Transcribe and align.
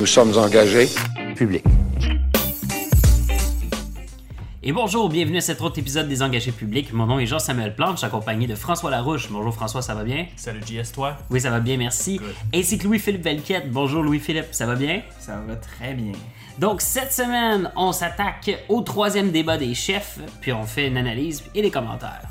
Nous 0.00 0.06
sommes 0.06 0.36
engagés. 0.36 0.88
Public. 1.34 1.64
Et 4.62 4.70
bonjour, 4.70 5.08
bienvenue 5.08 5.38
à 5.38 5.40
cet 5.40 5.60
autre 5.60 5.78
épisode 5.80 6.06
des 6.08 6.22
Engagés 6.22 6.52
publics. 6.52 6.92
Mon 6.92 7.06
nom 7.06 7.18
est 7.18 7.26
Jean-Samuel 7.26 7.74
Plante, 7.74 7.92
je 7.92 7.96
suis 7.98 8.06
accompagné 8.06 8.46
de 8.46 8.54
François 8.54 8.90
Larouche. 8.90 9.28
Bonjour 9.30 9.52
François, 9.52 9.82
ça 9.82 9.94
va 9.94 10.04
bien? 10.04 10.26
Salut 10.36 10.60
JS, 10.64 10.92
toi? 10.92 11.16
Oui, 11.30 11.40
ça 11.40 11.50
va 11.50 11.58
bien, 11.58 11.76
merci. 11.78 12.20
Ainsi 12.54 12.78
que 12.78 12.84
Louis-Philippe 12.84 13.24
Velquette. 13.24 13.72
Bonjour 13.72 14.02
Louis-Philippe, 14.04 14.48
ça 14.52 14.66
va 14.66 14.76
bien? 14.76 15.02
Ça 15.18 15.42
va 15.48 15.56
très 15.56 15.94
bien. 15.94 16.12
Donc 16.58 16.80
cette 16.80 17.12
semaine, 17.12 17.72
on 17.74 17.90
s'attaque 17.90 18.64
au 18.68 18.82
troisième 18.82 19.32
débat 19.32 19.56
des 19.56 19.74
chefs, 19.74 20.20
puis 20.40 20.52
on 20.52 20.64
fait 20.64 20.86
une 20.86 20.96
analyse 20.96 21.42
et 21.56 21.62
des 21.62 21.70
commentaires. 21.70 22.28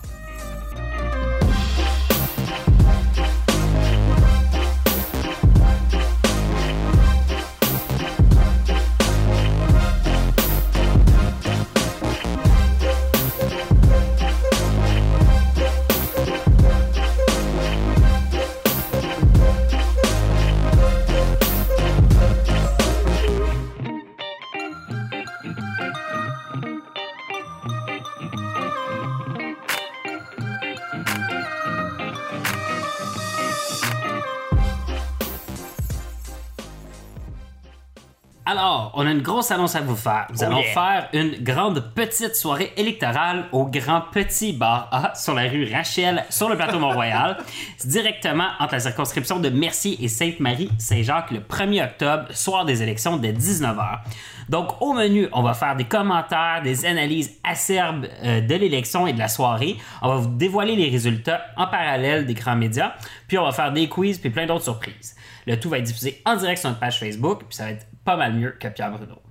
Une 39.18 39.24
grosse 39.24 39.50
annonce 39.50 39.76
à 39.76 39.82
vous 39.82 39.96
faire. 39.96 40.28
Nous 40.32 40.44
allons 40.44 40.60
yeah. 40.60 40.74
faire 40.74 41.10
une 41.12 41.44
grande 41.44 41.92
petite 41.96 42.36
soirée 42.36 42.72
électorale 42.78 43.46
au 43.52 43.66
Grand 43.66 44.02
Petit 44.12 44.54
Bar 44.54 44.90
A 44.92 45.16
sur 45.16 45.34
la 45.34 45.50
rue 45.50 45.68
Rachel, 45.74 46.24
sur 46.30 46.50
le 46.50 46.56
plateau 46.56 46.78
Mont-Royal, 46.78 47.38
directement 47.86 48.50
entre 48.60 48.74
la 48.74 48.80
circonscription 48.80 49.40
de 49.40 49.50
Mercier 49.50 49.98
et 50.04 50.08
Sainte-Marie-Saint-Jacques 50.08 51.32
le 51.32 51.40
1er 51.40 51.86
octobre, 51.86 52.26
soir 52.32 52.64
des 52.66 52.84
élections 52.84 53.18
dès 53.18 53.34
19h. 53.34 54.02
Donc, 54.50 54.82
au 54.82 54.94
menu, 54.94 55.28
on 55.34 55.42
va 55.42 55.56
faire 55.56 55.76
des 55.76 55.86
commentaires, 55.86 56.62
des 56.64 56.86
analyses 56.86 57.40
acerbes 57.44 58.06
euh, 58.24 58.40
de 58.40 58.56
l'élection 58.56 59.08
et 59.08 59.14
de 59.14 59.20
la 59.20 59.28
soirée. 59.28 59.78
On 60.04 60.10
va 60.10 60.16
vous 60.18 60.30
dévoiler 60.30 60.76
les 60.76 60.90
résultats 60.90 61.42
en 61.58 61.66
parallèle 61.66 62.28
des 62.28 62.36
grands 62.36 62.56
médias. 62.56 62.94
Puis, 63.28 63.40
on 63.40 63.44
va 63.44 63.52
faire 63.52 63.74
des 63.74 63.90
quiz 63.90 64.20
puis 64.20 64.30
plein 64.30 64.46
d'autres 64.46 64.64
surprises. 64.64 65.16
Le 65.48 65.58
tout 65.60 65.70
va 65.70 65.80
être 65.80 65.86
diffusé 65.86 66.22
en 66.26 66.36
direct 66.36 66.60
sur 66.60 66.70
notre 66.70 66.82
page 66.82 67.00
Facebook, 67.00 67.40
puis 67.48 67.56
ça 67.56 67.64
va 67.64 67.72
être 67.72 67.87
pas 68.08 68.16
mal 68.16 68.32
mieux 68.36 68.52
que 68.52 68.70
Pierre 68.70 68.94
Bruno. 68.94 69.22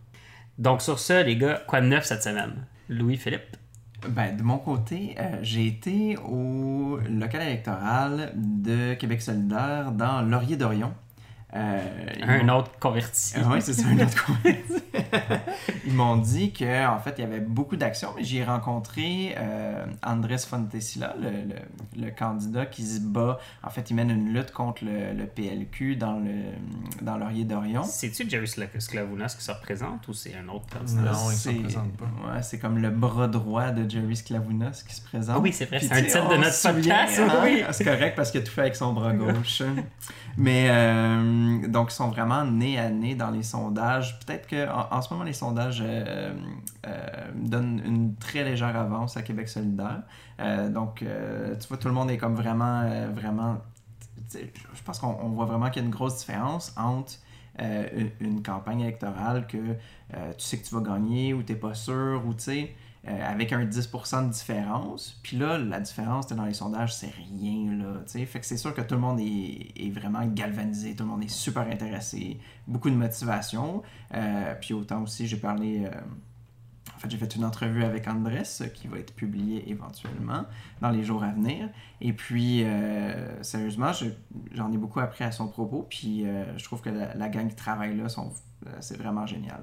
Donc, 0.59 0.83
sur 0.83 0.99
ce, 0.99 1.25
les 1.25 1.39
gars, 1.39 1.63
quoi 1.67 1.81
de 1.81 1.87
neuf 1.87 2.05
cette 2.05 2.23
semaine? 2.23 2.67
Louis-Philippe? 2.91 3.57
Ben, 4.07 4.37
de 4.37 4.43
mon 4.43 4.59
côté, 4.59 5.15
euh, 5.19 5.39
j'ai 5.41 5.67
été 5.67 6.19
au 6.19 6.99
local 7.09 7.41
électoral 7.41 8.33
de 8.35 8.93
Québec 8.93 9.23
solidaire 9.23 9.93
dans 9.93 10.21
Laurier-Dorion. 10.21 10.93
Euh, 11.55 11.81
Un 12.23 12.49
autre 12.49 12.73
converti. 12.81 13.35
Oui, 13.49 13.63
c'est 13.63 13.73
ça, 13.73 13.87
un 13.87 13.99
autre 14.01 14.25
coin. 14.27 14.37
Ils 15.87 15.93
m'ont 15.95 16.17
dit 16.17 16.53
qu'en 16.53 16.99
fait, 16.99 17.15
il 17.19 17.21
y 17.21 17.25
avait 17.25 17.41
beaucoup 17.41 17.77
d'actions, 17.77 18.11
mais 18.17 18.25
j'ai 18.25 18.45
rencontré 18.45 19.35
euh, 19.39 19.87
Andrés 20.05 20.39
Fontesilla, 20.39 21.15
le, 21.21 21.31
le- 21.31 22.05
le 22.05 22.11
candidat 22.11 22.67
qui 22.67 22.85
se 22.85 23.01
bat. 23.01 23.39
En 23.63 23.71
fait, 23.71 23.89
il 23.91 23.95
mène 23.95 24.11
une 24.11 24.35
lutte 24.35 24.51
contre 24.51 24.85
le, 24.85 25.13
le 25.15 25.27
PLQ 25.27 25.97
dans, 25.97 26.19
le, 26.19 26.33
dans 27.03 27.17
Laurier-Dorion. 27.17 27.85
C'est-tu 27.85 28.29
Jerry 28.29 28.49
Sklavounas 28.49 29.35
qui 29.39 29.45
se 29.45 29.53
représente 29.53 30.07
ou 30.09 30.13
c'est 30.13 30.35
un 30.37 30.49
autre 30.49 30.67
candidat? 30.77 31.13
Non, 31.13 31.31
il 31.31 31.37
se 31.37 31.43
C'est- 31.51 31.57
représente 31.57 31.97
pas. 31.97 32.05
Ouais, 32.35 32.43
c'est 32.43 32.59
comme 32.59 32.79
le 32.79 32.91
bras 32.91 33.29
droit 33.29 33.71
de 33.71 33.89
Jerry 33.89 34.17
Sklavounas 34.17 34.83
qui 34.87 34.95
se 34.97 35.01
présente. 35.03 35.37
Ah 35.39 35.41
oui, 35.41 35.53
c'est 35.53 35.67
vrai, 35.67 35.79
c'est 35.81 35.93
un 35.93 36.03
titre 36.03 36.29
de 36.29 36.37
notre 36.37 36.53
se 36.53 36.69
podcast, 36.69 37.21
hein? 37.21 37.41
oui. 37.45 37.63
C'est 37.71 37.85
correct 37.85 38.15
parce 38.17 38.31
qu'il 38.33 38.41
a 38.41 38.45
tout 38.45 38.53
fait 38.53 38.63
avec 38.63 38.77
son 38.77 38.93
bras 38.93 39.13
gauche. 39.15 39.63
Mais 40.37 40.67
euh, 40.69 41.36
donc, 41.69 41.93
ils 41.93 41.95
sont 41.95 42.09
vraiment 42.09 42.45
nez 42.45 42.79
à 42.79 42.91
nez 42.91 43.15
dans 43.15 43.31
les 43.31 43.43
sondages. 43.43 44.19
Peut-être 44.21 44.49
qu'en 44.49 44.89
en, 44.91 45.03
ce 45.03 45.13
moment, 45.13 45.25
les 45.25 45.33
sondages 45.33 45.83
euh, 45.85 46.35
euh, 46.87 47.07
donnent 47.35 47.83
une 47.85 48.15
très 48.17 48.45
légère 48.45 48.77
avance 48.77 49.17
à 49.17 49.23
Québec 49.23 49.49
solidaire. 49.49 50.03
Euh, 50.41 50.69
donc, 50.69 51.03
euh, 51.03 51.55
tu 51.57 51.69
vois, 51.69 51.77
tout 51.77 51.89
le 51.89 51.95
monde 51.95 52.11
est 52.11 52.19
comme 52.19 52.35
vraiment, 52.35 52.83
euh, 52.85 53.09
vraiment. 53.15 53.59
Je 54.33 54.83
pense 54.85 54.99
qu'on 54.99 55.17
on 55.23 55.29
voit 55.31 55.47
vraiment 55.47 55.71
qu'il 55.71 55.83
y 55.83 55.85
a 55.85 55.87
une 55.87 55.95
grosse 55.95 56.19
différence 56.19 56.75
entre 56.77 57.15
euh, 57.61 57.87
une, 57.97 58.11
une 58.21 58.43
campagne 58.43 58.81
électorale 58.81 59.47
que 59.47 59.57
euh, 59.57 60.33
tu 60.37 60.45
sais 60.45 60.59
que 60.59 60.67
tu 60.67 60.75
vas 60.75 60.83
gagner 60.83 61.33
ou 61.33 61.43
tu 61.43 61.53
n'es 61.53 61.59
pas 61.59 61.75
sûr 61.75 62.23
ou 62.27 62.35
tu 62.35 62.43
sais. 62.43 62.77
Euh, 63.09 63.25
avec 63.33 63.53
un 63.53 63.65
10% 63.65 64.27
de 64.27 64.33
différence. 64.33 65.21
Puis 65.23 65.37
là, 65.37 65.59
la 65.59 65.81
différence 65.81 66.27
dans 66.27 66.45
les 66.45 66.55
sondages, 66.55 66.95
c'est 66.95 67.13
rien. 67.13 67.73
Là, 67.77 68.01
tu 68.07 68.13
sais. 68.19 68.27
fait 68.27 68.41
que 68.41 68.47
c'est 68.47 68.57
sûr 68.57 68.75
que 68.75 68.81
tout 68.81 68.95
le 68.97 69.01
monde 69.01 69.21
est, 69.21 69.73
est 69.77 69.91
vraiment 69.91 70.25
galvanisé, 70.27 70.95
tout 70.97 71.05
le 71.05 71.11
monde 71.11 71.23
est 71.23 71.29
super 71.29 71.63
intéressé, 71.71 72.39
beaucoup 72.67 72.91
de 72.91 72.97
motivation. 72.97 73.83
Euh, 74.15 74.55
puis 74.61 74.75
autant 74.75 75.03
aussi, 75.03 75.27
j'ai 75.27 75.37
parlé. 75.37 75.85
euh, 75.85 75.91
en 76.95 76.99
fait, 76.99 77.11
j'ai 77.11 77.19
fait 77.19 77.37
une 77.37 77.45
entrevue 77.45 77.85
avec 77.85 78.09
Andrés 78.09 78.43
qui 78.75 78.89
va 78.89 78.99
être 78.99 79.15
publiée 79.15 79.69
éventuellement 79.71 80.45
dans 80.81 80.89
les 80.91 81.03
jours 81.05 81.23
à 81.25 81.29
venir. 81.31 81.69
Et 82.01 82.15
puis, 82.15 82.63
euh, 82.65 83.43
sérieusement, 83.43 83.93
je- 83.93 84.07
j'en 84.55 84.73
ai 84.73 84.79
beaucoup 84.79 85.01
appris 85.01 85.23
à 85.25 85.31
son 85.31 85.47
propos. 85.47 85.87
Puis, 85.91 86.27
euh, 86.27 86.57
je 86.57 86.65
trouve 86.65 86.81
que 86.81 86.89
la, 86.89 87.15
la 87.15 87.29
gang 87.29 87.49
qui 87.49 87.55
travaille 87.57 87.97
là, 87.97 88.05
euh, 88.07 88.71
c'est 88.81 88.97
vraiment 88.97 89.27
génial. 89.27 89.63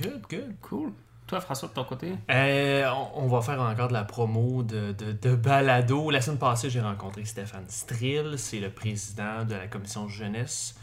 Good, 0.00 0.22
good. 0.30 0.54
Cool. 0.62 0.92
Toi, 1.26 1.40
François, 1.40 1.68
de 1.68 1.74
ton 1.74 1.84
côté? 1.84 2.12
Euh, 2.30 2.90
on, 3.14 3.28
va 3.28 3.40
faire 3.40 3.60
encore 3.60 3.88
de 3.88 3.94
la 3.94 4.04
promo 4.04 4.62
de, 4.62 4.92
de, 4.92 5.12
de 5.12 5.34
balado. 5.34 6.10
La 6.10 6.20
semaine 6.20 6.38
passée, 6.38 6.68
j'ai 6.68 6.82
rencontré 6.82 7.24
Stéphane 7.24 7.64
Strill, 7.68 8.34
c'est 8.36 8.60
le 8.60 8.70
président 8.70 9.44
de 9.44 9.54
la 9.54 9.66
commission 9.66 10.06
jeunesse 10.06 10.78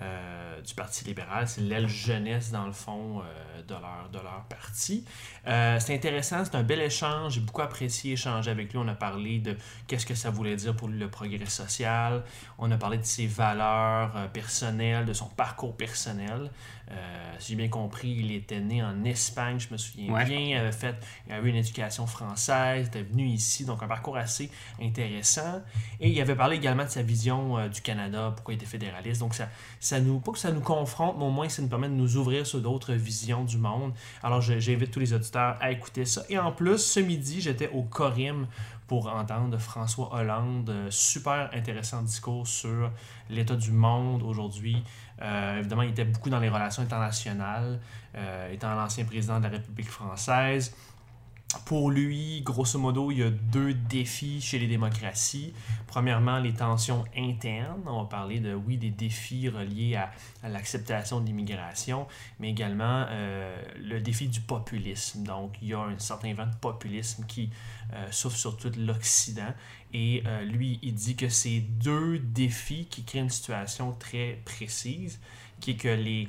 euh, 0.00 0.60
du 0.62 0.74
Parti 0.74 1.04
libéral. 1.04 1.46
C'est 1.46 1.60
l'aile 1.60 1.86
jeunesse, 1.86 2.50
dans 2.50 2.66
le 2.66 2.72
fond, 2.72 3.20
euh, 3.20 3.62
de 3.62 4.18
leur 4.18 4.44
parti. 4.48 5.04
Euh, 5.46 5.78
c'est 5.78 5.94
intéressant, 5.94 6.44
c'est 6.44 6.54
un 6.54 6.62
bel 6.62 6.80
échange. 6.80 7.34
J'ai 7.34 7.40
beaucoup 7.40 7.62
apprécié 7.62 8.12
échanger 8.12 8.50
avec 8.50 8.72
lui. 8.72 8.78
On 8.78 8.88
a 8.88 8.94
parlé 8.94 9.38
de 9.38 9.56
qu'est-ce 9.86 10.06
que 10.06 10.14
ça 10.14 10.30
voulait 10.30 10.56
dire 10.56 10.74
pour 10.74 10.88
lui 10.88 10.98
le 10.98 11.08
progrès 11.10 11.44
social. 11.46 12.22
On 12.58 12.70
a 12.70 12.76
parlé 12.76 12.98
de 12.98 13.04
ses 13.04 13.26
valeurs 13.26 14.16
euh, 14.16 14.26
personnelles, 14.28 15.04
de 15.04 15.12
son 15.12 15.26
parcours 15.26 15.76
personnel. 15.76 16.50
Euh, 16.90 17.34
si 17.38 17.52
j'ai 17.52 17.56
bien 17.56 17.68
compris, 17.68 18.10
il 18.10 18.30
était 18.32 18.60
né 18.60 18.82
en 18.82 19.04
Espagne, 19.04 19.58
je 19.58 19.68
me 19.72 19.78
souviens 19.78 20.12
Ouais. 20.12 20.24
bien. 20.24 20.38
Il 20.38 20.54
avait 20.56 20.72
fait, 20.72 20.94
il 21.26 21.32
avait 21.32 21.46
eu 21.48 21.50
une 21.50 21.56
éducation 21.56 22.06
française, 22.06 22.88
était 22.88 23.02
venu 23.02 23.26
ici, 23.26 23.64
donc 23.64 23.82
un 23.82 23.86
parcours 23.86 24.16
assez 24.18 24.50
intéressant. 24.82 25.62
Et 26.00 26.10
il 26.10 26.20
avait 26.20 26.34
parlé 26.34 26.56
également 26.56 26.84
de 26.84 26.90
sa 26.90 27.02
vision 27.02 27.58
euh, 27.58 27.68
du 27.68 27.80
Canada, 27.80 28.32
pourquoi 28.34 28.54
il 28.54 28.56
était 28.58 28.66
fédéraliste. 28.66 29.20
Donc 29.20 29.34
ça, 29.34 29.48
ça 29.80 29.98
nous, 30.00 30.20
pas 30.20 30.32
que 30.32 30.38
ça 30.38 30.52
nous 30.52 30.60
confronte, 30.60 31.16
mais 31.18 31.24
au 31.24 31.30
moins 31.30 31.48
ça 31.48 31.62
nous 31.62 31.68
permet 31.68 31.88
de 31.88 31.94
nous 31.94 32.16
ouvrir 32.16 32.46
sur 32.46 32.60
d'autres 32.60 32.92
visions 32.94 33.44
du 33.44 33.56
monde. 33.58 33.92
Alors 34.22 34.40
j'invite 34.40 34.90
tous 34.90 35.00
les 35.00 35.12
auditeurs 35.12 35.33
à 35.36 35.70
écouter 35.70 36.04
ça. 36.04 36.22
Et 36.28 36.38
en 36.38 36.52
plus, 36.52 36.78
ce 36.78 37.00
midi, 37.00 37.40
j'étais 37.40 37.68
au 37.68 37.82
Corim 37.82 38.46
pour 38.86 39.12
entendre 39.12 39.58
François 39.58 40.14
Hollande. 40.14 40.70
Euh, 40.70 40.90
Super 40.90 41.50
intéressant 41.52 42.02
discours 42.02 42.46
sur 42.46 42.90
l'état 43.30 43.56
du 43.56 43.72
monde 43.72 44.22
aujourd'hui. 44.22 44.82
Euh, 45.22 45.58
évidemment, 45.58 45.82
il 45.82 45.90
était 45.90 46.04
beaucoup 46.04 46.30
dans 46.30 46.40
les 46.40 46.48
relations 46.48 46.82
internationales, 46.82 47.80
euh, 48.14 48.52
étant 48.52 48.74
l'ancien 48.74 49.04
président 49.04 49.38
de 49.38 49.44
la 49.44 49.50
République 49.50 49.90
française. 49.90 50.74
Pour 51.64 51.90
lui, 51.90 52.42
grosso 52.42 52.78
modo, 52.78 53.10
il 53.10 53.18
y 53.18 53.22
a 53.22 53.30
deux 53.30 53.74
défis 53.74 54.40
chez 54.40 54.58
les 54.58 54.66
démocraties. 54.66 55.52
Premièrement, 55.86 56.38
les 56.38 56.52
tensions 56.52 57.04
internes. 57.16 57.82
On 57.86 58.02
va 58.02 58.08
parler 58.08 58.40
de, 58.40 58.54
oui, 58.54 58.76
des 58.76 58.90
défis 58.90 59.48
reliés 59.48 59.96
à, 59.96 60.12
l'acceptation 60.48 61.20
de 61.20 61.26
l'immigration, 61.26 62.06
mais 62.38 62.50
également 62.50 63.06
euh, 63.08 63.56
le 63.78 64.00
défi 64.00 64.28
du 64.28 64.40
populisme. 64.40 65.24
Donc, 65.24 65.54
il 65.62 65.68
y 65.68 65.74
a 65.74 65.80
un 65.80 65.98
certain 65.98 66.34
vent 66.34 66.46
de 66.46 66.56
populisme 66.56 67.24
qui 67.26 67.50
euh, 67.92 68.06
souffle 68.10 68.36
sur 68.36 68.56
tout 68.56 68.72
l'Occident. 68.76 69.54
Et 69.92 70.22
euh, 70.26 70.42
lui, 70.42 70.78
il 70.82 70.94
dit 70.94 71.16
que 71.16 71.28
c'est 71.28 71.60
deux 71.60 72.18
défis 72.18 72.86
qui 72.90 73.04
créent 73.04 73.20
une 73.20 73.30
situation 73.30 73.92
très 73.92 74.40
précise, 74.44 75.20
qui 75.60 75.72
est 75.72 75.76
que 75.76 75.88
les 75.88 76.28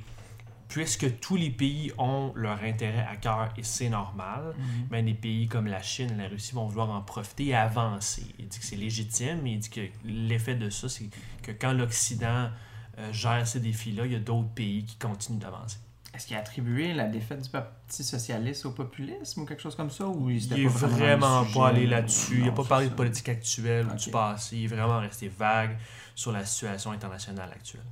puisque 0.67 1.19
tous 1.19 1.35
les 1.35 1.49
pays 1.49 1.91
ont 1.97 2.31
leur 2.35 2.63
intérêt 2.63 3.05
à 3.09 3.15
cœur 3.15 3.53
et 3.57 3.63
c'est 3.63 3.89
normal, 3.89 4.55
ben, 4.89 5.05
des 5.05 5.13
pays 5.13 5.47
comme 5.47 5.67
la 5.67 5.81
Chine 5.81 6.11
et 6.11 6.23
la 6.23 6.27
Russie 6.27 6.53
vont 6.53 6.67
vouloir 6.67 6.89
en 6.89 7.01
profiter 7.01 7.47
et 7.47 7.55
avancer. 7.55 8.25
Il 8.39 8.47
dit 8.47 8.59
que 8.59 8.65
c'est 8.65 8.75
légitime, 8.75 9.39
mais 9.43 9.53
il 9.53 9.59
dit 9.59 9.69
que 9.69 9.81
l'effet 10.03 10.55
de 10.55 10.69
ça, 10.69 10.89
c'est 10.89 11.09
que 11.43 11.51
quand 11.51 11.73
l'Occident 11.73 12.49
euh, 12.97 13.13
gère 13.13 13.47
ces 13.47 13.59
défis-là, 13.59 14.05
il 14.05 14.13
y 14.13 14.15
a 14.15 14.19
d'autres 14.19 14.49
pays 14.49 14.85
qui 14.85 14.95
continuent 14.97 15.39
d'avancer. 15.39 15.77
Est-ce 16.15 16.27
qu'il 16.27 16.37
a 16.37 16.39
attribué 16.39 16.93
la 16.93 17.07
défaite 17.07 17.41
du 17.41 17.49
Parti 17.49 18.01
socialiste 18.01 18.65
au 18.65 18.71
populisme 18.71 19.41
ou 19.41 19.45
quelque 19.45 19.61
chose 19.61 19.75
comme 19.75 19.89
ça 19.89 20.07
ou 20.07 20.29
Il 20.29 20.41
c'était 20.41 20.61
est 20.61 20.65
pas 20.65 20.87
vraiment 20.87 21.45
pas 21.53 21.67
allé 21.67 21.85
là-dessus. 21.85 22.39
Il 22.39 22.45
n'a 22.45 22.51
pas 22.53 22.63
parlé 22.63 22.85
ça. 22.85 22.91
de 22.91 22.95
politique 22.95 23.27
actuelle 23.27 23.85
ou 23.87 23.95
du 23.95 24.09
passé. 24.11 24.55
Il 24.55 24.63
est 24.63 24.67
vraiment 24.67 24.99
resté 24.99 25.27
vague 25.27 25.77
sur 26.15 26.31
la 26.31 26.45
situation 26.45 26.91
internationale 26.91 27.51
actuelle. 27.51 27.83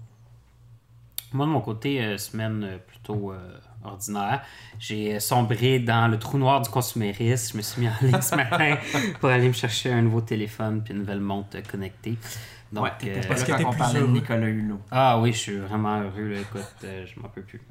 Moi, 1.33 1.45
de 1.45 1.51
mon 1.51 1.62
côté, 1.62 2.03
euh, 2.03 2.18
semaine 2.18 2.63
euh, 2.63 2.77
plutôt 2.77 3.31
euh, 3.31 3.38
ordinaire. 3.83 4.41
J'ai 4.80 5.19
sombré 5.19 5.80
dans 5.80 6.07
le 6.07 6.18
trou 6.19 6.38
noir 6.38 6.62
du 6.62 6.69
consumérisme. 6.69 7.53
Je 7.53 7.57
me 7.57 7.62
suis 7.62 7.81
mis 7.81 7.88
en 7.88 7.94
ligne 8.01 8.21
ce 8.21 8.35
matin 8.38 8.77
pour 9.19 9.30
aller 9.30 9.47
me 9.47 9.53
chercher 9.53 9.91
un 9.91 10.01
nouveau 10.01 10.21
téléphone 10.21 10.81
puis 10.83 10.94
une 10.94 11.00
nouvelle 11.00 11.19
montre 11.19 11.57
connectée. 11.69 12.18
Donc, 12.74 12.85
ouais, 12.85 12.91
euh, 13.03 13.15
là 13.15 13.21
que 13.21 13.45
t'es 13.45 13.51
quand 13.51 13.65
on 13.65 13.69
plus 13.69 13.77
parlait 13.77 14.01
de? 14.01 14.07
Nicolas 14.07 14.47
Hulot. 14.47 14.80
Ah 14.89 15.19
oui, 15.19 15.31
je 15.31 15.38
suis 15.38 15.57
vraiment 15.57 16.01
heureux. 16.01 16.30
Là. 16.30 16.39
Écoute, 16.39 16.63
euh, 16.83 17.06
je 17.06 17.19
m'en 17.19 17.30
peux 17.30 17.44
plus. 17.44 17.62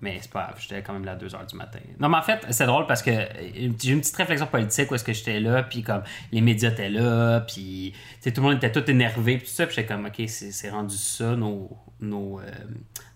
Mais 0.00 0.18
c'est 0.22 0.30
pas 0.30 0.44
grave, 0.44 0.56
j'étais 0.58 0.82
quand 0.82 0.94
même 0.94 1.04
là 1.04 1.12
à 1.12 1.16
2h 1.16 1.46
du 1.50 1.56
matin. 1.56 1.80
Non, 1.98 2.08
mais 2.08 2.16
en 2.16 2.22
fait, 2.22 2.46
c'est 2.50 2.64
drôle 2.64 2.86
parce 2.86 3.02
que 3.02 3.10
j'ai 3.10 3.90
une 3.90 4.00
petite 4.00 4.16
réflexion 4.16 4.46
politique 4.46 4.90
où 4.90 4.94
est-ce 4.94 5.04
que 5.04 5.12
j'étais 5.12 5.40
là, 5.40 5.62
puis 5.62 5.82
comme 5.82 6.02
les 6.32 6.40
médias 6.40 6.70
étaient 6.70 6.88
là, 6.88 7.40
puis 7.40 7.92
tu 7.92 7.98
sais, 8.20 8.32
tout 8.32 8.40
le 8.40 8.48
monde 8.48 8.56
était 8.56 8.72
tout 8.72 8.88
énervé, 8.90 9.36
puis 9.36 9.46
tout 9.46 9.52
ça, 9.52 9.66
puis 9.66 9.74
j'étais 9.76 9.92
comme, 9.92 10.06
ok, 10.06 10.22
c'est 10.26 10.52
c'est 10.52 10.70
rendu 10.70 10.96
ça, 10.96 11.36
nos, 11.36 11.68
nos, 12.00 12.40
euh, 12.40 12.50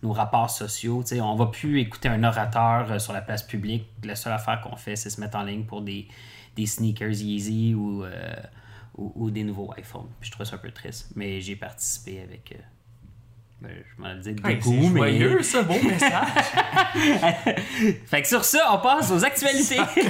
nos 0.03 0.13
rapports 0.13 0.51
sociaux. 0.51 1.03
Tu 1.03 1.17
sais, 1.17 1.21
on 1.21 1.35
va 1.37 1.47
plus 1.47 1.81
écouter 1.81 2.09
un 2.09 2.23
orateur 2.25 2.91
euh, 2.91 2.99
sur 2.99 3.13
la 3.13 3.21
place 3.23 3.43
publique. 3.43 3.87
La 4.05 4.17
seule 4.17 4.33
affaire 4.33 4.61
qu'on 4.61 4.77
fait, 4.77 4.97
c'est 4.97 5.11
se 5.11 5.21
mettre 5.21 5.37
en 5.37 5.43
ligne 5.43 5.65
pour 5.65 5.83
des, 5.83 6.09
des 6.57 6.67
sneakers 6.67 7.11
Yeezy 7.21 7.75
ou, 7.75 8.05
euh, 8.05 8.35
ou, 8.97 9.13
ou 9.17 9.31
des 9.31 9.45
nouveaux 9.45 9.73
iPhones. 9.79 10.09
Puis 10.21 10.29
je 10.29 10.33
trouve 10.35 10.47
ça 10.47 10.57
un 10.57 10.59
peu 10.59 10.71
triste, 10.71 11.11
mais 11.17 11.41
j'ai 11.41 11.57
participé 11.57 12.21
avec. 12.23 12.57
ben, 13.61 13.71
je 13.97 14.03
m'en 14.03 14.09
Hey, 14.11 14.21
dégoût, 14.23 14.63
c'est 14.63 14.91
mais. 14.91 14.91
joyeux, 14.91 15.41
beau 15.67 15.75
message. 15.89 16.29
Fait 18.07 18.23
que 18.23 18.29
sur 18.29 18.45
ça, 18.45 18.71
on 18.73 18.79
passe 18.79 19.11
aux 19.11 19.25
actualités. 19.25 19.81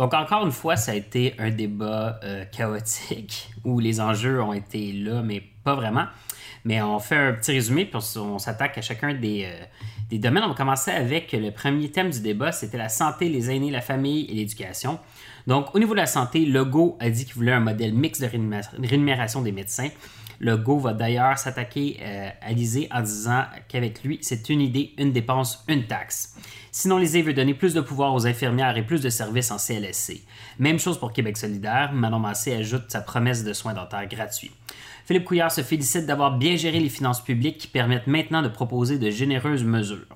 Donc 0.00 0.14
encore 0.14 0.46
une 0.46 0.50
fois, 0.50 0.76
ça 0.76 0.92
a 0.92 0.94
été 0.94 1.34
un 1.38 1.50
débat 1.50 2.18
euh, 2.24 2.46
chaotique 2.46 3.50
où 3.66 3.80
les 3.80 4.00
enjeux 4.00 4.42
ont 4.42 4.54
été 4.54 4.92
là, 4.94 5.20
mais 5.20 5.42
pas 5.62 5.74
vraiment. 5.74 6.06
Mais 6.64 6.80
on 6.80 6.98
fait 6.98 7.18
un 7.18 7.34
petit 7.34 7.52
résumé, 7.52 7.84
puis 7.84 8.00
on, 8.16 8.38
s'attaque 8.38 8.78
à 8.78 8.80
chacun 8.80 9.12
des, 9.12 9.44
euh, 9.44 9.64
des 10.08 10.18
domaines. 10.18 10.44
On 10.44 10.48
va 10.48 10.54
commencer 10.54 10.90
avec 10.90 11.32
le 11.32 11.50
premier 11.50 11.90
thème 11.90 12.08
du 12.08 12.20
débat, 12.20 12.50
c'était 12.50 12.78
la 12.78 12.88
santé, 12.88 13.28
les 13.28 13.50
aînés, 13.50 13.70
la 13.70 13.82
famille 13.82 14.24
et 14.30 14.34
l'éducation. 14.36 14.98
Donc 15.46 15.74
au 15.74 15.78
niveau 15.78 15.92
de 15.92 15.98
la 16.00 16.06
santé, 16.06 16.46
Legault 16.46 16.96
a 16.98 17.10
dit 17.10 17.26
qu'il 17.26 17.34
voulait 17.34 17.52
un 17.52 17.60
modèle 17.60 17.92
mixte 17.92 18.22
de 18.22 18.26
rémunération- 18.26 18.78
rémunération 18.82 19.42
des 19.42 19.52
médecins. 19.52 19.90
Legault 20.40 20.78
va 20.78 20.94
d'ailleurs 20.94 21.36
s'attaquer 21.36 21.98
euh, 22.00 22.30
à 22.40 22.52
Lisée 22.52 22.88
en 22.90 23.02
disant 23.02 23.44
qu'avec 23.68 24.02
lui, 24.02 24.18
c'est 24.22 24.48
une 24.48 24.62
idée, 24.62 24.94
une 24.96 25.12
dépense, 25.12 25.62
une 25.68 25.86
taxe. 25.86 26.36
Sinon, 26.72 26.98
Lisée 26.98 27.22
veut 27.22 27.34
donner 27.34 27.54
plus 27.54 27.74
de 27.74 27.80
pouvoir 27.80 28.14
aux 28.14 28.26
infirmières 28.26 28.76
et 28.76 28.84
plus 28.84 29.02
de 29.02 29.08
services 29.08 29.50
en 29.50 29.58
CLSC. 29.58 30.22
Même 30.58 30.78
chose 30.78 30.98
pour 30.98 31.12
Québec 31.12 31.36
solidaire. 31.36 31.92
Manon 31.92 32.20
Massé 32.20 32.54
ajoute 32.54 32.84
sa 32.88 33.00
promesse 33.00 33.42
de 33.42 33.52
soins 33.52 33.74
dentaires 33.74 34.06
gratuits. 34.06 34.52
Philippe 35.04 35.24
Couillard 35.24 35.50
se 35.50 35.62
félicite 35.62 36.06
d'avoir 36.06 36.38
bien 36.38 36.54
géré 36.54 36.78
les 36.78 36.88
finances 36.88 37.24
publiques 37.24 37.58
qui 37.58 37.66
permettent 37.66 38.06
maintenant 38.06 38.42
de 38.42 38.48
proposer 38.48 38.98
de 38.98 39.10
généreuses 39.10 39.64
mesures. 39.64 40.06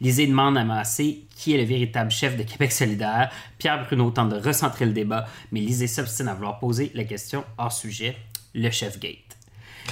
Lisée 0.00 0.28
demande 0.28 0.56
à 0.56 0.64
Massé 0.64 1.24
qui 1.34 1.54
est 1.54 1.58
le 1.58 1.64
véritable 1.64 2.12
chef 2.12 2.36
de 2.36 2.44
Québec 2.44 2.70
solidaire. 2.70 3.30
Pierre 3.58 3.84
Bruno 3.84 4.10
tente 4.10 4.28
de 4.28 4.36
recentrer 4.36 4.86
le 4.86 4.92
débat, 4.92 5.26
mais 5.50 5.60
Lisée 5.60 5.88
s'obstine 5.88 6.28
à 6.28 6.34
vouloir 6.34 6.60
poser 6.60 6.92
la 6.94 7.04
question 7.04 7.44
hors 7.58 7.72
sujet, 7.72 8.16
le 8.54 8.70
chef 8.70 9.00
Gate. 9.00 9.27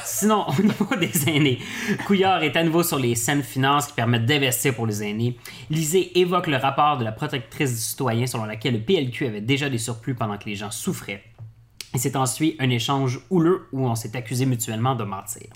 Sinon, 0.05 0.47
au 0.59 0.63
niveau 0.63 0.95
des 0.97 1.29
aînés, 1.29 1.59
Couillard 2.07 2.43
est 2.43 2.57
à 2.57 2.65
nouveau 2.65 2.83
sur 2.83 2.99
les 2.99 3.15
saines 3.15 3.43
finances 3.43 3.89
qui 3.89 3.95
permettent 3.95 4.27
d'investir 4.27 4.75
pour 4.75 4.87
les 4.87 5.03
aînés. 5.03 5.37
Lisée 5.71 6.19
évoque 6.19 6.47
le 6.47 6.57
rapport 6.57 6.99
de 6.99 7.05
la 7.05 7.13
protectrice 7.13 7.73
du 7.73 7.81
citoyen 7.81 8.27
selon 8.27 8.45
laquelle 8.45 8.75
le 8.75 8.81
PLQ 8.81 9.27
avait 9.27 9.41
déjà 9.41 9.69
des 9.69 9.79
surplus 9.79 10.15
pendant 10.15 10.39
que 10.39 10.47
les 10.47 10.55
gens 10.55 10.71
souffraient. 10.71 11.23
Et 11.95 11.99
c'est 11.99 12.17
ensuite 12.17 12.57
un 12.61 12.69
échange 12.71 13.21
houleux 13.31 13.69
où 13.73 13.87
on 13.87 13.95
s'est 13.95 14.17
accusé 14.17 14.45
mutuellement 14.47 14.95
de 14.95 15.05
mentir. 15.05 15.49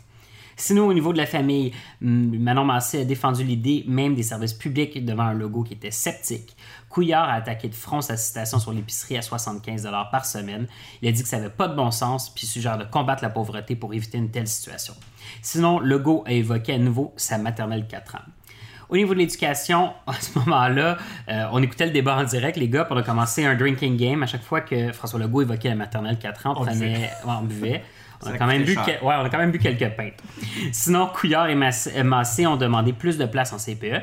Sinon, 0.60 0.88
au 0.88 0.92
niveau 0.92 1.14
de 1.14 1.18
la 1.18 1.24
famille, 1.24 1.72
Manon 2.02 2.66
Massé 2.66 3.00
a 3.00 3.04
défendu 3.06 3.44
l'idée 3.44 3.82
même 3.88 4.14
des 4.14 4.22
services 4.22 4.52
publics 4.52 5.02
devant 5.02 5.22
un 5.22 5.32
logo 5.32 5.62
qui 5.62 5.72
était 5.72 5.90
sceptique. 5.90 6.54
Couillard 6.90 7.30
a 7.30 7.32
attaqué 7.32 7.68
de 7.68 7.74
front 7.74 8.02
sa 8.02 8.18
citation 8.18 8.58
sur 8.58 8.70
l'épicerie 8.70 9.16
à 9.16 9.22
75 9.22 9.88
par 10.12 10.26
semaine. 10.26 10.66
Il 11.00 11.08
a 11.08 11.12
dit 11.12 11.22
que 11.22 11.28
ça 11.28 11.38
n'avait 11.38 11.48
pas 11.48 11.66
de 11.66 11.74
bon 11.74 11.90
sens, 11.90 12.28
puis 12.28 12.46
suggère 12.46 12.76
de 12.76 12.84
combattre 12.84 13.22
la 13.22 13.30
pauvreté 13.30 13.74
pour 13.74 13.94
éviter 13.94 14.18
une 14.18 14.30
telle 14.30 14.46
situation. 14.46 14.92
Sinon, 15.40 15.80
Legault 15.80 16.24
a 16.26 16.32
évoqué 16.32 16.74
à 16.74 16.78
nouveau 16.78 17.14
sa 17.16 17.38
maternelle 17.38 17.86
4 17.88 18.16
ans. 18.16 18.18
Au 18.90 18.96
niveau 18.96 19.14
de 19.14 19.20
l'éducation, 19.20 19.94
à 20.06 20.12
ce 20.12 20.38
moment-là, 20.40 20.98
euh, 21.30 21.46
on 21.52 21.62
écoutait 21.62 21.86
le 21.86 21.92
débat 21.92 22.18
en 22.18 22.24
direct, 22.24 22.58
les 22.58 22.68
gars, 22.68 22.86
on 22.90 22.98
a 22.98 23.02
commencé 23.02 23.46
un 23.46 23.54
drinking 23.54 23.96
game. 23.96 24.22
À 24.22 24.26
chaque 24.26 24.42
fois 24.42 24.60
que 24.60 24.92
François 24.92 25.20
Legault 25.20 25.40
évoquait 25.40 25.70
la 25.70 25.76
maternelle 25.76 26.18
4 26.18 26.46
ans, 26.48 26.54
on, 26.58 26.66
prenait, 26.66 26.74
buvait. 26.74 27.10
on 27.24 27.42
buvait. 27.42 27.82
On 28.22 28.26
a, 28.28 28.36
quand 28.38 28.46
même 28.46 28.64
bu 28.64 28.74
que- 28.74 29.04
ouais, 29.04 29.14
on 29.18 29.24
a 29.24 29.30
quand 29.30 29.38
même 29.38 29.50
bu 29.50 29.58
quelques 29.58 29.96
pintes. 29.96 30.22
Sinon, 30.72 31.06
Couillard 31.08 31.48
et 31.48 31.54
Massé, 31.54 31.92
euh, 31.96 32.04
Massé 32.04 32.46
ont 32.46 32.56
demandé 32.56 32.92
plus 32.92 33.16
de 33.16 33.24
place 33.24 33.52
en 33.52 33.58
CPE. 33.58 34.02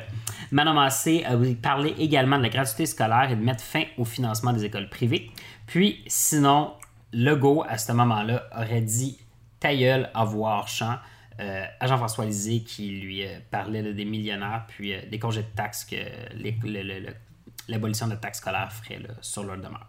Manon 0.51 0.73
Massé 0.73 1.23
a 1.25 1.35
parlé 1.61 1.93
également 1.99 2.37
de 2.37 2.43
la 2.43 2.49
gratuité 2.49 2.85
scolaire 2.85 3.29
et 3.31 3.35
de 3.35 3.43
mettre 3.43 3.63
fin 3.63 3.83
au 3.97 4.05
financement 4.05 4.53
des 4.53 4.65
écoles 4.65 4.89
privées. 4.89 5.29
Puis, 5.67 6.03
sinon, 6.07 6.73
Legault, 7.13 7.63
à 7.67 7.77
ce 7.77 7.91
moment-là, 7.91 8.43
aurait 8.57 8.81
dit 8.81 9.19
ta 9.59 9.75
gueule 9.75 10.09
à 10.13 10.23
voir 10.25 10.67
champ 10.67 10.95
euh, 11.39 11.65
à 11.79 11.85
Jean-François 11.87 12.25
Lisée 12.25 12.61
qui 12.63 12.89
lui 12.89 13.23
euh, 13.23 13.37
parlait 13.51 13.83
là, 13.83 13.91
des 13.93 14.05
millionnaires 14.05 14.65
puis 14.67 14.93
euh, 14.93 15.01
des 15.11 15.19
congés 15.19 15.43
de 15.43 15.55
taxes 15.55 15.85
que 15.85 15.95
l'abolition 17.67 18.07
de 18.07 18.11
la 18.13 18.17
taxe 18.17 18.39
scolaire 18.39 18.71
ferait 18.71 18.99
là, 18.99 19.09
sur 19.21 19.43
leur 19.43 19.57
demeure. 19.57 19.85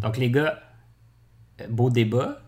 Donc, 0.00 0.16
les 0.16 0.30
gars, 0.30 0.58
euh, 1.60 1.66
beau 1.68 1.90
débat 1.90 2.38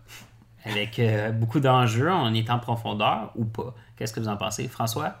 avec 0.65 0.99
euh, 0.99 1.31
beaucoup 1.31 1.59
d'enjeux. 1.59 2.11
On 2.11 2.33
est 2.33 2.49
en 2.49 2.59
profondeur 2.59 3.31
ou 3.35 3.45
pas? 3.45 3.73
Qu'est-ce 3.95 4.13
que 4.13 4.19
vous 4.19 4.27
en 4.27 4.37
pensez, 4.37 4.67
François? 4.67 5.15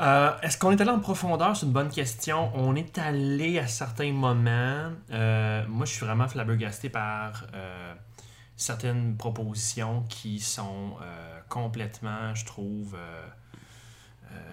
Euh, 0.00 0.32
Est-ce 0.42 0.58
qu'on 0.58 0.70
est 0.72 0.80
allé 0.80 0.90
en 0.90 1.00
profondeur? 1.00 1.56
C'est 1.56 1.66
une 1.66 1.72
bonne 1.72 1.90
question. 1.90 2.50
On 2.54 2.74
est 2.74 2.98
allé 2.98 3.58
à 3.58 3.66
certains 3.66 4.12
moments. 4.12 4.90
euh, 5.10 5.64
moi, 5.68 5.86
je 5.86 5.92
suis 5.92 6.04
vraiment 6.04 6.28
flabbergasté 6.28 6.88
par 6.88 7.44
certaines 8.56 9.16
propositions 9.16 10.04
qui 10.08 10.40
sont 10.40 10.96
complètement, 11.48 12.34
je 12.34 12.44
trouve, 12.44 12.96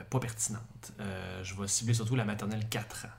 pas 0.09 0.19
pertinentes. 0.19 0.91
Je 1.43 1.55
vais 1.55 1.67
cibler 1.67 1.93
surtout 1.93 2.15
la 2.15 2.25
maternelle 2.25 2.67
4 2.69 3.05
ans. 3.05 3.18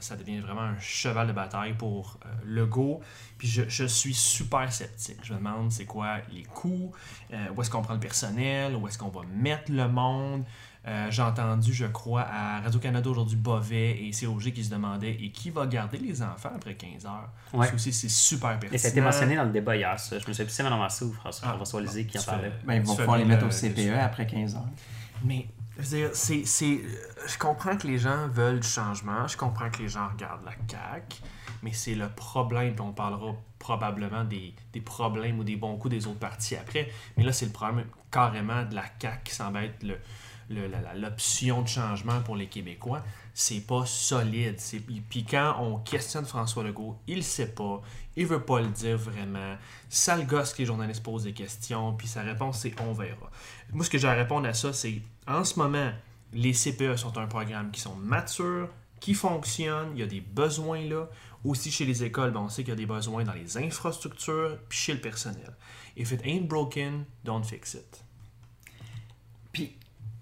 Ça 0.00 0.16
devient 0.16 0.38
vraiment 0.40 0.62
un 0.62 0.78
cheval 0.80 1.26
de 1.28 1.32
bataille 1.32 1.74
pour 1.74 2.18
euh, 2.24 2.28
Legault. 2.44 3.00
Puis 3.38 3.48
je, 3.48 3.62
je 3.68 3.84
suis 3.84 4.14
super 4.14 4.72
sceptique. 4.72 5.18
Je 5.22 5.32
me 5.32 5.38
demande 5.38 5.70
c'est 5.72 5.86
quoi 5.86 6.18
les 6.32 6.42
coûts, 6.44 6.92
euh, 7.32 7.36
où 7.56 7.60
est-ce 7.62 7.70
qu'on 7.70 7.82
prend 7.82 7.94
le 7.94 8.00
personnel, 8.00 8.74
où 8.76 8.86
est-ce 8.88 8.98
qu'on 8.98 9.08
va 9.08 9.22
mettre 9.34 9.70
le 9.72 9.88
monde. 9.88 10.44
Euh, 10.86 11.06
J'ai 11.10 11.22
entendu, 11.22 11.72
je 11.72 11.86
crois, 11.86 12.26
à 12.30 12.60
Radio-Canada 12.60 13.08
aujourd'hui, 13.08 13.36
Bovet 13.36 13.92
et 14.06 14.10
COG 14.10 14.52
qui 14.52 14.62
se 14.62 14.70
demandaient 14.70 15.14
et 15.18 15.30
qui 15.30 15.48
va 15.48 15.66
garder 15.66 15.96
les 15.96 16.20
enfants 16.22 16.50
après 16.54 16.74
15 16.74 17.06
heures? 17.06 17.30
Ouais. 17.54 17.66
Ça 17.68 17.74
aussi, 17.74 17.90
c'est 17.90 18.10
super 18.10 18.50
pertinent. 18.58 18.72
Et 18.74 18.76
ça 18.78 18.88
a 18.88 18.90
été 18.90 19.00
mentionné 19.00 19.34
dans 19.36 19.44
le 19.44 19.50
débat 19.50 19.76
hier, 19.76 19.98
ça. 19.98 20.18
Je 20.18 20.28
me 20.28 20.32
suis 20.34 20.44
dit, 20.44 20.52
c'est 20.52 20.62
Manon 20.62 20.76
Massé 20.78 21.06
ou 21.06 21.12
François, 21.14 21.48
Ah, 21.50 21.54
François 21.54 21.80
Lisée 21.80 22.04
qui 22.06 22.18
en 22.18 22.20
tu 22.20 22.26
parlait. 22.26 22.52
Ben, 22.66 22.74
ils 22.74 22.82
vont 22.82 22.96
pouvoir 22.96 23.16
les 23.16 23.24
mettre 23.24 23.44
le- 23.44 23.48
au 23.48 23.50
CPE 23.50 23.98
après 23.98 24.26
15 24.26 24.56
heures. 24.56 24.68
Mais, 25.24 25.46
je 25.78 26.08
c'est, 26.12 26.44
je 26.44 27.38
comprends 27.38 27.76
que 27.76 27.86
les 27.86 27.98
gens 27.98 28.28
veulent 28.28 28.60
du 28.60 28.68
changement, 28.68 29.26
je 29.26 29.36
comprends 29.36 29.70
que 29.70 29.78
les 29.82 29.88
gens 29.88 30.08
regardent 30.08 30.44
la 30.44 30.52
CAQ, 30.68 31.16
mais 31.62 31.72
c'est 31.72 31.94
le 31.94 32.08
problème, 32.08 32.72
puis 32.74 32.80
on 32.82 32.92
parlera 32.92 33.34
probablement 33.58 34.24
des, 34.24 34.54
des 34.72 34.80
problèmes 34.80 35.38
ou 35.38 35.44
des 35.44 35.56
bons 35.56 35.76
coups 35.76 35.94
des 35.94 36.06
autres 36.06 36.18
partis 36.18 36.56
après, 36.56 36.90
mais 37.16 37.24
là, 37.24 37.32
c'est 37.32 37.46
le 37.46 37.52
problème 37.52 37.86
carrément 38.10 38.62
de 38.64 38.74
la 38.74 38.84
CAQ 39.00 39.22
qui 39.24 39.34
semble 39.34 39.58
être 39.58 39.82
le, 39.82 39.96
le- 40.50 40.70
l'option 41.00 41.62
de 41.62 41.68
changement 41.68 42.20
pour 42.20 42.36
les 42.36 42.46
Québécois. 42.48 43.02
C'est 43.36 43.66
pas 43.66 43.84
solide. 43.84 44.56
Puis 45.10 45.24
quand 45.24 45.56
on 45.58 45.78
questionne 45.78 46.24
François 46.24 46.62
Legault, 46.62 46.96
il 47.08 47.24
sait 47.24 47.52
pas, 47.52 47.82
il 48.16 48.26
veut 48.26 48.42
pas 48.42 48.60
le 48.60 48.68
dire 48.68 48.96
vraiment. 48.96 49.56
Ça 49.88 50.20
gosse 50.22 50.54
que 50.54 50.58
les 50.58 50.66
journalistes 50.66 51.02
posent 51.02 51.24
des 51.24 51.32
questions, 51.32 51.94
puis 51.94 52.06
sa 52.06 52.22
réponse 52.22 52.60
c'est 52.60 52.80
on 52.80 52.92
verra. 52.92 53.30
Moi, 53.72 53.84
ce 53.84 53.90
que 53.90 53.98
j'ai 53.98 54.06
à 54.06 54.14
répondre 54.14 54.46
à 54.46 54.54
ça, 54.54 54.72
c'est 54.72 55.02
en 55.26 55.42
ce 55.42 55.58
moment, 55.58 55.90
les 56.32 56.52
CPE 56.52 56.96
sont 56.96 57.18
un 57.18 57.26
programme 57.26 57.72
qui 57.72 57.80
sont 57.80 57.96
matures, 57.96 58.68
qui 59.00 59.14
fonctionnent, 59.14 59.90
il 59.94 60.00
y 60.00 60.02
a 60.02 60.06
des 60.06 60.20
besoins 60.20 60.84
là. 60.84 61.08
Aussi 61.44 61.70
chez 61.70 61.84
les 61.84 62.04
écoles, 62.04 62.30
ben, 62.30 62.40
on 62.40 62.48
sait 62.48 62.62
qu'il 62.62 62.70
y 62.70 62.72
a 62.72 62.76
des 62.76 62.86
besoins 62.86 63.24
dans 63.24 63.34
les 63.34 63.58
infrastructures, 63.58 64.58
puis 64.68 64.78
chez 64.78 64.94
le 64.94 65.00
personnel. 65.00 65.54
If 65.96 66.12
it 66.12 66.22
ain't 66.24 66.46
broken, 66.46 67.04
don't 67.22 67.44
fix 67.44 67.74
it. 67.74 68.02
Puis, 69.52 69.76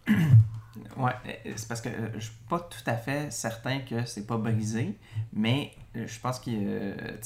ouais, 0.97 1.13
euh, 1.27 1.53
c'est 1.57 1.69
parce 1.69 1.81
que 1.81 1.89
euh, 1.89 2.09
je 2.15 2.21
suis 2.21 2.33
pas 2.49 2.61
tout 2.61 2.83
à 2.87 2.95
fait 2.95 3.31
certain 3.33 3.81
que 3.81 4.05
c'est 4.05 4.27
pas 4.27 4.37
brisé, 4.37 4.99
mais 5.33 5.73
euh, 5.97 6.07
je 6.07 6.21
pense 6.21 6.39
qu'il 6.39 6.55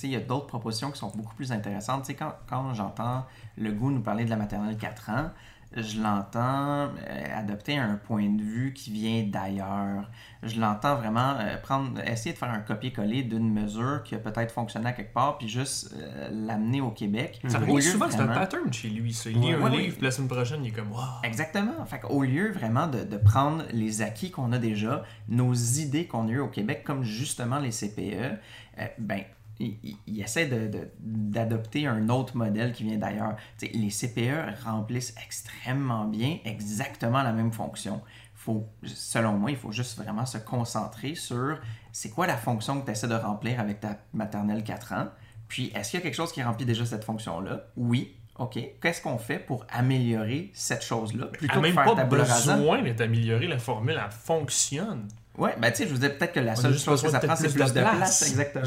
il 0.02 0.10
y 0.10 0.16
a 0.16 0.20
d'autres 0.20 0.46
propositions 0.46 0.90
qui 0.90 0.98
sont 0.98 1.12
beaucoup 1.14 1.34
plus 1.34 1.52
intéressantes. 1.52 2.02
Tu 2.02 2.08
sais, 2.08 2.14
quand, 2.14 2.34
quand 2.48 2.74
j'entends 2.74 3.24
le 3.56 3.72
goût 3.72 3.90
nous 3.90 4.02
parler 4.02 4.24
de 4.24 4.30
la 4.30 4.36
maternelle 4.36 4.76
4 4.76 5.10
ans, 5.10 5.30
je 5.74 6.00
l'entends 6.00 6.88
euh, 6.88 7.38
adopter 7.38 7.76
un 7.76 7.96
point 7.96 8.28
de 8.28 8.42
vue 8.42 8.72
qui 8.72 8.90
vient 8.90 9.24
d'ailleurs. 9.24 10.10
Je 10.42 10.60
l'entends 10.60 10.96
vraiment 10.96 11.34
euh, 11.38 11.56
prendre, 11.58 12.00
essayer 12.06 12.32
de 12.32 12.38
faire 12.38 12.50
un 12.50 12.60
copier-coller 12.60 13.22
d'une 13.24 13.52
mesure 13.52 14.02
qui 14.04 14.14
a 14.14 14.18
peut-être 14.18 14.52
fonctionné 14.52 14.88
à 14.88 14.92
quelque 14.92 15.12
part, 15.12 15.38
puis 15.38 15.48
juste 15.48 15.94
euh, 15.96 16.28
l'amener 16.30 16.80
au 16.80 16.90
Québec. 16.90 17.40
Ça 17.48 17.58
Au 17.58 17.62
arrive 17.62 17.76
lieu 17.76 17.80
souvent, 17.82 18.10
c'est 18.10 18.20
un 18.20 18.28
pattern 18.28 18.72
chez 18.72 18.88
lui. 18.88 19.12
Ça. 19.12 19.30
Il 19.30 19.40
lit 19.40 19.46
Ouais, 19.46 19.54
un 19.54 19.62
ouais, 19.62 19.76
livre, 19.76 19.94
puis 19.96 20.04
la 20.04 20.10
semaine 20.10 20.28
prochaine, 20.28 20.64
il 20.64 20.68
est 20.68 20.72
comme, 20.72 20.92
wow. 20.92 21.00
Exactement. 21.24 21.84
Fait 21.86 22.00
au 22.08 22.22
lieu 22.22 22.52
vraiment 22.52 22.86
de, 22.86 23.04
de 23.04 23.16
prendre 23.16 23.64
les 23.72 24.02
acquis 24.02 24.30
qu'on 24.30 24.52
a 24.52 24.58
déjà, 24.58 25.02
nos 25.28 25.52
idées 25.52 26.06
qu'on 26.06 26.28
a 26.28 26.30
eues 26.30 26.40
au 26.40 26.48
Québec, 26.48 26.82
comme 26.84 27.02
justement 27.02 27.58
les 27.58 27.70
CPE, 27.70 28.38
ben, 28.98 29.22
il, 29.60 29.96
il- 30.06 30.20
essaie 30.20 30.48
d'adopter 31.00 31.86
un 31.86 32.08
autre 32.08 32.36
modèle 32.36 32.72
qui 32.72 32.84
vient 32.84 32.98
d'ailleurs. 32.98 33.36
Les 33.62 33.88
CPE 33.90 34.62
remplissent 34.64 35.14
extrêmement 35.24 36.04
bien 36.06 36.38
exactement 36.44 37.22
la 37.22 37.32
même 37.32 37.52
fonction. 37.52 38.00
Faut, 38.34 38.68
selon 38.84 39.32
moi, 39.32 39.50
il 39.50 39.56
faut 39.56 39.72
juste 39.72 39.96
vraiment 39.98 40.26
se 40.26 40.38
concentrer 40.38 41.14
sur 41.14 41.58
c'est 41.90 42.10
quoi 42.10 42.26
la 42.26 42.36
fonction 42.36 42.80
que 42.80 42.86
tu 42.86 42.92
essaies 42.92 43.08
de 43.08 43.14
remplir 43.14 43.58
avec 43.58 43.80
ta 43.80 43.98
maternelle 44.12 44.62
4 44.62 44.92
ans. 44.92 45.08
Puis, 45.48 45.72
est-ce 45.74 45.90
qu'il 45.90 46.00
y 46.00 46.02
a 46.02 46.04
quelque 46.04 46.14
chose 46.14 46.32
qui 46.32 46.42
remplit 46.42 46.66
déjà 46.66 46.84
cette 46.84 47.04
fonction-là? 47.04 47.62
Oui. 47.76 48.16
OK. 48.38 48.58
Qu'est-ce 48.82 49.00
qu'on 49.00 49.16
fait 49.18 49.38
pour 49.38 49.64
améliorer 49.70 50.50
cette 50.52 50.84
chose-là? 50.84 51.26
Plutôt 51.26 51.54
que 51.60 51.66
faire 51.72 51.84
pas 51.94 52.04
besoin 52.58 52.82
d'être 52.82 53.00
améliorée, 53.00 53.46
la 53.46 53.58
formule, 53.58 53.98
elle 54.04 54.10
fonctionne. 54.10 55.08
Ouais, 55.38 55.54
ben 55.58 55.70
tu 55.70 55.78
sais, 55.78 55.84
je 55.84 55.88
vous 55.90 55.96
disais 55.96 56.10
peut-être 56.10 56.32
que 56.32 56.40
la 56.40 56.54
seule 56.56 56.78
chose 56.78 57.02
que 57.02 57.10
ça 57.10 57.18
prend, 57.20 57.36
c'est 57.36 57.52
plus 57.52 57.72
de 57.72 57.80
place. 57.80 58.22
Exactement. 58.28 58.64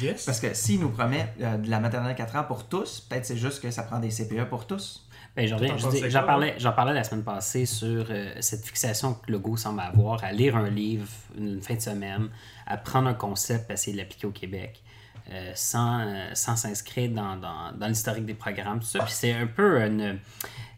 Yes. 0.00 0.24
Parce 0.24 0.40
que 0.40 0.54
s'il 0.54 0.80
nous 0.80 0.88
promet 0.90 1.32
euh, 1.40 1.56
de 1.58 1.68
la 1.70 1.80
maternelle 1.80 2.14
4 2.14 2.36
ans 2.36 2.44
pour 2.44 2.66
tous, 2.68 3.00
peut-être 3.00 3.26
c'est 3.26 3.36
juste 3.36 3.60
que 3.62 3.70
ça 3.70 3.82
prend 3.82 3.98
des 3.98 4.08
CPE 4.10 4.44
pour 4.48 4.66
tous. 4.66 5.06
Ben, 5.36 5.46
J'en 5.46 6.24
parlais, 6.24 6.54
j'en 6.58 6.72
parlais 6.72 6.92
la 6.92 7.04
semaine 7.04 7.24
passée 7.24 7.64
sur 7.66 8.06
euh, 8.10 8.32
cette 8.40 8.64
fixation 8.66 9.14
que 9.14 9.32
Legault 9.32 9.56
semble 9.56 9.80
avoir 9.80 10.22
à 10.24 10.32
lire 10.32 10.56
un 10.56 10.68
livre 10.68 11.06
une 11.38 11.60
fin 11.62 11.74
de 11.74 11.80
semaine, 11.80 12.28
à 12.66 12.76
prendre 12.76 13.08
un 13.08 13.14
concept 13.14 13.70
et 13.70 13.74
essayer 13.74 13.92
de 13.96 13.98
l'appliquer 14.02 14.26
au 14.26 14.30
Québec. 14.32 14.82
euh, 15.30 15.52
sans 15.54 16.00
euh, 16.00 16.30
sans 16.34 16.56
s'inscrire 16.56 17.10
dans, 17.10 17.36
dans, 17.36 17.72
dans 17.78 17.86
l'historique 17.86 18.26
des 18.26 18.34
programmes, 18.34 18.80
tout 18.80 18.86
ça. 18.86 18.98
Puis 19.04 19.12
c'est 19.14 19.32
un 19.32 19.46
peu 19.46 19.80
une. 19.80 20.18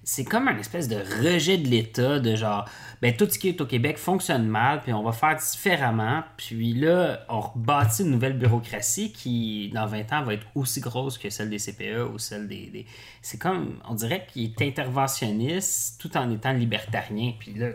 C'est 0.07 0.25
comme 0.25 0.49
un 0.49 0.59
espèce 0.59 0.87
de 0.87 0.97
rejet 0.97 1.57
de 1.57 1.67
l'État, 1.67 2.19
de 2.21 2.37
genre, 2.37 2.69
ben 3.05 3.15
tout 3.15 3.29
ce 3.29 3.39
qui 3.39 3.51
est 3.51 3.61
au 3.61 3.67
Québec 3.67 3.99
fonctionne 3.99 4.47
mal, 4.49 4.81
puis 4.81 4.91
on 4.95 5.03
va 5.03 5.13
faire 5.13 5.37
différemment. 5.37 6.25
Puis 6.39 6.73
là, 6.73 7.21
on 7.29 7.39
rebâtit 7.41 8.01
une 8.03 8.11
nouvelle 8.13 8.39
bureaucratie 8.39 9.13
qui, 9.13 9.71
dans 9.75 9.85
20 9.85 10.11
ans, 10.15 10.23
va 10.23 10.33
être 10.33 10.47
aussi 10.55 10.81
grosse 10.81 11.19
que 11.19 11.29
celle 11.29 11.51
des 11.51 11.59
CPE 11.59 12.11
ou 12.15 12.19
celle 12.19 12.49
des. 12.49 12.69
des- 12.71 12.87
C'est 13.21 13.37
comme, 13.39 13.79
on 13.87 13.93
dirait 13.95 14.27
qu'il 14.33 14.45
est 14.45 14.63
interventionniste 14.63 16.01
tout 16.01 16.17
en 16.17 16.31
étant 16.31 16.55
libertarien. 16.55 17.35
Puis 17.39 17.53
là, 17.53 17.69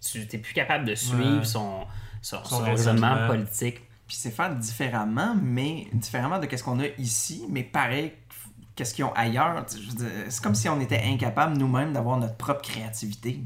tu 0.00 0.18
n'es 0.20 0.38
plus 0.38 0.54
capable 0.54 0.84
de 0.84 0.94
suivre 0.94 1.38
Ouais. 1.38 1.44
son, 1.44 1.80
son, 2.22 2.38
Son 2.44 2.58
son 2.58 2.62
raisonnement. 2.62 3.26
politique. 3.26 3.80
Puis 4.06 4.16
c'est 4.16 4.30
faire 4.30 4.54
différemment, 4.54 5.34
mais 5.42 5.88
différemment 5.92 6.38
de 6.38 6.46
ce 6.56 6.62
qu'on 6.62 6.78
a 6.78 6.86
ici, 6.98 7.46
mais 7.50 7.64
pareil 7.64 8.12
qu'est-ce 8.76 8.94
qu'ils 8.94 9.04
ont 9.04 9.12
ailleurs. 9.14 9.64
C'est 10.28 10.40
comme 10.42 10.54
si 10.54 10.68
on 10.68 10.80
était 10.80 11.02
incapable 11.04 11.56
nous-mêmes 11.58 11.92
d'avoir 11.92 12.16
notre 12.18 12.36
propre 12.36 12.62
créativité. 12.62 13.40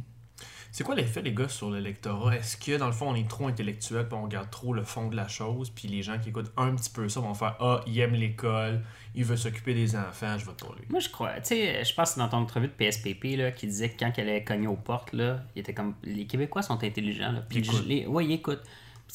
C'est 0.77 0.85
quoi 0.85 0.95
l'effet, 0.95 1.23
les 1.23 1.33
gars, 1.33 1.49
sur 1.49 1.71
l'électorat? 1.71 2.37
Est-ce 2.37 2.59
que, 2.59 2.77
dans 2.77 2.85
le 2.85 2.93
fond, 2.93 3.09
on 3.09 3.15
est 3.15 3.27
trop 3.27 3.47
intellectuel, 3.49 4.07
puis 4.07 4.15
on 4.15 4.25
regarde 4.25 4.51
trop 4.51 4.75
le 4.75 4.83
fond 4.83 5.09
de 5.09 5.17
la 5.17 5.27
chose, 5.27 5.71
puis 5.71 5.89
les 5.89 6.03
gens 6.03 6.19
qui 6.19 6.29
écoutent 6.29 6.53
un 6.59 6.75
petit 6.75 6.91
peu 6.91 7.09
ça 7.09 7.21
vont 7.21 7.33
faire 7.33 7.57
Ah, 7.61 7.81
il 7.87 7.99
aime 7.99 8.13
l'école, 8.13 8.83
il 9.15 9.25
veut 9.25 9.39
s'occuper 9.39 9.73
des 9.73 9.97
enfants, 9.97 10.37
je 10.37 10.45
vote 10.45 10.59
pour 10.59 10.75
lui. 10.75 10.83
Moi, 10.91 11.01
je 11.01 11.09
crois. 11.09 11.33
Tu 11.41 11.47
sais, 11.55 11.83
je 11.83 11.95
pense 11.95 12.11
que 12.11 12.15
c'est 12.17 12.21
dans 12.21 12.29
ton 12.29 12.37
entrevue 12.37 12.69
de 12.69 12.73
PSPP 12.75 13.39
là, 13.39 13.53
qui 13.53 13.67
disait 13.67 13.89
que 13.89 13.99
quand 14.01 14.13
elle 14.19 14.29
allait 14.29 14.45
cogner 14.45 14.67
aux 14.67 14.77
portes, 14.77 15.15
là, 15.15 15.41
il 15.55 15.61
était 15.61 15.73
comme. 15.73 15.95
Les 16.03 16.27
Québécois 16.27 16.61
sont 16.61 16.85
intelligents. 16.85 17.33
Là, 17.33 17.41
puis 17.49 17.61
Ils 17.61 17.65
écoutent. 17.65 17.87
les- 17.87 18.07
ouais, 18.07 18.27
ils 18.27 18.33
écoutent. 18.33 18.63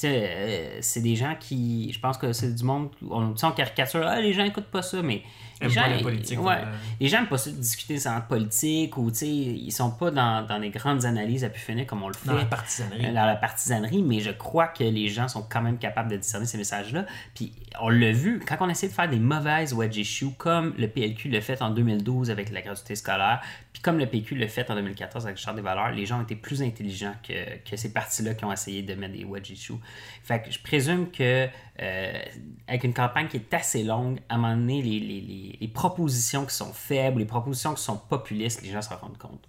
Euh, 0.03 0.77
c'est 0.81 1.01
des 1.01 1.15
gens 1.15 1.36
qui. 1.39 1.91
Je 1.93 2.00
pense 2.00 2.17
que 2.17 2.33
c'est 2.33 2.53
du 2.53 2.63
monde. 2.63 2.89
On, 3.10 3.33
on 3.41 3.51
caricature. 3.51 4.05
Ah, 4.05 4.19
les 4.19 4.33
gens 4.33 4.43
écoutent 4.43 4.71
pas 4.71 4.81
ça, 4.81 5.01
mais. 5.01 5.24
Les 5.62 5.69
gens, 5.69 5.83
pas 5.83 6.01
politique, 6.01 6.41
ouais, 6.41 6.57
les 7.00 7.07
gens 7.07 7.19
n'aiment 7.19 7.27
pas 7.27 7.38
ça 7.38 7.51
de 7.51 7.55
discuter 7.57 8.00
sans 8.00 8.19
politique 8.21 8.98
ou, 8.98 9.12
ils 9.21 9.71
sont 9.71 9.91
pas 9.91 10.10
dans, 10.10 10.43
dans 10.43 10.57
les 10.57 10.71
grandes 10.71 11.05
analyses 11.05 11.43
à 11.43 11.50
pu 11.50 11.60
finir 11.60 11.86
comme 11.86 12.01
on 12.01 12.07
le 12.07 12.15
fait 12.15 12.29
Dans 12.29 12.33
la 12.36 12.45
partisanerie. 12.45 13.13
dans 13.13 13.25
la 13.27 13.36
partisanerie, 13.36 14.01
mais 14.01 14.21
je 14.21 14.31
crois 14.31 14.67
que 14.67 14.83
les 14.83 15.07
gens 15.10 15.27
sont 15.27 15.43
quand 15.48 15.62
même 15.62 15.77
capables 15.77 16.10
de 16.10 16.17
discerner 16.17 16.48
ces 16.48 16.57
messages-là. 16.57 17.05
Puis 17.36 17.53
on 17.79 17.89
l'a 17.89 18.12
vu, 18.12 18.39
quand 18.39 18.57
on 18.62 18.69
essaie 18.69 18.88
de 18.88 18.93
faire 18.93 19.07
des 19.07 19.19
mauvaises 19.19 19.71
wedge 19.74 19.98
issues, 19.98 20.31
comme 20.38 20.74
le 20.79 20.88
PLQ 20.88 21.29
l'a 21.29 21.41
fait 21.41 21.62
en 21.62 21.69
2012 21.69 22.31
avec 22.31 22.51
la 22.51 22.62
gratuité 22.62 22.95
scolaire, 22.95 23.41
puis 23.71 23.81
comme 23.81 24.00
le 24.00 24.07
PQ 24.07 24.36
l'a 24.36 24.48
fait 24.48 24.69
en 24.69 24.75
2014 24.75 25.25
avec 25.25 25.38
le 25.38 25.41
charte 25.41 25.55
des 25.55 25.62
valeurs, 25.62 25.91
les 25.91 26.05
gens 26.05 26.19
ont 26.19 26.24
été 26.24 26.36
plus 26.36 26.62
intelligents 26.62 27.15
que, 27.25 27.60
que 27.69 27.77
ces 27.77 27.93
partis-là 27.93 28.33
qui 28.33 28.45
ont 28.45 28.51
essayé 28.51 28.81
de 28.81 28.93
mettre 28.95 29.13
des 29.13 29.25
wedge 29.25 29.51
issues. 29.51 29.74
Fait 30.23 30.41
que 30.41 30.51
je 30.51 30.59
présume 30.59 31.09
que 31.11 31.47
euh, 31.81 32.21
avec 32.67 32.83
une 32.83 32.93
campagne 32.93 33.27
qui 33.27 33.38
est 33.38 33.53
assez 33.53 33.83
longue, 33.83 34.19
à 34.29 34.35
un 34.35 34.38
moment 34.38 34.55
donné, 34.55 34.81
les, 34.81 35.00
les- 35.00 35.21
les- 35.21 35.57
les 35.59 35.67
propositions 35.67 36.45
qui 36.45 36.53
sont 36.55 36.73
faibles, 36.73 37.19
les 37.19 37.25
propositions 37.25 37.73
qui 37.73 37.81
sont 37.83 37.97
populistes, 37.97 38.61
les 38.61 38.71
gens 38.71 38.81
se 38.81 38.89
rendent 38.93 39.17
compte. 39.17 39.43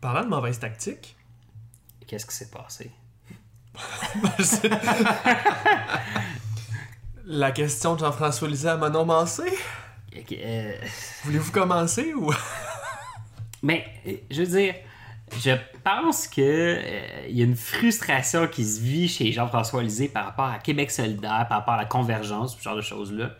Parlant 0.00 0.22
de 0.24 0.28
mauvaise 0.28 0.58
tactique, 0.58 1.16
Qu'est-ce 2.06 2.26
qui 2.26 2.34
s'est 2.34 2.50
passé? 2.50 2.90
la 7.26 7.52
question 7.52 7.94
de 7.94 8.00
Jean-François 8.00 8.48
Lisée 8.48 8.68
à 8.68 8.76
Manon 8.76 9.04
Mancé, 9.04 9.44
euh, 10.32 10.74
voulez-vous 11.24 11.52
commencer 11.52 12.12
ou? 12.14 12.32
Mais, 13.62 13.86
euh, 14.06 14.12
je 14.30 14.42
veux 14.42 14.58
dire, 14.58 14.74
je 15.38 15.52
pense 15.84 16.26
que 16.26 16.40
euh, 16.40 17.26
il 17.28 17.38
y 17.38 17.42
a 17.42 17.44
une 17.44 17.56
frustration 17.56 18.46
qui 18.48 18.64
se 18.64 18.80
vit 18.80 19.08
chez 19.08 19.32
Jean-François 19.32 19.82
Lisée 19.82 20.08
par 20.08 20.24
rapport 20.24 20.46
à 20.46 20.58
Québec 20.58 20.90
solidaire, 20.90 21.46
par 21.48 21.58
rapport 21.58 21.74
à 21.74 21.78
la 21.78 21.84
convergence, 21.84 22.56
ce 22.56 22.62
genre 22.62 22.76
de 22.76 22.82
choses-là. 22.82 23.30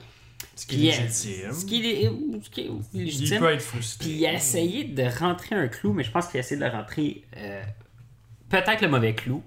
Ce 0.57 0.67
qui 0.67 0.89
est 0.89 0.95
euh, 0.95 1.03
légitime. 1.03 1.53
Ce 1.53 1.65
qui 1.65 1.91
est, 1.91 2.11
ce 2.43 2.51
qui 2.51 2.61
est 2.63 2.71
Il 2.95 3.05
légitime. 3.05 3.39
peut 3.41 3.53
être 3.53 3.63
frustré. 3.63 4.07
Puis 4.09 4.19
il 4.19 4.27
a 4.27 4.33
essayé 4.35 4.85
de 4.85 5.03
rentrer 5.19 5.57
un 5.57 5.69
clou, 5.69 5.93
mais 5.93 6.05
je 6.05 6.11
pense 6.11 6.29
qu'il 6.29 6.39
a 6.39 6.41
essayé 6.41 6.61
de 6.61 6.65
le 6.65 6.71
rentrer 6.71 7.25
euh, 7.37 7.63
peut-être 8.49 8.81
le 8.83 8.89
mauvais 8.89 9.15
clou. 9.15 9.43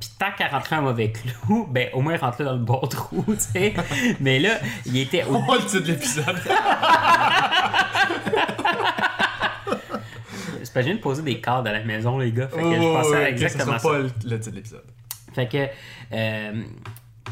Puis 0.00 0.08
tant 0.18 0.32
qu'à 0.36 0.48
rentrer 0.48 0.76
un 0.76 0.80
mauvais 0.82 1.12
clou, 1.12 1.66
ben 1.70 1.88
au 1.92 2.00
moins 2.00 2.16
rentre 2.16 2.42
dans 2.44 2.52
le 2.52 2.58
bon 2.58 2.80
trou, 2.80 3.24
tu 3.28 3.34
sais. 3.40 3.74
Mais 4.20 4.38
là, 4.38 4.58
il 4.86 4.96
était 4.98 5.24
au 5.24 5.36
On 5.36 5.54
le 5.54 5.60
titre 5.60 5.80
de 5.80 5.86
l'épisode. 5.92 6.36
C'est 10.72 10.78
pas 10.78 10.80
je 10.80 10.86
viens 10.86 10.96
de 10.96 11.02
poser 11.02 11.22
des 11.22 11.38
cadres 11.38 11.68
à 11.68 11.72
la 11.72 11.84
maison, 11.84 12.16
les 12.16 12.32
gars? 12.32 12.48
Fait 12.48 12.62
que 12.62 12.74
je 12.74 12.80
pensais 12.80 13.16
à 13.16 13.28
exactement 13.28 13.78
ça. 13.78 13.88
pas 13.90 13.98
le, 13.98 14.08
titre 14.08 14.50
de 14.52 14.56
l'épisode. 14.56 14.84
Fait 15.34 15.46
que, 15.46 15.68
euh, 16.14 16.62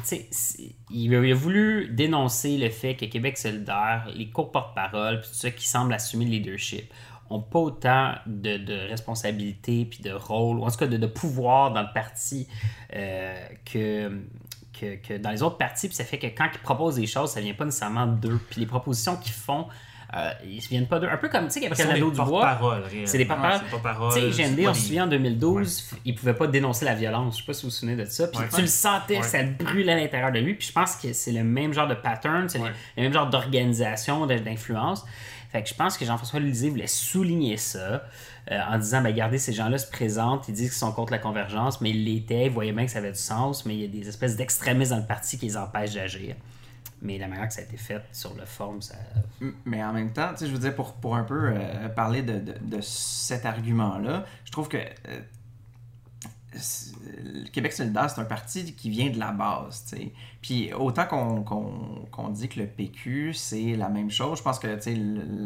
tu 0.07 0.17
sais, 0.31 0.75
il 0.91 1.15
a, 1.15 1.35
voulu 1.35 1.89
dénoncer 1.89 2.59
le 2.59 2.69
fait 2.69 2.97
que 2.97 3.07
Québec 3.07 3.39
solidaire, 3.39 4.07
les 4.15 4.29
cours 4.29 4.53
porte-parole, 4.53 5.23
puis 5.23 5.31
tout 5.31 5.37
ça 5.37 5.51
qui 5.51 5.67
semble 5.67 5.95
assumer 5.95 6.27
le 6.27 6.33
leadership, 6.33 6.93
ont 7.31 7.41
pas 7.41 7.61
autant 7.61 8.13
de, 8.27 8.59
de 8.59 8.75
responsabilité 8.91 9.87
puis 9.87 10.01
de 10.01 10.13
rôle, 10.13 10.59
ou 10.59 10.65
en 10.65 10.71
tout 10.71 10.77
cas 10.77 10.87
de, 10.87 10.99
de 10.99 11.07
pouvoir 11.07 11.73
dans 11.73 11.83
le 11.83 11.93
parti 11.95 12.47
euh, 12.95 13.35
que, 13.65 14.21
que, 14.79 14.97
que 14.97 15.17
dans 15.17 15.31
les 15.31 15.43
autres 15.43 15.57
partis. 15.57 15.89
Puis 15.89 15.97
ça 15.97 16.05
fait 16.05 16.19
que 16.19 16.27
quand 16.27 16.49
ils 16.53 16.61
proposent 16.61 16.97
des 16.97 17.07
choses, 17.07 17.31
ça 17.31 17.41
vient 17.41 17.55
pas 17.55 17.65
nécessairement 17.65 18.07
d'eux. 18.07 18.39
Puis 18.51 18.61
les 18.61 18.67
propositions 18.67 19.17
qu'ils 19.17 19.33
font, 19.33 19.67
euh, 20.17 20.31
ils 20.45 20.59
viennent 20.61 20.87
pas 20.89 20.99
d'eux. 20.99 21.09
Un 21.09 21.17
peu 21.17 21.29
comme, 21.29 21.47
tu 21.47 21.53
sais, 21.53 21.61
Gabriel 21.61 21.89
Nadeau-Dubois. 21.89 22.55
réellement. 22.55 23.07
C'est 23.07 23.19
des 23.19 23.25
porte-paroles. 23.27 24.13
Tu 24.15 24.33
sais, 24.33 24.43
GND, 24.51 24.67
on 24.69 24.75
se 24.75 24.83
souvient 24.83 25.05
en 25.05 25.09
2012, 25.09 25.91
il 26.05 26.15
pouvait 26.15 26.35
pas 26.35 26.47
dénoncer 26.47 26.85
la 26.85 26.95
violence. 26.95 27.37
Je 27.37 27.41
sais 27.43 27.47
pas 27.47 27.53
si 27.55 27.63
vous 27.63 27.69
vous 27.69 27.75
souvenez 27.75 27.97
de 27.97 28.05
ça. 28.05 28.27
Puis 28.29 28.39
Ouais. 28.41 28.47
tu 28.53 28.61
le 28.61 28.67
sentais, 28.67 29.19
Ouais. 29.19 29.23
ça 29.23 29.43
brûlait 29.45 29.93
à 29.93 29.97
l'intérieur 29.97 30.33
de 30.33 30.39
lui. 30.41 30.55
Puis 30.55 30.69
je 30.69 30.73
pense 30.73 30.97
que 30.97 31.13
c'est 31.13 31.33
le 31.33 31.45
même 31.45 31.73
genre 31.73 31.87
de 31.89 31.95
pattern, 31.95 32.49
c'est 32.49 32.59
le- 32.59 32.65
Ouais. 32.65 32.71
même 32.97 33.13
genre 33.13 33.29
d'organisation, 33.31 34.27
d'influence. 34.27 35.05
Fait 35.53 35.63
que 35.63 35.69
je 35.69 35.75
pense 35.75 35.99
que 35.99 36.05
Jean-François 36.05 36.39
Lisée 36.41 36.71
voulait 36.71 36.87
souligner 36.87 37.57
ça 37.57 38.05
euh, 38.51 38.59
en 38.69 38.79
disant, 38.79 39.01
ben, 39.03 39.11
regardez, 39.11 39.39
ces 39.39 39.53
gens-là 39.53 39.79
se 39.79 39.89
présentent, 39.91 40.49
ils 40.49 40.55
disent 40.55 40.71
qu'ils 40.71 40.79
sont 40.79 40.93
contre 40.93 41.13
la 41.13 41.19
convergence, 41.19 41.81
mais 41.81 41.91
ils 41.91 42.05
l'étaient, 42.05 42.47
ils 42.47 42.51
voyaient 42.51 42.73
bien 42.73 42.85
que 42.87 42.91
ça 42.91 42.99
avait 42.99 43.13
du 43.13 43.19
sens, 43.19 43.65
mais 43.67 43.75
il 43.75 43.81
y 43.81 43.85
a 43.85 43.89
des 43.89 44.09
espèces 44.09 44.37
d'extrémistes 44.37 44.91
dans 44.93 44.99
le 44.99 45.07
parti 45.07 45.39
qui 45.39 45.47
les 45.47 45.57
empêchent 45.57 45.95
d'agir. 45.95 46.35
Mais 47.03 47.17
la 47.19 47.29
manière 47.29 47.49
que 47.49 47.55
ça 47.55 47.63
a 47.63 47.65
été 47.65 47.77
fait 47.79 48.03
sur 48.13 48.35
le 48.35 48.45
forme, 48.45 48.83
ça. 48.83 48.95
Mais 49.65 49.83
en 49.83 49.93
même 49.93 50.13
temps, 50.13 50.33
je 50.39 50.47
veux 50.47 50.59
dire, 50.59 50.75
pour, 50.75 50.95
pour 50.95 51.17
un 51.17 51.25
peu 51.25 51.53
euh, 51.55 51.89
parler 51.89 52.23
de, 52.23 52.39
de, 52.39 52.55
de 52.61 52.81
cet 52.83 53.47
argument-là, 53.47 54.25
je 54.45 54.53
trouve 54.53 54.69
que 54.69 54.77
euh, 54.77 55.21
le 56.53 57.49
Québec 57.49 57.73
solidaire, 57.73 58.11
c'est 58.11 58.21
un 58.21 58.25
parti 58.25 58.75
qui 58.75 58.91
vient 58.91 59.09
de 59.11 59.19
la 59.19 59.31
base, 59.33 59.85
tu 59.89 59.97
sais. 59.97 60.13
Puis 60.43 60.73
autant 60.75 61.07
qu'on 61.07 61.43
qu'on- 61.43 62.07
qu'on 62.11 62.29
dit 62.29 62.49
que 62.49 62.59
le 62.61 62.67
PQ, 62.67 63.35
c'est 63.35 63.77
la 63.77 63.89
même 63.89 64.11
chose, 64.11 64.39
je 64.39 64.43
pense 64.43 64.59
que, 64.59 64.67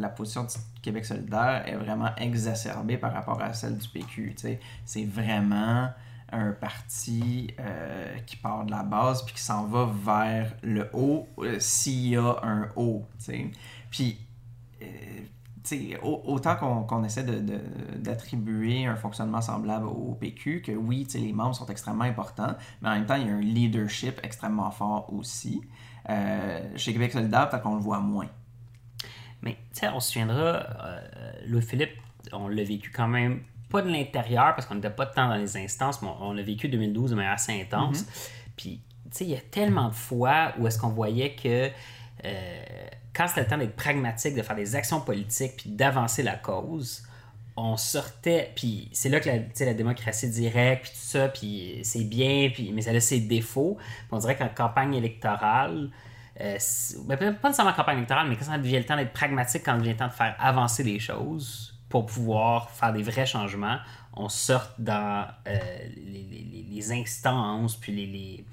la 0.01 0.09
position 0.09 0.43
du 0.43 0.55
Québec 0.81 1.05
solidaire 1.05 1.63
est 1.67 1.75
vraiment 1.75 2.09
exacerbée 2.17 2.97
par 2.97 3.13
rapport 3.13 3.39
à 3.41 3.53
celle 3.53 3.77
du 3.77 3.87
PQ. 3.87 4.35
C'est 4.85 5.05
vraiment 5.05 5.89
un 6.31 6.51
parti 6.51 7.53
euh, 7.59 8.17
qui 8.25 8.35
part 8.35 8.65
de 8.65 8.71
la 8.71 8.83
base 8.83 9.23
puis 9.23 9.35
qui 9.35 9.41
s'en 9.41 9.65
va 9.65 9.85
vers 9.85 10.53
le 10.63 10.89
haut 10.93 11.27
euh, 11.39 11.59
s'il 11.59 12.09
y 12.09 12.17
a 12.17 12.39
un 12.43 12.69
haut, 12.75 13.05
tu 13.19 13.25
sais. 13.25 13.51
Puis, 13.89 14.19
euh, 14.81 15.97
autant 16.01 16.55
qu'on 16.55 16.83
qu'on 16.83 17.03
essaie 17.03 17.23
d'attribuer 17.23 18.85
un 18.85 18.95
fonctionnement 18.95 19.41
semblable 19.41 19.87
au 19.87 20.13
PQ, 20.13 20.61
que 20.61 20.71
oui, 20.71 21.07
les 21.15 21.33
membres 21.33 21.55
sont 21.55 21.65
extrêmement 21.67 22.03
importants, 22.03 22.55
mais 22.81 22.89
en 22.89 22.93
même 22.93 23.05
temps, 23.05 23.15
il 23.15 23.27
y 23.27 23.29
a 23.29 23.33
un 23.33 23.41
leadership 23.41 24.19
extrêmement 24.21 24.69
fort 24.69 25.11
aussi. 25.11 25.61
Euh, 26.09 26.61
chez 26.75 26.93
Québec 26.93 27.13
solidaire, 27.13 27.49
peut-être 27.49 27.63
qu'on 27.63 27.75
le 27.75 27.81
voit 27.81 27.99
moins. 27.99 28.29
Mais 29.41 29.57
on 29.91 29.99
se 29.99 30.11
souviendra, 30.11 30.67
Louis-Philippe, 31.47 31.97
on 32.31 32.47
l'a 32.47 32.63
vécu 32.63 32.91
quand 32.91 33.07
même, 33.07 33.41
pas 33.75 33.81
de 33.81 33.91
l'intérieur, 33.91 34.55
parce 34.55 34.65
qu'on 34.65 34.75
n'était 34.75 34.89
pas 34.89 35.05
de 35.05 35.13
temps 35.13 35.27
dans 35.27 35.35
les 35.35 35.57
instances, 35.57 36.01
mais 36.01 36.07
on, 36.07 36.27
on 36.27 36.33
l'a 36.33 36.43
vécu 36.43 36.69
2012 36.69 37.11
de 37.11 37.15
manière 37.15 37.33
assez 37.33 37.61
intense. 37.61 38.05
Puis, 38.55 38.79
tu 39.05 39.09
sais, 39.11 39.25
il 39.25 39.31
y 39.31 39.35
a 39.35 39.41
tellement 39.51 39.89
de 39.89 39.95
fois 39.95 40.53
où 40.57 40.65
est-ce 40.65 40.79
qu'on 40.79 40.89
voyait 40.89 41.35
que 41.35 41.69
euh, 42.23 42.63
quand 43.13 43.27
c'était 43.27 43.41
le 43.41 43.47
temps 43.47 43.57
d'être 43.57 43.75
pragmatique, 43.75 44.33
de 44.33 44.41
faire 44.41 44.55
des 44.55 44.77
actions 44.77 45.01
politiques, 45.01 45.57
puis 45.57 45.69
d'avancer 45.71 46.23
la 46.23 46.37
cause, 46.37 47.03
on 47.57 47.75
sortait, 47.75 48.53
puis 48.55 48.89
c'est 48.93 49.09
là 49.09 49.19
que 49.19 49.27
la, 49.27 49.65
la 49.65 49.73
démocratie 49.73 50.29
directe, 50.29 50.83
puis 50.83 50.91
tout 50.91 51.07
ça, 51.07 51.27
puis 51.27 51.79
c'est 51.83 52.05
bien, 52.05 52.49
puis, 52.53 52.71
mais 52.71 52.81
ça 52.81 52.91
a 52.91 52.99
ses 53.01 53.19
défauts. 53.19 53.75
Puis 53.77 54.07
on 54.11 54.19
dirait 54.19 54.37
qu'en 54.37 54.47
campagne 54.47 54.93
électorale, 54.93 55.89
euh, 56.39 56.57
ben, 57.05 57.17
pas 57.17 57.49
nécessairement 57.49 57.71
en 57.71 57.75
campagne 57.75 57.97
électorale, 57.97 58.29
mais 58.29 58.37
quand 58.37 58.45
ça 58.45 58.57
devient 58.57 58.77
le 58.77 58.85
temps 58.85 58.95
d'être 58.95 59.13
pragmatique, 59.13 59.63
quand 59.65 59.75
il 59.75 59.79
devient 59.79 59.91
le 59.91 59.97
temps 59.97 60.07
de 60.07 60.13
faire 60.13 60.35
avancer 60.39 60.83
les 60.83 60.99
choses 60.99 61.74
pour 61.95 62.07
pouvoir 62.07 62.71
faire 62.71 62.91
des 62.91 63.03
vrais 63.03 63.25
changements, 63.25 63.77
on 64.17 64.27
sort 64.27 64.73
dans 64.77 65.25
euh, 65.47 65.59
les, 65.95 66.91
instances, 66.91 67.77
puis 67.77 67.93
les, 67.93 68.45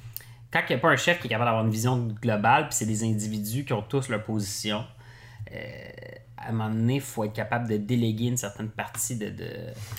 Quand 0.53 0.61
il 0.69 0.75
n'y 0.75 0.77
a 0.77 0.79
pas 0.79 0.91
un 0.91 0.97
chef 0.97 1.19
qui 1.19 1.27
est 1.27 1.31
capable 1.31 1.47
d'avoir 1.47 1.65
une 1.65 1.73
vision 1.73 1.97
globale, 2.23 2.69
puis 2.69 2.77
c'est 2.77 2.87
des 2.87 3.03
individus 3.03 3.65
qui 3.65 3.73
ont 3.73 3.83
tous 3.83 4.09
leur 4.11 4.23
position, 4.23 4.85
euh, 5.53 5.59
à 6.37 6.51
un 6.51 6.53
moment 6.53 6.71
donné, 6.71 6.95
il 6.95 7.01
faut 7.01 7.25
être 7.25 7.33
capable 7.33 7.69
de 7.69 7.79
déléguer 7.79 8.27
une 8.27 8.37
certaine 8.37 8.69
partie 8.69 9.17
de... 9.17 9.35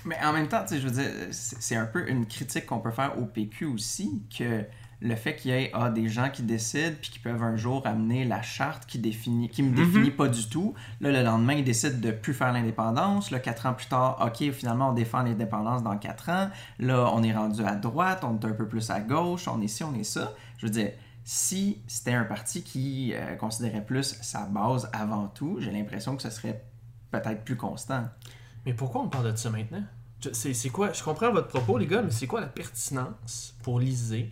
Mais 0.06 0.16
en 0.24 0.32
même 0.32 0.48
temps, 0.48 0.64
je 0.72 0.78
veux 0.78 0.92
dire, 0.92 1.12
c'est 1.32 1.76
un 1.76 1.86
peu 1.86 2.10
une 2.10 2.26
critique 2.26 2.66
qu'on 2.66 2.80
peut 2.80 2.92
faire 2.92 3.20
au 3.20 3.26
PQ 3.26 3.66
aussi, 3.66 4.22
que 4.38 4.64
le 5.06 5.16
fait 5.16 5.36
qu'il 5.36 5.52
y 5.52 5.54
ait 5.54 5.70
ah, 5.74 5.90
des 5.90 6.08
gens 6.08 6.30
qui 6.32 6.44
décident 6.44 6.96
puis 7.02 7.12
qui 7.12 7.20
peuvent 7.20 7.44
un 7.44 7.56
jour 7.58 7.86
amener 7.86 8.24
la 8.24 8.42
charte 8.42 8.86
qui 8.86 8.98
définit 9.00 9.50
qui 9.50 9.62
me 9.62 9.76
définit 9.76 10.12
pas 10.12 10.30
du 10.30 10.48
tout. 10.48 10.74
Là, 11.02 11.12
le 11.12 11.22
lendemain, 11.24 11.54
ils 11.54 11.64
décident 11.64 12.00
de 12.00 12.12
plus 12.12 12.34
faire 12.34 12.54
l'indépendance. 12.54 13.30
Là, 13.30 13.40
quatre 13.40 13.66
ans 13.66 13.74
plus 13.74 13.88
tard, 13.88 14.18
OK, 14.26 14.50
finalement, 14.52 14.90
on 14.90 14.94
défend 14.94 15.22
l'indépendance 15.24 15.84
dans 15.84 15.98
quatre 15.98 16.30
ans. 16.30 16.50
Là, 16.80 17.12
on 17.14 17.22
est 17.22 17.34
rendu 17.36 17.64
à 17.66 17.76
droite, 17.76 18.24
on 18.24 18.40
est 18.40 18.46
un 18.46 18.54
peu 18.54 18.68
plus 18.68 18.90
à 18.90 19.02
gauche, 19.02 19.48
on 19.48 19.62
est 19.62 19.68
ci, 19.68 19.84
on 19.84 19.94
est 19.94 20.04
ça. 20.06 20.34
Je 20.58 20.66
veux 20.68 20.72
dire, 20.72 20.92
si 21.26 21.82
c'était 21.88 22.14
un 22.14 22.24
parti 22.24 22.64
qui 22.64 23.14
euh, 23.14 23.36
considérait 23.36 23.84
plus 23.86 24.18
sa 24.22 24.46
base 24.46 24.90
avant 24.94 25.28
tout, 25.28 25.58
j'ai 25.60 25.72
l'impression 25.72 26.16
que 26.16 26.22
ce 26.22 26.30
serait 26.30 26.64
peut-être 27.12 27.44
plus 27.44 27.56
constant. 27.58 28.06
Mais 28.66 28.74
pourquoi 28.74 29.02
on 29.02 29.10
parle 29.10 29.32
de 29.34 29.38
ça 29.38 29.50
maintenant? 29.50 29.84
Je- 30.22 30.30
C'est 30.54 30.70
quoi? 30.70 30.94
Je 30.94 31.04
comprends 31.04 31.32
votre 31.32 31.50
propos, 31.50 31.78
les 31.78 31.88
gars, 31.88 32.02
mais 32.02 32.12
c'est 32.12 32.28
quoi 32.28 32.40
la 32.42 32.48
pertinence 32.48 33.56
pour 33.64 33.80
l'ISée 33.80 34.32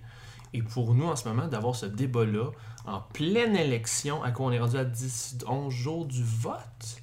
et 0.53 0.62
pour 0.62 0.93
nous 0.93 1.05
en 1.08 1.15
ce 1.15 1.27
moment 1.27 1.48
d'avoir 1.48 1.75
ce 1.75 1.86
débat-là 1.86 2.51
en 2.86 3.00
pleine 3.00 3.55
élection 3.55 4.24
à 4.24 4.31
quoi 4.31 4.48
on 4.48 4.51
est 4.51 4.60
rendu 4.60 4.77
à 4.77 4.86
10, 4.86 5.39
11 5.48 5.74
jours 5.74 6.05
du 6.05 6.24
vote? 6.24 7.01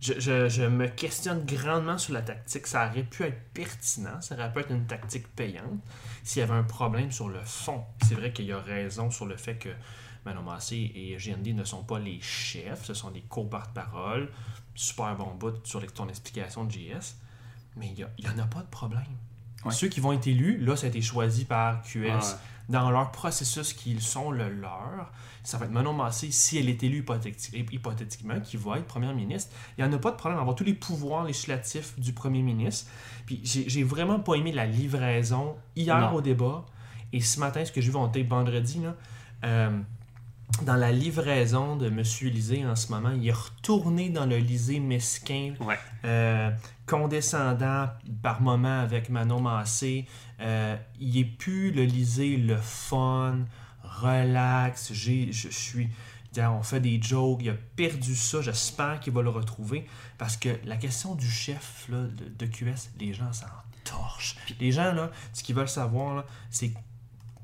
Je, 0.00 0.12
je- 0.20 0.48
je 0.48 0.62
me 0.62 0.86
questionne 0.88 1.44
grandement 1.46 1.96
sur 1.98 2.12
la 2.12 2.22
tactique. 2.22 2.66
Ça 2.66 2.86
aurait 2.88 3.02
pu 3.02 3.22
être 3.24 3.40
pertinent, 3.54 4.20
ça 4.20 4.34
aurait 4.34 4.52
pu 4.52 4.60
être 4.60 4.70
une 4.70 4.86
tactique 4.86 5.26
payante 5.34 5.80
s'il 6.22 6.40
y 6.40 6.42
avait 6.42 6.52
un 6.54 6.62
problème 6.64 7.10
sur 7.10 7.28
le 7.28 7.40
fond. 7.42 7.82
C'est 8.06 8.14
vrai 8.14 8.32
qu'il 8.32 8.44
y 8.44 8.52
a 8.52 8.60
raison 8.60 9.10
sur 9.10 9.26
le 9.26 9.36
fait 9.36 9.56
que 9.56 9.70
Manon 10.26 10.42
Massé 10.42 10.92
et 10.94 11.16
GND 11.16 11.54
ne 11.54 11.64
sont 11.64 11.82
pas 11.82 11.98
les 11.98 12.20
chefs, 12.20 12.84
ce 12.84 12.94
sont 12.94 13.10
des 13.10 13.22
co-porte-parole. 13.22 14.30
Super 14.74 15.16
bon 15.16 15.34
bout 15.34 15.54
sur 15.66 15.84
ton 15.92 16.08
explication 16.08 16.64
de 16.64 16.72
JS. 16.72 17.16
Mais 17.76 17.88
il 17.96 18.06
n'y 18.24 18.28
en 18.28 18.38
a 18.38 18.46
pas 18.46 18.60
de 18.60 18.68
problème. 18.68 19.02
Ouais. 19.64 19.72
Ceux 19.72 19.88
qui 19.88 20.00
vont 20.00 20.12
être 20.12 20.26
élus, 20.26 20.58
là, 20.58 20.76
ça 20.76 20.86
a 20.86 20.88
été 20.90 21.00
choisi 21.00 21.44
par 21.46 21.82
QS 21.82 22.02
Ouais. 22.04 22.20
Dans 22.68 22.90
leur 22.90 23.12
processus 23.12 23.72
qu'ils 23.72 24.00
sont 24.02 24.30
le 24.30 24.48
leur. 24.48 25.12
Ça 25.44 25.56
va 25.58 25.66
être 25.66 25.70
Manon 25.72 25.92
Massé, 25.92 26.30
si 26.32 26.58
elle 26.58 26.68
est 26.68 26.82
élue 26.82 27.02
hypothéti- 27.02 27.64
hypothétiquement, 27.72 28.40
qui 28.40 28.56
va 28.56 28.78
être 28.78 28.86
première 28.86 29.14
ministre. 29.14 29.54
Il 29.78 29.84
n'y 29.84 29.90
en 29.90 29.92
a 29.92 29.98
pas 29.98 30.10
de 30.10 30.16
problème 30.16 30.38
à 30.38 30.40
avoir 30.40 30.56
tous 30.56 30.64
les 30.64 30.74
pouvoirs 30.74 31.24
législatifs 31.24 31.98
du 32.00 32.12
premier 32.12 32.42
ministre. 32.42 32.90
Puis 33.26 33.40
j'ai 33.44 33.68
j'ai 33.68 33.84
vraiment 33.84 34.18
pas 34.18 34.34
aimé 34.34 34.50
la 34.52 34.66
livraison 34.66 35.56
hier 35.76 35.98
Non. 36.00 36.14
au 36.16 36.20
débat. 36.20 36.64
Et 37.12 37.20
ce 37.20 37.38
matin, 37.38 37.64
ce 37.64 37.70
que 37.70 37.80
j'ai 37.80 37.90
vu 37.90 37.96
en 37.96 38.08
tape 38.08 38.26
vendredi, 38.26 38.80
là, 38.80 38.96
euh, 39.44 39.80
dans 40.62 40.76
la 40.76 40.90
livraison 40.92 41.76
de 41.76 41.86
M. 41.88 42.02
Lisée 42.32 42.64
en 42.66 42.76
ce 42.76 42.90
moment, 42.90 43.10
il 43.10 43.26
est 43.28 43.32
retourné 43.32 44.08
dans 44.10 44.26
le 44.26 44.38
Lisée 44.38 44.80
mesquin, 44.80 45.54
Ouais. 45.60 45.78
euh, 46.04 46.50
condescendant 46.86 47.88
par 48.22 48.40
moment 48.40 48.80
avec 48.80 49.08
Manon 49.10 49.40
Massé. 49.40 50.06
Euh, 50.40 50.76
il 50.98 51.18
est 51.18 51.24
plus 51.24 51.72
le 51.72 51.84
Lisée, 51.84 52.36
le 52.36 52.56
fun, 52.56 53.40
relax. 53.82 54.92
J'ai, 54.92 55.32
je 55.32 55.48
suis. 55.48 55.88
On 56.38 56.62
fait 56.62 56.80
des 56.80 57.00
jokes, 57.00 57.40
il 57.42 57.48
a 57.48 57.54
perdu 57.76 58.14
ça, 58.14 58.42
j'espère 58.42 59.00
qu'il 59.00 59.14
va 59.14 59.22
le 59.22 59.30
retrouver. 59.30 59.86
Parce 60.18 60.36
que 60.36 60.50
la 60.66 60.76
question 60.76 61.14
du 61.14 61.26
chef 61.30 61.86
là, 61.88 62.02
de, 62.02 62.28
de 62.38 62.46
QS, 62.46 62.90
les 63.00 63.14
gens 63.14 63.32
s'en 63.32 63.46
torchent. 63.84 64.36
Les 64.60 64.70
gens, 64.70 64.92
là, 64.92 65.10
ce 65.32 65.42
qu'ils 65.42 65.54
veulent 65.54 65.66
savoir, 65.68 66.14
là, 66.16 66.24
c'est 66.50 66.74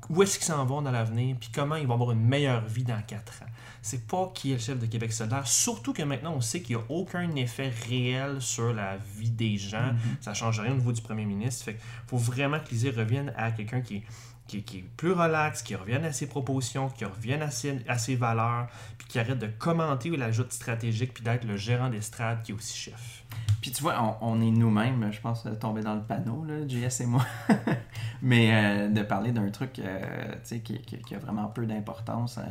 où 0.09 0.21
est-ce 0.23 0.37
qu'ils 0.37 0.47
s'en 0.47 0.65
vont 0.65 0.81
dans 0.81 0.91
l'avenir, 0.91 1.35
puis 1.39 1.49
comment 1.53 1.75
ils 1.75 1.87
vont 1.87 1.93
avoir 1.95 2.11
une 2.11 2.25
meilleure 2.25 2.65
vie 2.65 2.83
dans 2.83 3.01
4 3.01 3.43
ans. 3.43 3.47
C'est 3.81 4.07
pas 4.07 4.31
qui 4.33 4.51
est 4.51 4.55
le 4.55 4.59
chef 4.59 4.79
de 4.79 4.85
Québec 4.85 5.11
solidaire, 5.13 5.47
surtout 5.47 5.93
que 5.93 6.03
maintenant 6.03 6.33
on 6.35 6.41
sait 6.41 6.61
qu'il 6.61 6.75
n'y 6.77 6.81
a 6.81 6.85
aucun 6.89 7.33
effet 7.35 7.71
réel 7.87 8.41
sur 8.41 8.73
la 8.73 8.97
vie 9.17 9.29
des 9.29 9.57
gens. 9.57 9.91
Ça 10.21 10.33
change 10.33 10.59
rien 10.59 10.71
au 10.71 10.75
niveau 10.75 10.91
du 10.91 11.01
premier 11.01 11.25
ministre. 11.25 11.65
Fait 11.65 11.73
qu'il 11.73 11.81
faut 12.07 12.17
vraiment 12.17 12.59
que 12.59 12.69
l'ISée 12.69 12.91
revienne 12.91 13.33
à 13.37 13.51
quelqu'un 13.51 13.81
qui 13.81 13.97
est, 13.97 14.03
qui, 14.47 14.57
est- 14.57 14.61
qui 14.61 14.77
est 14.79 14.85
plus 14.97 15.11
relax, 15.13 15.61
qui 15.63 15.75
revienne 15.75 16.05
à 16.05 16.11
ses 16.13 16.27
propositions, 16.27 16.89
qui 16.89 17.05
revienne 17.05 17.41
à 17.41 17.51
ses, 17.51 17.79
à 17.87 17.97
ses 17.97 18.15
valeurs, 18.15 18.67
puis 18.97 19.07
qui 19.07 19.19
arrête 19.19 19.39
de 19.39 19.47
commenter 19.47 20.09
la 20.15 20.31
joute 20.31 20.51
stratégique, 20.51 21.13
puis 21.13 21.23
d'être 21.23 21.45
le 21.45 21.57
gérant 21.57 21.89
d'estrade 21.89 22.41
qui 22.43 22.51
est 22.51 22.55
aussi 22.55 22.77
chef. 22.77 23.23
Puis 23.63 23.71
tu 23.71 23.81
vois, 23.81 23.95
on, 24.21 24.33
on 24.33 24.41
est 24.41 24.51
nous-mêmes, 24.51 25.07
je 25.13 25.21
pense, 25.21 25.45
euh, 25.45 25.55
tombés 25.55 25.81
dans 25.83 25.95
le 25.95 26.01
panneau, 26.01 26.43
là, 26.45 26.55
JS 26.67 26.99
et 27.01 27.05
moi. 27.05 27.25
Mais 28.21 28.49
euh, 28.53 28.87
de 28.89 29.01
parler 29.03 29.31
d'un 29.31 29.49
truc 29.51 29.79
euh, 29.79 29.99
tu 30.33 30.37
sais, 30.43 30.59
qui, 30.59 30.77
qui- 30.79 30.97
qui 30.97 31.15
a 31.15 31.17
vraiment 31.19 31.45
peu 31.45 31.65
d'importance 31.65 32.37
euh, 32.37 32.41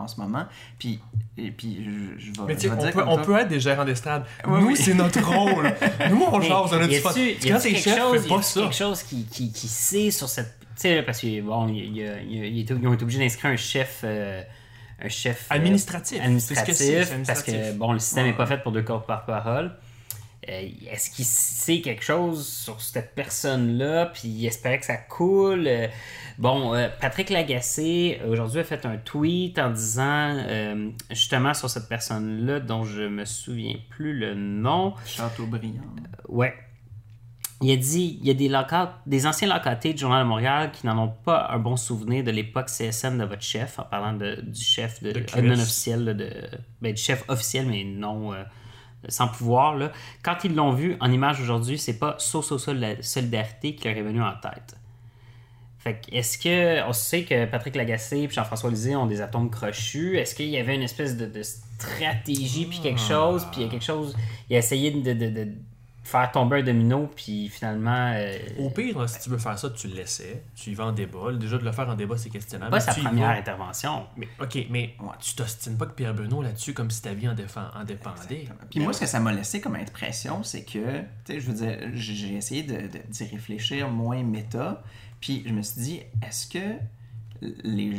en 0.00 0.08
ce 0.08 0.20
moment. 0.20 0.44
Puis, 0.78 0.98
et 1.38 1.50
puis 1.52 1.84
je, 1.84 2.18
je 2.20 2.32
vais, 2.32 2.46
Mais 2.48 2.56
tu 2.56 2.62
je 2.62 2.68
sais, 2.68 2.74
vais 2.74 2.80
on, 2.80 2.84
dire 2.84 2.92
peut, 2.92 3.04
on 3.06 3.18
peut 3.22 3.36
être 3.38 3.48
des 3.48 3.60
gérants 3.60 3.84
d'estrade. 3.84 4.24
Oui, 4.46 4.60
Nous, 4.60 4.66
oui. 4.68 4.76
c'est 4.76 4.94
notre 4.94 5.22
rôle. 5.24 5.72
Nous, 6.10 6.22
on 6.30 6.40
jase, 6.40 6.72
on 6.72 6.80
a 6.80 6.84
y 6.84 6.88
du 6.88 6.96
fun. 6.96 7.12
y 7.16 7.36
Quand 7.48 7.58
t'es 7.58 7.70
quelque 7.70 7.78
chef, 7.78 7.98
chose- 7.98 8.20
fais 8.20 8.26
y 8.26 8.28
pas 8.28 8.42
ça. 8.42 8.60
quelque 8.62 8.74
chose 8.74 9.02
qui, 9.04 9.24
qui, 9.26 9.52
qui 9.52 9.68
sait 9.68 10.10
sur 10.10 10.28
cette. 10.28 10.58
Tu 10.76 10.82
sais, 10.82 11.02
parce 11.02 11.20
que 11.20 11.40
bon, 11.42 11.68
y 11.68 11.78
y 11.78 12.00
y 12.02 12.60
ils 12.60 12.86
ont 12.86 12.92
été 12.92 13.02
obligés 13.04 13.20
d'inscrire 13.20 13.52
un 13.52 13.56
chef. 13.56 14.00
euh, 14.04 14.42
un 15.02 15.08
chef 15.10 15.48
euh, 15.50 15.54
Administratif. 15.54 16.20
administratif, 16.22 17.12
parce 17.26 17.42
que 17.42 17.72
bon 17.74 17.92
le 17.92 17.98
système 17.98 18.24
n'est 18.24 18.30
Ouais. 18.30 18.36
pas 18.36 18.46
fait 18.46 18.58
pour 18.62 18.72
deux 18.72 18.80
corps 18.82 19.04
par 19.04 19.26
parole 19.26 19.76
Euh, 20.48 20.68
est-ce 20.90 21.10
qu'il 21.10 21.24
sait 21.24 21.80
quelque 21.80 22.04
chose 22.04 22.46
sur 22.46 22.80
cette 22.80 23.14
personne-là, 23.14 24.06
puis 24.06 24.28
il 24.28 24.46
espérait 24.46 24.78
que 24.78 24.86
ça 24.86 24.96
coule? 24.96 25.66
Euh, 25.66 25.88
bon, 26.38 26.72
euh, 26.74 26.88
Patrick 27.00 27.30
Lagacé, 27.30 28.20
aujourd'hui, 28.28 28.60
a 28.60 28.64
fait 28.64 28.86
un 28.86 28.96
tweet 28.96 29.58
en 29.58 29.70
disant, 29.70 30.36
justement, 31.10 31.52
sur 31.54 31.68
cette 31.68 31.88
personne-là, 31.88 32.60
dont 32.60 32.84
je 32.84 33.02
me 33.02 33.24
souviens 33.24 33.74
plus 33.90 34.16
le 34.16 34.34
nom. 34.34 34.94
Châteaubriand. 35.04 35.82
Ouais. 36.28 36.54
Il 37.62 37.70
a 37.72 37.76
dit 37.76 38.18
il 38.20 38.26
y 38.26 38.30
a 38.30 38.34
des, 38.34 38.50
loca- 38.50 38.98
des 39.06 39.26
anciens 39.26 39.48
locataires 39.48 39.94
du 39.94 39.98
Journal 40.00 40.22
de 40.24 40.28
Montréal 40.28 40.70
qui 40.72 40.86
n'en 40.86 41.02
ont 41.02 41.08
pas 41.24 41.48
un 41.50 41.58
bon 41.58 41.76
souvenir 41.76 42.22
de 42.22 42.30
l'époque 42.30 42.66
CSN 42.66 43.16
de 43.16 43.24
votre 43.24 43.40
chef, 43.40 43.78
en 43.78 43.84
parlant 43.84 44.12
de- 44.12 44.42
du 44.42 44.62
chef 44.62 45.02
de, 45.02 45.12
De 45.12 45.40
non 45.40 45.54
officiel, 45.54 46.04
de, 46.04 46.30
ben, 46.82 46.92
du 46.92 47.00
chef 47.02 47.24
officiel, 47.28 47.66
mais 47.66 47.82
non 47.82 48.34
sans 49.08 49.28
pouvoir. 49.28 49.76
Là. 49.76 49.92
Quand 50.22 50.44
ils 50.44 50.54
l'ont 50.54 50.72
vu 50.72 50.96
en 51.00 51.10
image 51.10 51.40
aujourd'hui, 51.40 51.78
c'est 51.78 51.98
pas 51.98 52.16
so, 52.18 52.42
so, 52.42 52.58
so, 52.58 52.72
la 52.72 53.02
solidarité 53.02 53.74
qui 53.74 53.88
leur 53.88 53.96
est 53.96 54.02
venu 54.02 54.22
en 54.22 54.32
tête. 54.42 54.76
Fait 55.78 56.00
que, 56.00 56.14
est-ce 56.14 56.38
que, 56.38 56.88
on 56.88 56.92
sait 56.92 57.22
que 57.24 57.44
Patrick 57.46 57.76
Lagacé 57.76 58.18
et 58.18 58.28
Jean-François 58.28 58.70
Lisée 58.70 58.96
ont 58.96 59.06
des 59.06 59.20
atomes 59.20 59.50
crochus, 59.50 60.16
est-ce 60.18 60.34
qu'il 60.34 60.48
y 60.48 60.58
avait 60.58 60.74
une 60.74 60.82
espèce 60.82 61.16
de, 61.16 61.26
de 61.26 61.42
stratégie 61.42 62.66
puis 62.66 62.80
quelque 62.80 63.00
chose, 63.00 63.46
puis 63.52 63.60
il 63.60 63.64
y 63.64 63.68
a 63.68 63.70
quelque 63.70 63.84
chose, 63.84 64.16
il 64.50 64.56
a 64.56 64.58
essayé 64.58 64.90
de, 64.90 65.12
de- 65.12 65.30
de 65.30 65.48
faire 66.06 66.30
tomber 66.32 66.60
un 66.60 66.62
domino, 66.62 67.10
puis 67.14 67.48
finalement, 67.48 68.12
euh, 68.14 68.36
Au 68.58 68.70
pire, 68.70 68.98
là, 68.98 69.08
si 69.08 69.18
tu 69.20 69.30
veux 69.30 69.38
faire 69.38 69.58
ça, 69.58 69.70
tu 69.70 69.88
le 69.88 69.94
laissais. 69.94 70.44
Tu 70.54 70.70
y 70.70 70.74
vas 70.74 70.86
en 70.86 70.92
débat. 70.92 71.32
Déjà, 71.32 71.58
de 71.58 71.64
le 71.64 71.72
faire 71.72 71.88
en 71.88 71.94
débat, 71.94 72.16
c'est 72.16 72.30
questionnable. 72.30 72.70
pas 72.70 72.80
sa 72.80 72.94
première 72.94 73.28
vas. 73.28 73.34
intervention. 73.36 74.06
Mais, 74.16 74.28
ok, 74.40 74.66
mais 74.70 74.94
tu 75.20 75.34
t'ostines 75.34 75.76
pas 75.76 75.86
que 75.86 75.92
Pierre 75.94 76.14
Benoît 76.14 76.44
là-dessus 76.44 76.74
comme 76.74 76.90
si 76.90 77.02
ta 77.02 77.12
vie 77.14 77.28
en, 77.28 77.34
défend, 77.34 77.66
en 77.74 77.84
dépendait. 77.84 78.46
Puis 78.70 78.80
moi, 78.80 78.92
ce 78.92 79.00
que 79.00 79.06
ça 79.06 79.20
m'a 79.20 79.32
laissé 79.32 79.60
comme 79.60 79.76
impression, 79.76 80.42
c'est 80.42 80.64
que, 80.64 81.00
tu 81.24 81.34
sais, 81.34 81.40
je 81.40 81.46
veux 81.50 81.54
dire, 81.54 81.78
j'ai 81.94 82.34
essayé 82.36 82.62
de- 82.62 82.86
de- 82.88 83.02
d'y 83.08 83.24
réfléchir 83.24 83.88
moins 83.90 84.22
méta, 84.22 84.82
puis 85.20 85.42
je 85.46 85.52
me 85.52 85.62
suis 85.62 85.80
dit, 85.80 86.00
est-ce 86.26 86.46
que 86.46 86.76
les, 87.64 87.92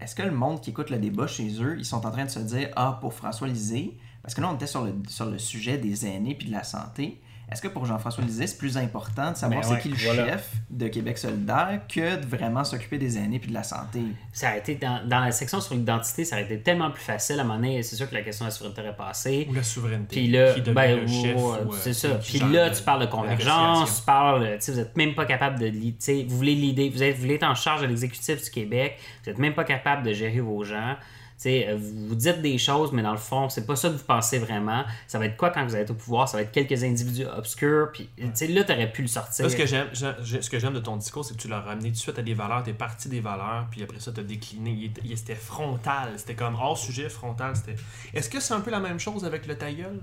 est-ce 0.00 0.14
que 0.14 0.22
le 0.22 0.30
monde 0.32 0.60
qui 0.60 0.70
écoute 0.70 0.90
le 0.90 0.98
débat 0.98 1.26
chez 1.26 1.62
eux, 1.62 1.76
ils 1.78 1.84
sont 1.84 2.04
en 2.06 2.10
train 2.10 2.24
de 2.24 2.30
se 2.30 2.40
dire 2.40 2.68
Ah, 2.76 2.98
pour 3.00 3.14
François 3.14 3.48
Lisée, 3.48 3.96
parce 4.22 4.34
que 4.34 4.40
là, 4.40 4.50
on 4.50 4.54
était 4.54 4.66
sur 4.66 4.84
le, 4.84 4.94
sur 5.08 5.26
le 5.26 5.38
sujet 5.38 5.78
des 5.78 6.06
aînés 6.06 6.34
puis 6.34 6.48
de 6.48 6.52
la 6.52 6.62
santé. 6.64 7.20
Est-ce 7.52 7.62
que 7.62 7.68
pour 7.68 7.84
Jean-François 7.86 8.24
Lisée, 8.24 8.46
c'est 8.46 8.58
plus 8.58 8.76
important 8.78 9.30
de 9.32 9.36
savoir 9.36 9.60
Ben 9.60 9.66
c'est 9.68 9.74
ouais, 9.74 9.80
qui 9.80 9.88
le 9.90 9.96
voilà. 9.96 10.26
chef 10.26 10.50
de 10.70 10.88
Québec 10.88 11.18
solidaire 11.18 11.80
que 11.88 12.16
de 12.16 12.26
vraiment 12.26 12.64
s'occuper 12.64 12.98
des 12.98 13.18
aînés 13.18 13.38
puis 13.38 13.48
de 13.50 13.54
la 13.54 13.62
santé? 13.62 14.00
Ça 14.32 14.50
a 14.50 14.56
été 14.56 14.74
dans, 14.76 15.06
dans 15.06 15.20
la 15.20 15.30
section 15.32 15.60
sur 15.60 15.74
l'identité, 15.74 16.24
ça 16.24 16.36
aurait 16.36 16.44
été 16.46 16.60
tellement 16.60 16.90
plus 16.90 17.02
facile. 17.02 17.38
À 17.38 17.42
un 17.42 17.44
moment 17.44 17.56
donné, 17.58 17.82
c'est 17.82 17.96
sûr 17.96 18.08
que 18.08 18.14
la 18.14 18.22
question 18.22 18.44
de 18.46 18.50
la 18.50 18.54
souveraineté 18.54 18.80
aurait 18.82 18.96
passé. 18.96 19.46
Ou 19.50 19.54
la 19.54 19.62
souveraineté. 19.62 20.16
Puis 20.16 20.28
là, 20.28 20.54
qui 20.54 20.60
ben, 20.62 21.00
le 21.00 21.06
chef. 21.06 21.36
ou, 21.36 21.52
euh, 21.52 21.56
c'est 21.80 21.92
ça. 21.94 22.08
Puis 22.14 22.38
là, 22.38 22.70
tu 22.70 22.82
parles 22.82 23.02
de 23.02 23.06
convergence, 23.10 23.98
tu 24.00 24.02
parles, 24.06 24.44
tu 24.54 24.56
sais, 24.60 24.72
vous 24.72 24.78
êtes 24.80 24.96
même 24.96 25.14
pas 25.14 25.26
capable 25.26 25.58
de, 25.58 25.66
li- 25.66 25.92
tu 25.94 26.04
sais, 26.04 26.26
vous 26.28 26.36
voulez 26.36 26.54
l'idée, 26.54 26.88
vous 26.88 27.02
êtes, 27.02 27.16
vous 27.16 27.22
voulez 27.22 27.34
être 27.34 27.42
en 27.44 27.54
charge 27.54 27.82
de 27.82 27.86
l'exécutif 27.86 28.42
du 28.42 28.50
Québec, 28.50 28.98
vous 29.24 29.30
êtes 29.30 29.38
même 29.38 29.54
pas 29.54 29.64
capable 29.64 30.02
de 30.04 30.12
gérer 30.12 30.40
vos 30.40 30.64
gens. 30.64 30.96
Tu 31.42 31.48
sais, 31.48 31.66
euh, 31.70 31.76
vous 31.76 32.14
dites 32.14 32.40
des 32.40 32.56
choses, 32.56 32.92
mais 32.92 33.02
dans 33.02 33.10
le 33.10 33.18
fond, 33.18 33.48
c'est 33.48 33.66
pas 33.66 33.74
ça 33.74 33.88
que 33.88 33.94
vous 33.94 34.04
pensez 34.04 34.38
vraiment. 34.38 34.84
Ça 35.08 35.18
va 35.18 35.26
être 35.26 35.36
quoi 35.36 35.50
quand 35.50 35.66
vous 35.66 35.74
être 35.74 35.90
au 35.90 35.94
pouvoir? 35.94 36.28
Ça 36.28 36.36
va 36.36 36.44
être 36.44 36.52
quelques 36.52 36.84
individus 36.84 37.26
obscurs. 37.26 37.90
Puis, 37.92 38.08
tu 38.36 38.46
là, 38.46 38.62
t'aurais 38.62 38.92
pu 38.92 39.02
le 39.02 39.08
sortir. 39.08 39.50
Ce 39.50 39.56
que 39.56 39.66
j'aime, 39.66 39.88
ce 39.92 40.48
que 40.48 40.58
j'aime 40.60 40.74
de 40.74 40.78
ton 40.78 40.96
discours, 40.96 41.24
c'est 41.24 41.36
que 41.36 41.42
tu 41.42 41.48
l'as 41.48 41.60
ramené 41.60 41.88
tout 41.88 41.94
de 41.94 41.98
suite 41.98 42.18
à 42.18 42.22
des 42.22 42.34
valeurs, 42.34 42.62
t'es 42.62 42.72
parti 42.72 43.08
des 43.08 43.18
valeurs, 43.18 43.66
puis 43.72 43.82
après 43.82 43.98
ça, 43.98 44.12
t'as 44.12 44.22
décliné. 44.22 44.70
Il 44.70 44.84
était- 44.84 45.02
il- 45.04 45.18
C'était 45.18 45.34
frontal, 45.34 46.10
c'était 46.16 46.34
comme 46.36 46.54
hors 46.54 46.78
sujet, 46.78 47.08
frontal. 47.08 47.56
C'était... 47.56 47.74
Est-ce 48.14 48.28
que 48.30 48.38
c'est 48.38 48.54
un 48.54 48.60
peu 48.60 48.70
la 48.70 48.80
même 48.80 49.00
chose 49.00 49.24
avec 49.24 49.46
le 49.48 49.56
ta 49.58 49.72
gueule? 49.72 50.00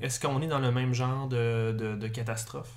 Est-ce 0.00 0.18
qu'on 0.18 0.40
est 0.40 0.46
dans 0.48 0.58
le 0.60 0.72
même 0.72 0.94
genre 0.94 1.28
de, 1.28 1.72
de 2.00 2.08
catastrophe? 2.08 2.70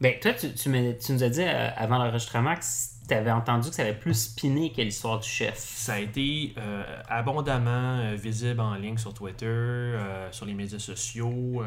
Ben, 0.00 0.18
toi, 0.20 0.32
tu, 0.34 0.52
tu, 0.52 0.68
nous 0.68 1.22
as 1.22 1.28
dit 1.28 1.40
euh, 1.42 1.70
avant 1.76 1.98
l'enregistrement 1.98 2.54
que 2.56 2.60
tu 3.08 3.14
avais 3.14 3.30
entendu 3.30 3.68
que 3.70 3.74
ça 3.74 3.82
avait 3.82 3.94
plus 3.94 4.14
spiné 4.14 4.72
que 4.72 4.82
l'histoire 4.82 5.18
du 5.20 5.28
chef. 5.28 5.56
Ça 5.58 5.94
a 5.94 5.98
été 6.00 6.54
euh, 6.58 6.82
abondamment 7.08 7.98
euh, 8.00 8.14
visible 8.14 8.60
en 8.60 8.74
ligne 8.74 8.98
sur 8.98 9.14
Twitter, 9.14 9.96
sur 10.30 10.46
les 10.46 10.54
médias 10.54 10.78
sociaux. 10.78 11.62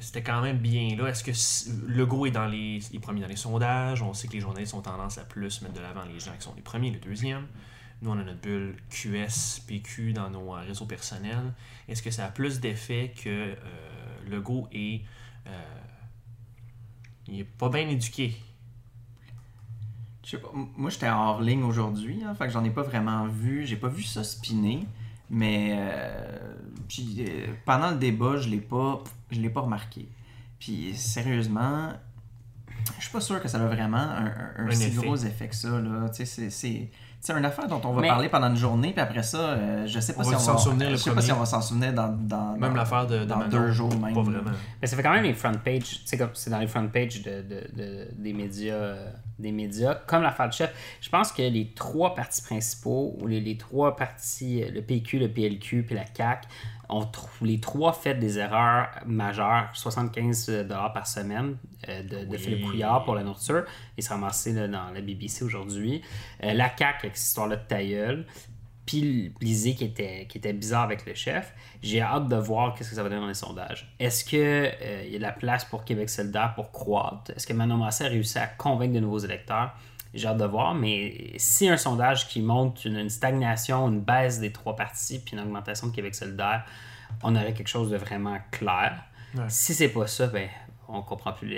c'était 0.00 0.22
quand 0.22 0.40
même 0.40 0.58
bien 0.58 0.96
là. 0.96 1.08
Est-ce 1.08 1.24
que 1.24 1.32
c- 1.32 1.70
Legault 1.88 2.26
est 2.26 2.30
dans 2.30 2.46
les, 2.46 2.80
il 2.92 2.96
est 2.96 3.00
premier 3.00 3.20
dans 3.20 3.26
les 3.26 3.36
sondages? 3.36 4.00
On 4.02 4.14
sait 4.14 4.28
que 4.28 4.34
les 4.34 4.40
journalistes 4.40 4.74
ont 4.74 4.80
tendance 4.82 5.18
à 5.18 5.24
plus 5.24 5.60
mettre 5.62 5.74
de 5.74 5.80
l'avant 5.80 6.04
les 6.04 6.20
gens 6.20 6.32
qui 6.38 6.42
sont 6.42 6.54
les 6.54 6.62
premiers, 6.62 6.90
les 6.90 6.98
deuxièmes. 7.00 7.46
Nous, 8.00 8.10
on 8.10 8.18
a 8.18 8.22
notre 8.24 8.40
bulle 8.40 8.76
QS, 8.90 9.60
PQ 9.66 10.12
dans 10.12 10.30
nos 10.30 10.50
réseaux 10.52 10.86
personnels. 10.86 11.52
Est-ce 11.88 12.02
que 12.02 12.10
ça 12.10 12.26
a 12.26 12.28
plus 12.28 12.60
d'effet 12.60 13.12
que 13.22 13.54
Legault 14.30 14.68
est, 14.72 15.02
il 17.28 17.40
est 17.40 17.44
pas 17.44 17.68
bien 17.68 17.88
éduqué? 17.88 18.34
Je 20.24 20.30
sais 20.30 20.38
pas, 20.38 20.50
moi 20.54 20.88
j'étais 20.90 21.08
hors 21.08 21.40
ligne 21.42 21.62
aujourd'hui, 21.64 22.22
hein, 22.24 22.34
fait 22.34 22.46
que 22.46 22.52
j'en 22.52 22.62
ai 22.64 22.70
pas 22.70 22.82
vraiment 22.82 23.26
vu, 23.26 23.66
j'ai 23.66 23.76
pas 23.76 23.88
vu 23.88 24.02
ça 24.04 24.22
spinner, 24.22 24.86
mais 25.30 25.74
euh, 25.76 26.54
puis, 26.88 27.24
euh, 27.28 27.46
pendant 27.64 27.90
le 27.90 27.96
débat, 27.96 28.36
je 28.36 28.48
l'ai 28.48 28.60
pas 28.60 29.02
je 29.30 29.40
l'ai 29.40 29.50
pas 29.50 29.62
remarqué. 29.62 30.08
Puis 30.60 30.94
sérieusement, 30.94 31.92
je 32.98 33.02
suis 33.02 33.10
pas 33.12 33.20
sûr 33.20 33.42
que 33.42 33.48
ça 33.48 33.60
a 33.62 33.66
vraiment 33.66 33.96
un, 33.96 34.26
un- 34.26 34.52
un 34.58 34.68
Un 34.68 34.70
si 34.70 34.84
effet. 34.84 34.96
gros 35.04 35.16
effet 35.16 35.48
que 35.48 35.56
ça 35.56 35.80
là, 35.80 36.08
c'est 36.12 36.24
c'est 36.50 36.90
c'est 37.24 37.32
une 37.32 37.44
affaire 37.44 37.68
dont 37.68 37.80
on 37.84 37.92
va 37.92 38.00
Mais- 38.02 38.08
parler 38.08 38.28
pendant 38.28 38.48
une 38.48 38.56
journée, 38.56 38.90
puis 38.90 39.00
après 39.00 39.22
ça, 39.22 39.38
euh, 39.38 39.86
je 39.86 40.00
sais 40.00 40.12
pas 40.14 40.22
On 40.22 40.24
si 40.24 40.30
va 40.32 40.36
on 40.36 40.40
s'en 40.40 40.52
va, 40.54 40.58
souvenir 40.58 40.90
le 40.90 40.96
je 40.96 41.00
sais 41.00 41.14
pas 41.14 41.22
si 41.22 41.30
on 41.30 41.38
va 41.38 41.46
s'en 41.46 41.60
souvenir 41.62 41.92
dans, 41.92 42.08
dans 42.08 42.56
Même 42.56 42.74
l'affaire 42.74 43.06
de, 43.06 43.20
de 43.20 43.24
dans 43.24 43.46
deux 43.48 43.70
jours 43.70 43.94
même. 43.96 44.12
Pas 44.12 44.22
vraiment. 44.22 44.50
Mais 44.80 44.88
ça 44.88 44.96
fait 44.96 45.02
quand 45.04 45.12
même 45.12 45.22
les 45.22 45.32
front 45.32 45.52
pages, 45.64 45.82
tu 45.84 46.00
sais, 46.04 46.18
comme 46.18 46.30
c'est 46.34 46.50
dans 46.50 46.58
les 46.58 46.66
front 46.66 46.88
pages 46.88 47.22
de, 47.22 47.42
de- 47.42 47.70
de- 47.76 48.08
des, 48.18 48.32
médias, 48.32 48.74
euh, 48.74 49.10
des 49.38 49.52
médias, 49.52 49.94
comme 50.06 50.22
l'affaire 50.22 50.48
de 50.48 50.52
chef. 50.52 50.74
Je 51.00 51.08
pense 51.10 51.30
que 51.30 51.42
les 51.42 51.72
trois 51.74 52.14
partis 52.16 52.42
principaux, 52.42 53.16
ou 53.20 53.26
les, 53.28 53.40
les 53.40 53.56
trois 53.56 53.94
partis, 53.94 54.62
euh, 54.64 54.70
le 54.74 54.82
PQ, 54.82 55.20
le 55.20 55.28
PLQ 55.28 55.84
puis 55.84 55.94
la 55.94 56.04
CAQ, 56.12 56.48
ont 56.92 57.08
les 57.40 57.60
trois 57.60 57.92
fait 57.92 58.14
des 58.14 58.38
erreurs 58.38 58.88
majeures, 59.06 59.70
75 59.74 60.66
par 60.68 61.06
semaine 61.06 61.56
euh, 61.88 62.02
de, 62.02 62.24
de 62.24 62.26
Oui. 62.28 62.38
Philippe 62.38 62.66
Couillard 62.66 63.04
pour 63.04 63.14
la 63.14 63.22
nourriture. 63.22 63.64
Il 63.96 64.02
s'est 64.02 64.12
ramassé 64.12 64.52
là, 64.52 64.68
dans 64.68 64.90
la 64.90 65.00
BBC 65.00 65.44
aujourd'hui. 65.44 66.02
Euh, 66.42 66.52
la 66.52 66.70
CAQ 66.76 67.06
avec 67.06 67.16
cette 67.16 67.28
histoire-là 67.28 67.56
de 67.56 67.66
tailleul 67.66 68.26
puis 68.84 69.32
Lisée 69.40 69.74
qui 69.76 69.84
était, 69.84 70.26
qui 70.28 70.38
était 70.38 70.52
bizarre 70.52 70.82
avec 70.82 71.06
le 71.06 71.14
chef. 71.14 71.54
J'ai 71.82 72.00
hâte 72.00 72.26
de 72.26 72.34
voir 72.34 72.74
qu'est-ce 72.74 72.90
que 72.90 72.96
ça 72.96 73.02
va 73.04 73.08
donner 73.08 73.20
dans 73.20 73.28
les 73.28 73.34
sondages. 73.34 73.94
Est-ce 74.00 74.24
qu'il 74.24 74.40
y 74.40 75.14
a 75.14 75.18
de 75.18 75.22
la 75.22 75.30
place 75.30 75.64
pour 75.64 75.84
Québec 75.84 76.10
solidaire 76.10 76.52
pour 76.56 76.72
croître? 76.72 77.30
Est-ce 77.34 77.46
que 77.46 77.52
Manon 77.52 77.76
Massé 77.76 78.04
a 78.04 78.08
réussi 78.08 78.38
à 78.38 78.48
convaincre 78.48 78.94
de 78.94 78.98
nouveaux 78.98 79.20
électeurs? 79.20 79.72
J'ai 80.14 80.28
hâte 80.28 80.38
de 80.38 80.44
voir, 80.44 80.74
mais 80.74 81.32
si 81.38 81.68
un 81.68 81.76
sondage 81.76 82.28
qui 82.28 82.42
montre 82.42 82.86
une, 82.86 82.96
une 82.98 83.10
stagnation, 83.10 83.88
une 83.88 84.00
baisse 84.00 84.40
des 84.40 84.52
trois 84.52 84.76
partis, 84.76 85.18
puis 85.20 85.34
une 85.36 85.40
augmentation 85.40 85.86
de 85.88 85.94
Québec 85.94 86.14
solidaire, 86.14 86.64
on 87.22 87.34
aurait 87.34 87.54
quelque 87.54 87.68
chose 87.68 87.90
de 87.90 87.96
vraiment 87.96 88.38
clair. 88.50 89.02
Ouais. 89.34 89.44
Si 89.48 89.72
c'est 89.74 89.88
pas 89.88 90.06
ça, 90.06 90.26
ben, 90.26 90.48
on 90.88 91.00
comprend 91.00 91.32
plus 91.32 91.48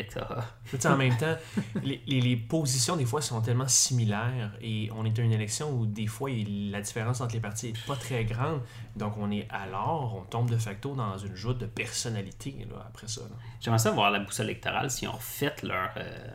sais, 0.79 0.87
en 0.89 0.97
même 0.97 1.17
temps, 1.17 1.35
les, 1.83 2.01
les- 2.07 2.21
les 2.21 2.37
positions, 2.37 2.95
des 2.95 3.05
fois, 3.05 3.21
sont 3.21 3.41
tellement 3.41 3.67
similaires 3.67 4.53
et 4.61 4.89
on 4.97 5.05
est 5.05 5.19
à 5.19 5.23
une 5.23 5.33
élection 5.33 5.71
où, 5.73 5.87
des 5.87 6.07
fois, 6.07 6.31
il- 6.31 6.71
la 6.71 6.81
différence 6.81 7.21
entre 7.21 7.35
les 7.35 7.41
partis 7.41 7.73
n'est 7.73 7.79
pas 7.89 7.97
très 7.97 8.25
grande. 8.25 8.61
Donc, 8.95 9.15
on 9.19 9.33
est 9.33 9.49
alors, 9.51 10.15
on 10.17 10.23
tombe 10.31 10.49
de 10.51 10.57
facto 10.59 10.95
dans 10.95 11.19
une 11.19 11.35
joute 11.35 11.59
de 11.59 11.67
personnalité 11.67 12.55
là, 12.71 12.85
après 12.87 13.09
ça. 13.09 13.23
J'aimerais 13.61 13.79
ça 13.81 13.91
voir 13.91 14.13
la 14.13 14.21
boussole 14.21 14.47
électorale 14.47 14.91
si 14.93 15.09
on 15.09 15.13
refait 15.13 15.55
leur. 15.65 15.91
euh, 15.97 16.29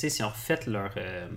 sais, 0.00 0.10
si 0.10 0.22
on 0.22 0.28
refait 0.28 0.60
leur. 0.66 0.90
euh, 0.96 1.28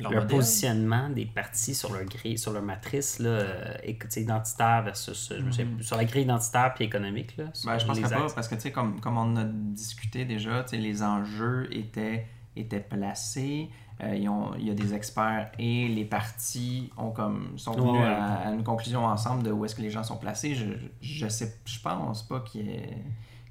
Leur 0.00 0.10
leur 0.10 0.22
modèle. 0.24 0.38
positionnement 0.38 1.08
des 1.08 1.24
partis 1.24 1.72
sur 1.72 1.92
leur 1.92 2.04
grille, 2.04 2.36
sur 2.36 2.52
leur 2.52 2.62
matrice 2.62 3.20
là, 3.20 3.28
euh, 3.28 3.74
identitaire 4.16 4.82
versus 4.82 5.30
euh, 5.30 5.36
je 5.38 5.44
me 5.44 5.50
souviens 5.52 5.66
plus, 5.76 5.84
sur 5.84 5.96
la 5.96 6.04
grille 6.04 6.24
identitaire 6.24 6.74
puis 6.74 6.84
économique 6.84 7.36
là, 7.36 7.44
Ben, 7.64 7.78
je 7.78 7.86
pense 7.86 8.00
pas, 8.00 8.26
parce 8.34 8.48
que, 8.48 8.56
tu 8.56 8.62
sais, 8.62 8.72
comme, 8.72 9.00
comme 9.00 9.16
on 9.16 9.36
a 9.36 9.44
discuté 9.44 10.24
déjà, 10.24 10.64
tu 10.64 10.70
sais, 10.70 10.76
les 10.78 11.00
enjeux 11.04 11.68
étaient, 11.70 12.26
étaient 12.56 12.80
placés. 12.80 13.70
Euh, 14.02 14.16
ils 14.16 14.28
ont- 14.28 14.52
il 14.58 14.66
y 14.66 14.70
a 14.72 14.74
des 14.74 14.92
experts 14.94 15.52
et 15.60 15.86
les 15.86 16.04
partis 16.04 16.90
ont 16.96 17.12
comme, 17.12 17.56
sont 17.56 17.70
venus 17.74 17.92
Ouais. 17.92 18.04
à, 18.04 18.48
à 18.48 18.50
une 18.52 18.64
conclusion 18.64 19.04
ensemble 19.04 19.44
de 19.44 19.52
où 19.52 19.64
est-ce 19.64 19.76
que 19.76 19.82
les 19.82 19.90
gens 19.90 20.02
sont 20.02 20.16
placés. 20.16 20.56
Je, 20.56 20.64
je, 21.00 21.28
sais, 21.28 21.54
je 21.64 21.78
pense 21.78 22.24
pas 22.26 22.40
qu'ils 22.40 22.80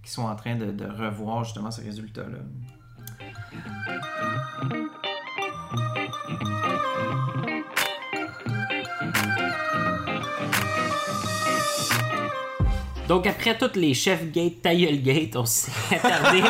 soient 0.03 0.25
en 0.29 0.35
train 0.35 0.57
de, 0.57 0.71
de 0.71 0.85
revoir 0.85 1.45
justement 1.45 1.71
ces 1.71 1.83
résultats-là. 1.83 2.39
Donc 13.13 13.27
après 13.27 13.57
toutes 13.57 13.75
les 13.75 13.93
chefs 13.93 14.31
gate, 14.31 14.61
tailleul 14.61 15.01
gate, 15.01 15.35
on 15.35 15.45
s'est 15.45 15.71
attardé 15.95 16.41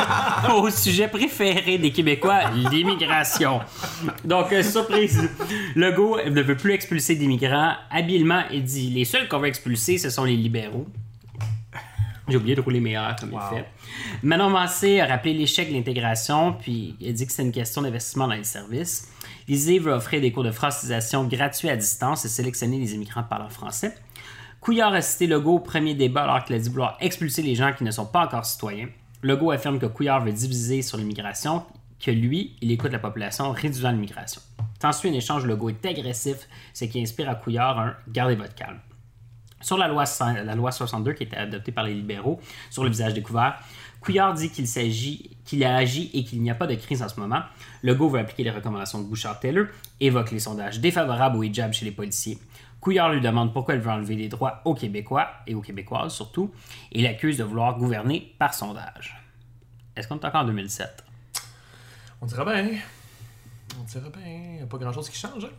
au 0.56 0.70
sujet 0.70 1.08
préféré 1.08 1.78
des 1.78 1.92
Québécois, 1.92 2.52
l'immigration. 2.72 3.60
Donc 4.24 4.54
euh, 4.54 4.64
surprise, 4.64 5.30
Legault 5.76 6.20
ne 6.30 6.42
veut 6.42 6.56
plus 6.56 6.74
expulser 6.74 7.16
d'immigrants. 7.16 7.74
Habilement, 7.90 8.44
il 8.52 8.64
dit 8.64 8.90
les 8.92 9.04
seuls 9.04 9.28
qu'on 9.28 9.40
va 9.40 9.48
expulser, 9.48 9.98
ce 9.98 10.10
sont 10.10 10.24
les 10.24 10.38
libéraux. 10.38 10.88
J'ai 12.28 12.38
oublié 12.38 12.56
de 12.56 12.62
rouler 12.62 12.80
meilleur 12.80 13.16
comme 13.18 13.34
Wow. 13.34 13.42
il 13.52 13.58
fait. 13.58 13.66
Manon 14.24 14.50
Massé 14.50 15.02
a 15.02 15.08
rappelé 15.08 15.34
l'échec 15.34 15.70
de 15.70 15.74
l'intégration, 15.74 16.54
puis 16.54 16.96
il 17.00 17.10
a 17.10 17.12
dit 17.12 17.28
que 17.28 17.34
c'est 17.34 17.42
une 17.44 17.52
question 17.52 17.82
d'investissement 17.82 18.28
dans 18.28 18.36
les 18.36 18.46
services. 18.46 19.10
Lisée 19.48 19.80
veut 19.80 19.92
offrir 19.92 20.22
des 20.22 20.32
cours 20.32 20.44
de 20.46 20.52
francisation 20.52 21.26
gratuits 21.26 21.70
à 21.70 21.76
distance 21.76 22.24
et 22.24 22.30
sélectionner 22.30 22.80
les 22.80 22.94
immigrants 22.96 23.24
parlant 23.24 23.50
français. 23.50 23.94
Couillard 24.62 24.94
a 24.94 25.02
cité 25.02 25.28
Legault 25.28 25.56
au 25.56 25.60
premier 25.60 25.94
débat 25.96 26.24
alors 26.24 26.46
qu'il 26.46 26.56
a 26.56 26.60
dit 26.60 26.70
vouloir 26.70 26.98
expulser 27.02 27.42
les 27.42 27.56
gens 27.56 27.74
qui 27.74 27.84
ne 27.84 27.92
sont 27.92 28.06
pas 28.06 28.22
encore 28.22 28.46
citoyens. 28.46 28.88
Legault 29.22 29.52
affirme 29.52 29.78
que 29.78 29.86
Couillard 29.86 30.24
veut 30.24 30.32
diviser 30.32 30.82
sur 30.82 30.98
l'immigration, 30.98 31.66
que 32.00 32.12
lui, 32.12 32.56
il 32.62 32.72
écoute 32.72 32.94
la 32.94 33.00
population, 33.00 33.52
réduisant 33.52 33.92
l'immigration. 33.92 34.42
S'ensuit 34.82 35.10
un 35.10 35.14
échange, 35.14 35.46
Legault 35.46 35.70
est 35.70 35.86
agressif, 35.86 36.48
ce 36.74 36.86
qui 36.86 37.02
inspire 37.02 37.30
à 37.30 37.36
Couillard 37.36 37.80
un 37.80 37.96
«gardez 38.08 38.36
votre 38.36 38.56
calme». 38.56 38.80
Sur 39.64 39.78
la 39.78 39.88
loi, 39.88 40.06
cent- 40.06 40.34
la 40.34 40.54
loi 40.56 40.72
62 40.72 41.14
qui 41.14 41.24
été 41.24 41.36
adoptée 41.36 41.72
par 41.72 41.86
les 41.86 41.96
libéraux 41.96 42.40
sur 42.70 42.84
le 42.84 42.90
visage 42.92 43.14
découvert, 43.16 43.58
Couillard 44.02 44.34
dit 44.34 44.50
qu'il 44.52 44.68
s'agit, 44.68 45.32
qu'il 45.46 45.64
a 45.64 45.76
agi 45.78 46.12
et 46.14 46.24
qu'il 46.26 46.42
n'y 46.42 46.52
a 46.52 46.56
pas 46.56 46.68
de 46.68 46.76
crise 46.76 47.02
en 47.02 47.08
ce 47.10 47.20
moment. 47.20 47.42
Legault 47.84 48.10
veut 48.10 48.20
appliquer 48.20 48.44
les 48.44 48.52
recommandations 48.52 49.00
de 49.02 49.06
Bouchard-Taylor, 49.08 49.68
évoque 50.02 50.32
les 50.32 50.40
sondages 50.40 50.80
défavorables 50.82 51.38
au 51.38 51.44
hijab 51.44 51.72
chez 51.72 51.86
les 51.86 51.92
policiers. 51.92 52.38
Couillard 52.82 53.14
lui 53.14 53.22
demande 53.22 53.54
pourquoi 53.54 53.76
elle 53.76 53.80
veut 53.80 53.92
enlever 53.92 54.18
les 54.18 54.28
droits 54.28 54.62
aux 54.66 54.74
Québécois 54.76 55.30
et 55.48 55.56
aux 55.56 55.62
Québécoises 55.62 56.14
surtout, 56.14 56.52
et 56.92 57.02
l'accuse 57.02 57.38
de 57.38 57.46
vouloir 57.46 57.78
gouverner 57.78 58.36
par 58.38 58.54
sondage. 58.54 59.16
Est-ce 59.96 60.10
qu'on 60.10 60.20
est 60.20 60.26
encore 60.26 60.42
en 60.42 60.46
2007? 60.48 61.06
On 62.22 62.26
dirait 62.26 62.44
bien. 62.44 62.78
On 63.80 63.84
dirait 63.84 64.10
bien. 64.10 64.22
Il 64.26 64.56
n'y 64.58 64.62
a 64.62 64.66
pas 64.66 64.78
grand-chose 64.78 65.10
qui 65.10 65.18
change. 65.18 65.46
hein? 65.46 65.50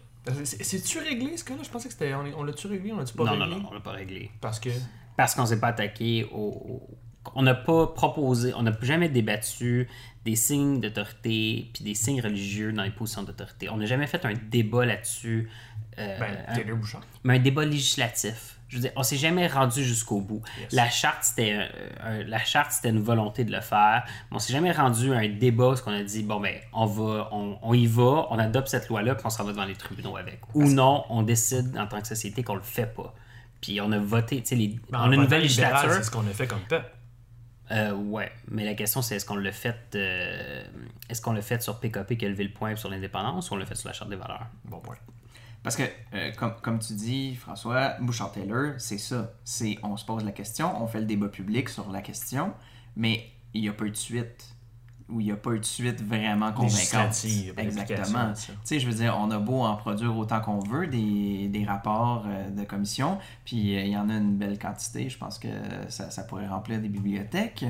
C'est- 0.45 0.63
C'est-tu 0.65 0.99
réglé, 0.99 1.37
ce 1.37 1.45
cas-là? 1.45 1.63
Je 1.63 1.69
pensais 1.71 1.89
que 1.89 1.93
c'était... 1.93 2.15
On, 2.15 2.43
l'a-tu 2.45 2.67
réglé? 2.67 2.93
On 2.93 2.99
l'a-tu 2.99 3.15
pas 3.15 3.25
non, 3.25 3.37
non, 3.37 3.45
réglé? 3.45 3.61
non, 3.61 3.69
on 3.71 3.75
l'a 3.75 3.81
pas 3.81 3.93
réglé. 3.93 4.31
Parce 4.41 4.59
que... 4.61 4.71
Parce 5.17 5.35
qu'on 5.35 5.47
s'est 5.47 5.61
pas 5.61 5.69
attaqué 5.69 6.27
au, 6.33 6.83
on 7.35 7.43
n'a 7.43 7.55
pas 7.55 7.87
proposé, 7.89 8.53
on 8.55 8.63
n'a 8.63 8.73
jamais 8.83 9.09
débattu 9.09 9.89
des 10.25 10.35
signes 10.37 10.81
d'autorité 10.81 11.71
puis 11.73 11.85
des 11.85 11.95
signes 11.95 12.21
religieux 12.21 12.73
dans 12.73 12.83
les 12.83 12.91
positions 12.91 13.23
d'autorité. 13.23 13.69
On 13.69 13.77
n'a 13.77 13.87
jamais 13.87 14.07
fait 14.07 14.25
un 14.25 14.33
débat 14.33 14.85
là-dessus. 14.87 15.49
euh, 15.99 16.19
Ben, 16.19 16.45
un- 16.49 16.75
Bouchard. 16.75 17.03
mais 17.23 17.37
un 17.37 17.39
débat 17.39 17.65
législatif. 17.65 18.54
Je 18.69 18.77
veux 18.77 18.83
dire, 18.83 18.93
on 18.97 19.03
s'est 19.03 19.17
jamais 19.19 19.47
rendu 19.47 19.85
jusqu'au 19.85 20.21
bout. 20.21 20.43
Yes. 20.59 20.73
La 20.73 20.89
charte, 20.91 21.23
c'était 21.23 21.69
euh, 22.03 22.25
la 22.27 22.39
charte, 22.45 22.73
c'était 22.73 22.89
une 22.89 23.01
volonté 23.03 23.45
de 23.45 23.53
le 23.53 23.61
faire. 23.61 24.05
Mais 24.31 24.37
on 24.37 24.39
s'est 24.41 24.53
jamais 24.53 24.73
rendu 24.73 25.13
à 25.15 25.19
un 25.19 25.29
débat 25.29 25.69
où 25.71 25.75
on 25.87 25.93
a 25.93 26.03
dit 26.03 26.23
bon 26.23 26.41
ben, 26.41 26.57
on 26.73 26.87
va, 26.87 27.29
on, 27.33 27.59
on 27.63 27.75
y 27.75 27.87
va, 27.87 28.27
on 28.31 28.39
adopte 28.39 28.69
cette 28.69 28.89
loi-là, 28.89 29.15
puis 29.15 29.27
on 29.27 29.31
s'en 29.31 29.45
va 29.45 29.53
devant 29.53 29.65
les 29.67 29.75
tribunaux 29.77 30.17
avec. 30.17 30.41
Ou 30.55 30.65
non, 30.69 31.05
on 31.11 31.23
décide 31.23 31.77
en 31.79 31.87
tant 31.87 32.01
que 32.01 32.09
société 32.09 32.43
qu'on 32.43 32.57
le 32.57 32.63
fait 32.63 32.87
pas. 32.93 33.15
Puis 33.61 33.81
on 33.81 33.93
a 33.93 33.99
voté, 33.99 34.41
tu 34.43 34.49
sais, 34.49 34.55
les- 34.57 34.79
Ben, 34.91 35.01
on 35.01 35.11
a 35.11 35.15
une 35.15 35.21
nouvelle 35.23 35.43
législature. 35.43 35.93
C'est 35.93 36.03
ce 36.05 36.11
qu'on 36.11 36.27
a 36.27 36.33
fait 36.33 36.47
comme 36.47 36.61
peuple. 36.69 36.91
Euh, 37.71 37.93
ouais, 37.95 38.31
mais 38.51 38.63
la 38.65 38.75
question 38.75 39.01
c'est 39.01 39.17
est-ce 39.17 39.25
qu'on 39.25 39.37
l'a 39.37 39.51
fait, 39.53 39.75
euh, 39.95 40.63
est-ce 41.09 41.23
qu'on 41.23 41.33
l'a 41.33 41.41
fait 41.41 41.63
sur 41.63 41.81
PKP 41.81 42.19
qui 42.19 42.27
a 42.27 42.29
levé 42.29 42.45
le 42.45 42.53
point 42.53 42.77
sur 42.77 42.91
l'indépendance 42.91 43.51
ou 43.51 43.55
on 43.55 43.57
l'a 43.57 43.65
fait 43.65 43.75
sur 43.75 43.89
la 43.89 43.95
charte 43.95 44.11
des 44.11 44.17
valeurs? 44.17 44.47
Bon 44.67 44.81
point. 44.81 44.97
Parce 45.65 45.77
que, 45.77 45.83
euh, 46.13 46.31
comme, 46.37 46.55
comme 46.61 46.79
tu 46.79 46.93
dis, 46.93 47.35
François, 47.35 47.97
Bouchard-Taylor, 47.99 48.75
c'est 48.77 48.99
ça. 48.99 49.33
C'est 49.45 49.79
on 49.83 49.97
se 49.97 50.05
pose 50.05 50.23
la 50.23 50.31
question, 50.31 50.71
on 50.81 50.87
fait 50.87 51.01
le 51.01 51.07
débat 51.07 51.29
public 51.29 51.71
sur 51.71 51.91
la 51.91 52.03
question, 52.03 52.53
mais 52.97 53.25
il 53.55 53.63
n'y 53.63 53.69
a 53.71 53.73
pas 53.73 53.87
eu 53.87 53.91
de 53.91 53.97
suite. 53.97 54.51
Ou 55.09 55.21
il 55.21 55.27
n'y 55.27 55.33
a 55.33 55.37
pas 55.37 55.53
eu 55.53 55.61
de 55.61 55.65
suite 55.65 56.03
vraiment 56.03 56.53
convaincante. 56.53 57.13
Exactement. 57.57 58.33
Tu 58.35 58.53
sais, 58.65 58.79
je 58.79 58.87
veux 58.87 58.95
dire, 58.95 59.17
on 59.19 59.31
a 59.31 59.39
beau 59.39 59.63
en 59.63 59.77
produire 59.77 60.17
autant 60.17 60.41
qu'on 60.41 60.61
veut 60.61 60.87
des, 60.87 61.49
des 61.49 61.65
rapports 61.65 62.25
euh, 62.27 62.51
de 62.51 62.65
commission, 62.65 63.19
puis 63.45 63.77
euh, 63.77 63.83
il 63.83 63.91
y 63.91 63.97
en 63.97 64.09
a 64.09 64.15
une 64.15 64.37
belle 64.37 64.59
quantité. 64.59 65.09
Je 65.09 65.17
pense 65.19 65.39
que 65.39 65.49
ça, 65.89 66.11
ça 66.11 66.25
pourrait 66.25 66.49
remplir 66.49 66.79
des 66.81 66.89
bibliothèques. 66.89 67.65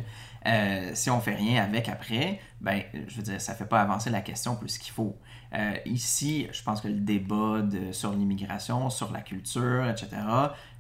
Si 0.95 1.11
on 1.11 1.21
fait 1.21 1.37
rien 1.37 1.63
avec 1.63 1.89
après, 1.89 2.41
ben, 2.61 2.83
je 3.07 3.17
veux 3.17 3.23
dire, 3.23 3.41
ça 3.41 3.55
fait 3.55 3.65
pas 3.67 3.81
avancer 3.81 4.11
la 4.11 4.21
question 4.21 4.57
plus 4.57 4.79
qu'il 4.79 4.93
faut. 4.93 5.17
Euh, 5.55 5.75
ici, 5.87 6.49
je 6.53 6.63
pense 6.63 6.81
que 6.81 6.89
le 6.89 6.95
débat 6.95 7.63
de- 7.63 7.93
sur 7.93 8.13
l'immigration, 8.13 8.91
sur 8.91 9.13
la 9.13 9.21
culture, 9.21 9.87
etc., 9.89 10.09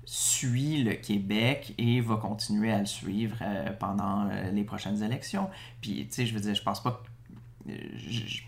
suit 0.04 0.82
le 0.82 0.94
Québec 0.94 1.74
et 1.78 2.00
va 2.00 2.16
continuer 2.16 2.72
à 2.72 2.78
le 2.80 2.86
suivre 2.86 3.36
euh, 3.42 3.70
pendant 3.78 4.28
euh, 4.30 4.50
les 4.50 4.64
prochaines 4.64 5.02
élections. 5.02 5.48
Puis, 5.80 6.06
tu 6.08 6.12
sais, 6.14 6.26
je 6.26 6.34
veux 6.34 6.40
dire, 6.40 6.54
je 6.54 6.62
pense 6.62 6.82
pas 6.82 7.02
que. 7.66 7.72
je- 7.96 8.42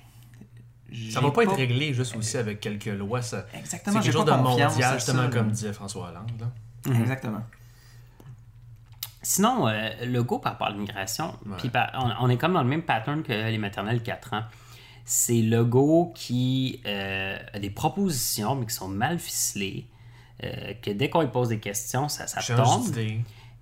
je- 0.91 1.11
Ça 1.13 1.21
va 1.21 1.31
pas, 1.33 1.43
être 1.43 1.55
réglé 1.57 1.93
juste 1.95 2.15
aussi 2.17 2.37
avec 2.37 2.61
quelques 2.61 2.85
lois. 2.87 3.21
Ça... 3.23 3.47
C'est 3.53 3.59
Exactement, 3.59 4.01
j'ai 4.01 4.11
quelque 4.11 4.19
chose 4.19 4.25
pas 4.31 4.37
de 4.39 4.43
mondial, 4.43 4.71
justement, 4.95 5.23
ça, 5.25 5.29
comme 5.29 5.51
disait 5.51 5.73
François 5.73 6.09
Hollande. 6.11 6.31
là. 6.41 6.51
Mhm. 6.93 7.01
Exactement. 7.03 7.43
Sinon, 9.23 9.67
euh, 9.67 9.91
le 10.05 10.23
go 10.23 10.39
par 10.39 10.53
rapport 10.53 10.69
à 10.69 10.71
l'immigration, 10.71 11.35
Ouais. 11.47 11.57
on, 11.95 12.13
on 12.21 12.29
est 12.29 12.37
comme 12.37 12.53
dans 12.53 12.63
le 12.63 12.69
même 12.69 12.83
pattern 12.83 13.23
que 13.25 13.33
les 13.33 13.59
maternelles 13.59 14.03
4 14.03 14.35
ans. 14.35 14.43
C'est 15.09 15.41
le 15.41 15.65
go 15.65 16.13
qui 16.15 16.81
euh, 16.85 17.39
a 17.55 17.59
des 17.61 17.71
propositions, 17.71 18.57
mais 18.57 18.67
qui 18.67 18.75
sont 18.75 18.89
mal 18.89 19.19
ficelées. 19.19 19.87
euh, 20.45 20.75
que 20.83 20.91
dès 20.91 21.09
qu'on 21.09 21.23
lui 21.23 21.31
pose 21.31 21.49
des 21.49 21.61
questions, 21.61 22.09
ça, 22.09 22.27
ça 22.27 22.41
tombe. 22.57 22.85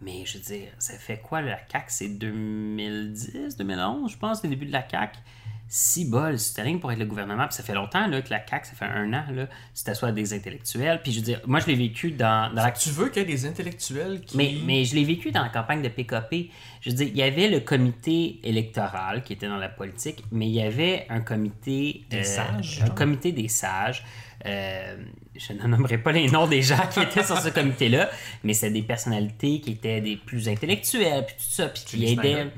Mais 0.01 0.25
je 0.27 0.39
veux 0.39 0.45
dire, 0.45 0.69
ça 0.79 0.95
fait 0.99 1.19
quoi 1.21 1.41
la 1.41 1.59
CAQ? 1.71 1.85
C'est 1.89 2.09
2010, 2.09 3.57
2011, 3.57 4.11
je 4.11 4.17
pense, 4.19 4.43
le 4.43 4.49
début 4.51 4.67
de 4.67 4.73
la 4.73 4.87
CAQ. 4.89 5.19
Si 5.66 6.05
bol, 6.05 6.38
c'était 6.38 6.62
rien 6.62 6.79
pour 6.79 6.92
être 6.92 6.98
le 6.98 7.07
gouvernement. 7.07 7.46
Puis 7.46 7.57
ça 7.57 7.62
fait 7.62 7.74
longtemps 7.74 8.07
là, 8.07 8.22
que 8.22 8.31
la 8.31 8.46
CAQ, 8.46 8.66
ça 8.66 8.72
fait 8.74 8.85
un 8.85 9.12
an, 9.12 9.24
là, 9.33 9.46
tu 9.74 9.83
t'assois 9.83 10.11
à 10.11 10.12
des 10.12 10.33
intellectuels. 10.35 11.00
Puis 11.03 11.12
je 11.12 11.18
veux 11.18 11.24
dire, 11.24 11.40
moi, 11.46 11.59
je 11.61 11.66
l'ai 11.66 11.74
vécu 11.74 12.11
dans, 12.12 12.53
dans 12.55 12.62
la 12.62 12.70
Tu 12.70 12.90
veux 12.90 13.09
qu'il 13.09 13.22
y 13.22 13.24
ait 13.24 13.29
des 13.29 13.46
intellectuels 13.46 14.20
qui. 14.20 14.37
mais, 14.37 14.55
mais 14.64 14.85
je 14.85 14.94
l'ai 14.94 15.05
vécu 15.05 15.33
dans 15.33 15.42
la 15.42 15.48
campagne 15.48 15.83
de 15.83 15.88
PKP. 15.88 16.50
Je 16.81 16.90
veux 16.90 16.96
dire, 16.96 17.09
il 17.09 17.16
y 17.16 17.22
avait 17.22 17.48
le 17.48 17.61
comité 17.61 18.38
électoral 18.44 19.22
qui 19.22 19.33
était 19.33 19.48
dans 19.48 19.57
la 19.57 19.68
politique, 19.70 20.22
mais 20.31 20.46
il 20.46 20.55
y 20.55 20.62
avait 20.62 21.07
un 21.09 21.20
comité. 21.20 22.05
Des 22.11 22.22
sages, 22.24 22.81
Un 22.83 22.87
genre? 22.87 22.94
comité 22.94 23.33
des 23.33 23.48
sages. 23.48 24.05
Euh, 24.46 24.96
je 25.35 25.55
ne 25.55 25.66
nommerai 25.66 25.96
pas 25.98 26.12
les 26.12 26.31
noms 26.31 26.46
des 26.46 26.61
gens 26.61 26.87
qui 26.92 27.00
étaient 27.00 27.24
sur 27.24 27.38
ce 27.38 27.48
comité-là, 27.48 28.11
mais 28.44 28.53
c'est 28.53 28.70
des 28.70 28.83
personnalités 28.83 29.61
qui 29.61 29.70
étaient 29.72 30.03
des 30.03 30.16
plus 30.16 30.48
intellectuelles, 30.50 31.24
puis 31.27 31.37
tout 31.37 31.50
ça, 31.50 31.68
puis 31.68 31.83
qui 31.87 32.05
aidaient. 32.12 32.48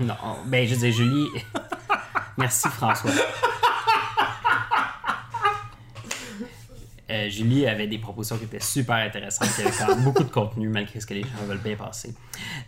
Non, 0.00 0.14
ben 0.46 0.66
je 0.66 0.74
veux 0.74 0.80
dire, 0.80 0.92
Julie. 0.92 1.26
Merci 2.38 2.68
François. 2.68 3.10
Euh, 7.10 7.30
Julie 7.30 7.66
avait 7.66 7.86
des 7.86 7.96
propositions 7.96 8.36
qui 8.36 8.44
étaient 8.44 8.60
super 8.60 8.96
intéressantes, 8.96 9.48
qui 9.56 9.62
avaient 9.62 9.70
quand 9.78 9.88
même 9.88 10.04
beaucoup 10.04 10.24
de 10.24 10.30
contenu 10.30 10.68
malgré 10.68 11.00
ce 11.00 11.06
que 11.06 11.14
les 11.14 11.22
gens 11.22 11.28
veulent 11.46 11.56
bien 11.56 11.74
passer. 11.74 12.14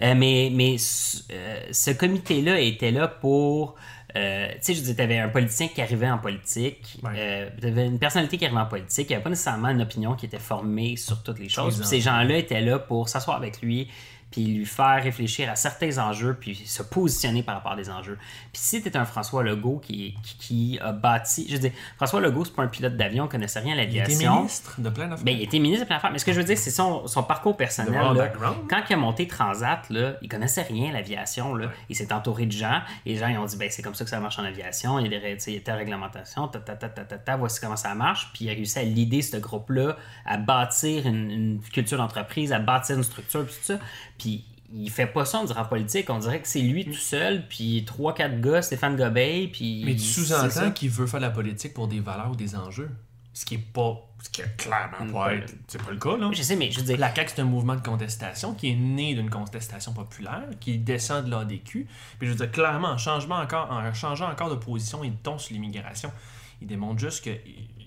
Euh, 0.01 0.15
mais 0.17 0.51
mais 0.51 0.79
ce- 0.79 1.23
euh, 1.31 1.61
ce 1.71 1.91
comité-là 1.91 2.59
était 2.59 2.91
là 2.91 3.07
pour. 3.07 3.75
tu 4.15 4.21
sais, 4.21 4.75
je 4.75 4.81
disais, 4.81 4.95
tu 4.97 5.03
avais 5.03 5.19
un 5.19 5.29
politicien 5.29 5.69
qui 5.69 5.83
arrivait 5.83 6.11
en 6.11 6.19
politique, 6.19 6.97
Ouais. 7.03 7.53
tu 7.61 7.67
avais 7.67 7.87
une 7.87 7.99
personnalité 7.99 8.39
qui 8.39 8.45
arrivait 8.47 8.61
en 8.61 8.67
politique, 8.67 9.07
il 9.09 9.13
n'y 9.13 9.15
avait 9.17 9.23
pas 9.23 9.31
nécessairement 9.31 9.69
une 9.69 9.83
opinion 9.83 10.15
qui 10.15 10.25
était 10.27 10.39
formée 10.39 10.97
sur 10.97 11.23
toutes 11.23 11.39
les 11.39 11.49
choses. 11.51 11.77
Puis 11.79 11.87
ces 11.87 12.01
gens-là 12.01 12.37
étaient 12.39 12.61
là 12.63 12.79
pour 12.79 13.09
s'asseoir 13.11 13.37
avec 13.37 13.61
lui, 13.61 13.89
puis 14.31 14.47
lui 14.47 14.67
faire 14.67 15.03
réfléchir 15.03 15.51
à 15.51 15.57
certains 15.57 15.99
enjeux, 15.99 16.37
puis 16.39 16.55
se 16.55 16.83
positionner 16.83 17.43
par 17.43 17.57
rapport 17.57 17.73
à 17.73 17.77
des 17.77 17.91
enjeux. 17.91 18.17
Puis 18.53 18.63
si 18.63 18.83
tu 18.83 18.91
un 18.97 19.05
François 19.05 19.43
Legault 19.43 19.79
qui, 19.79 20.15
qui, 20.23 20.37
qui 20.39 20.79
a 20.81 20.93
bâti. 20.93 21.47
Je 21.49 21.55
veux 21.55 21.61
dire, 21.61 21.73
François 21.97 22.21
Legault, 22.21 22.45
c'est 22.45 22.55
pas 22.55 22.63
un 22.63 22.69
pilote 22.69 22.97
d'avion, 22.97 23.27
il 23.27 23.29
connaissait 23.29 23.61
rien 23.61 23.77
à 23.77 23.83
Il 23.83 23.89
était 23.89 23.99
l'aviation. 24.01 24.37
ministre 24.39 24.81
de 24.81 24.89
plein 24.91 25.09
d'affaires. 25.09 25.25
Ben, 25.25 25.35
il 25.37 25.43
était 25.43 25.59
ministre 25.59 25.85
de 25.85 25.87
plein 25.87 25.97
d'affaires. 25.97 26.13
Mais 26.13 26.19
ce 26.19 26.25
que 26.25 26.33
je 26.33 26.39
veux 26.39 26.45
dire, 26.45 26.59
c'est 26.59 26.71
son, 26.71 27.07
son 27.07 27.23
parcours 27.23 27.57
personnel. 27.57 27.93
Là. 28.15 28.33
Quand 28.69 28.83
il 28.89 28.93
a 28.93 28.97
monté 28.97 29.27
Transat, 29.27 29.89
là, 29.91 30.15
il 30.23 30.29
connaissait 30.29 30.63
rien 30.63 30.91
à 30.91 30.93
l'aviation. 30.93 31.55
là. 31.55 31.71
Il 31.89 31.97
s'est 31.97 32.13
entouré 32.13 32.47
de 32.47 32.53
gens. 32.53 32.81
Et 33.07 33.15
les 33.15 33.19
gens 33.19 33.29
ils 33.29 33.39
ont 33.39 33.47
dit 33.47 33.57
ben, 33.57 33.69
c'est 33.71 33.83
comme 33.83 33.95
ça 33.95 34.05
que 34.05 34.11
ça 34.11 34.21
marche 34.21 34.39
en 34.39 34.45
aviation. 34.45 34.99
Il 34.99 35.13
y 35.13 35.61
telle 35.61 35.77
réglementation. 35.77 36.49
Ta, 36.49 36.61
ta, 36.61 36.77
ta, 36.77 36.89
ta, 36.89 37.05
ta, 37.05 37.19
ta, 37.19 37.37
voici 37.37 37.61
comment 37.61 37.77
ça 37.77 37.95
marche. 37.95 38.31
Puis 38.33 38.45
il 38.45 38.51
a 38.51 38.53
réussi 38.53 38.79
à 38.79 38.83
l'idée, 38.83 39.23
ce 39.23 39.37
groupe-là, 39.37 39.97
à 40.25 40.37
bâtir 40.37 41.07
une, 41.07 41.31
une 41.31 41.61
culture 41.61 41.99
d'entreprise, 41.99 42.53
à 42.53 42.59
bâtir 42.59 42.97
une 42.97 43.03
structure, 43.05 43.45
puis 43.45 43.55
tout 43.55 43.75
ça. 43.75 43.79
Puis 44.21 44.45
il 44.73 44.89
fait 44.91 45.07
pas 45.07 45.25
ça 45.25 45.39
en 45.39 45.45
disant 45.45 45.65
politique. 45.65 46.09
On 46.11 46.19
dirait 46.19 46.41
que 46.41 46.47
c'est 46.47 46.61
lui 46.61 46.85
tout 46.85 46.93
seul, 46.95 47.49
puis 47.49 47.85
trois, 47.87 48.15
quatre 48.15 48.41
gars, 48.41 48.63
Stéphane 48.63 48.95
Gobeil, 48.97 49.49
puis. 49.49 49.83
Mais 49.85 49.95
tu 49.97 50.03
sous-entends 50.05 50.71
qu'il 50.73 50.91
veut 50.91 51.07
faire 51.07 51.19
de 51.21 51.25
la 51.25 51.31
politique 51.31 51.75
pour 51.75 51.89
des 51.89 51.99
valeurs 52.01 52.31
ou 52.31 52.37
des 52.37 52.55
enjeux. 52.55 52.91
Ce 53.33 53.45
qui 53.45 53.55
est 53.55 53.59
pas. 53.59 53.97
Ce 54.23 54.29
qui 54.29 54.43
est 54.43 54.57
clairement 54.59 55.05
Mm, 55.07 55.13
pas. 55.13 55.25
pas- 55.29 55.35
être- 55.35 55.55
C'est 55.67 55.83
pas 55.83 55.93
le 55.93 55.97
cas, 55.99 56.17
là. 56.19 56.29
Je 56.33 56.43
sais, 56.43 56.55
mais 56.57 56.71
je 56.71 56.81
veux 56.81 56.85
dire. 56.85 56.99
La 56.99 57.15
CAQ, 57.15 57.33
c'est 57.35 57.41
un 57.41 57.45
mouvement 57.45 57.75
de 57.75 57.81
contestation 57.81 58.53
qui 58.55 58.71
est 58.71 58.75
né 58.77 59.15
d'une 59.15 59.31
contestation 59.31 59.93
populaire, 59.95 60.45
qui 60.61 60.77
descend 60.79 61.25
de 61.25 61.31
l'ADQ. 61.31 61.87
Puis 62.19 62.29
je 62.29 62.33
veux 62.33 62.37
dire, 62.37 62.51
clairement, 62.53 62.89
en, 62.89 62.99
changement 62.99 63.37
encore, 63.37 63.71
en 63.73 63.95
changeant 63.95 64.31
encore 64.31 64.51
de 64.51 64.57
position 64.57 65.03
et 65.05 65.09
de 65.11 65.17
ton 65.23 65.39
sur 65.39 65.55
l'immigration, 65.55 66.13
il 66.61 66.67
démontre 66.69 67.01
juste 67.01 67.25
que 67.25 67.31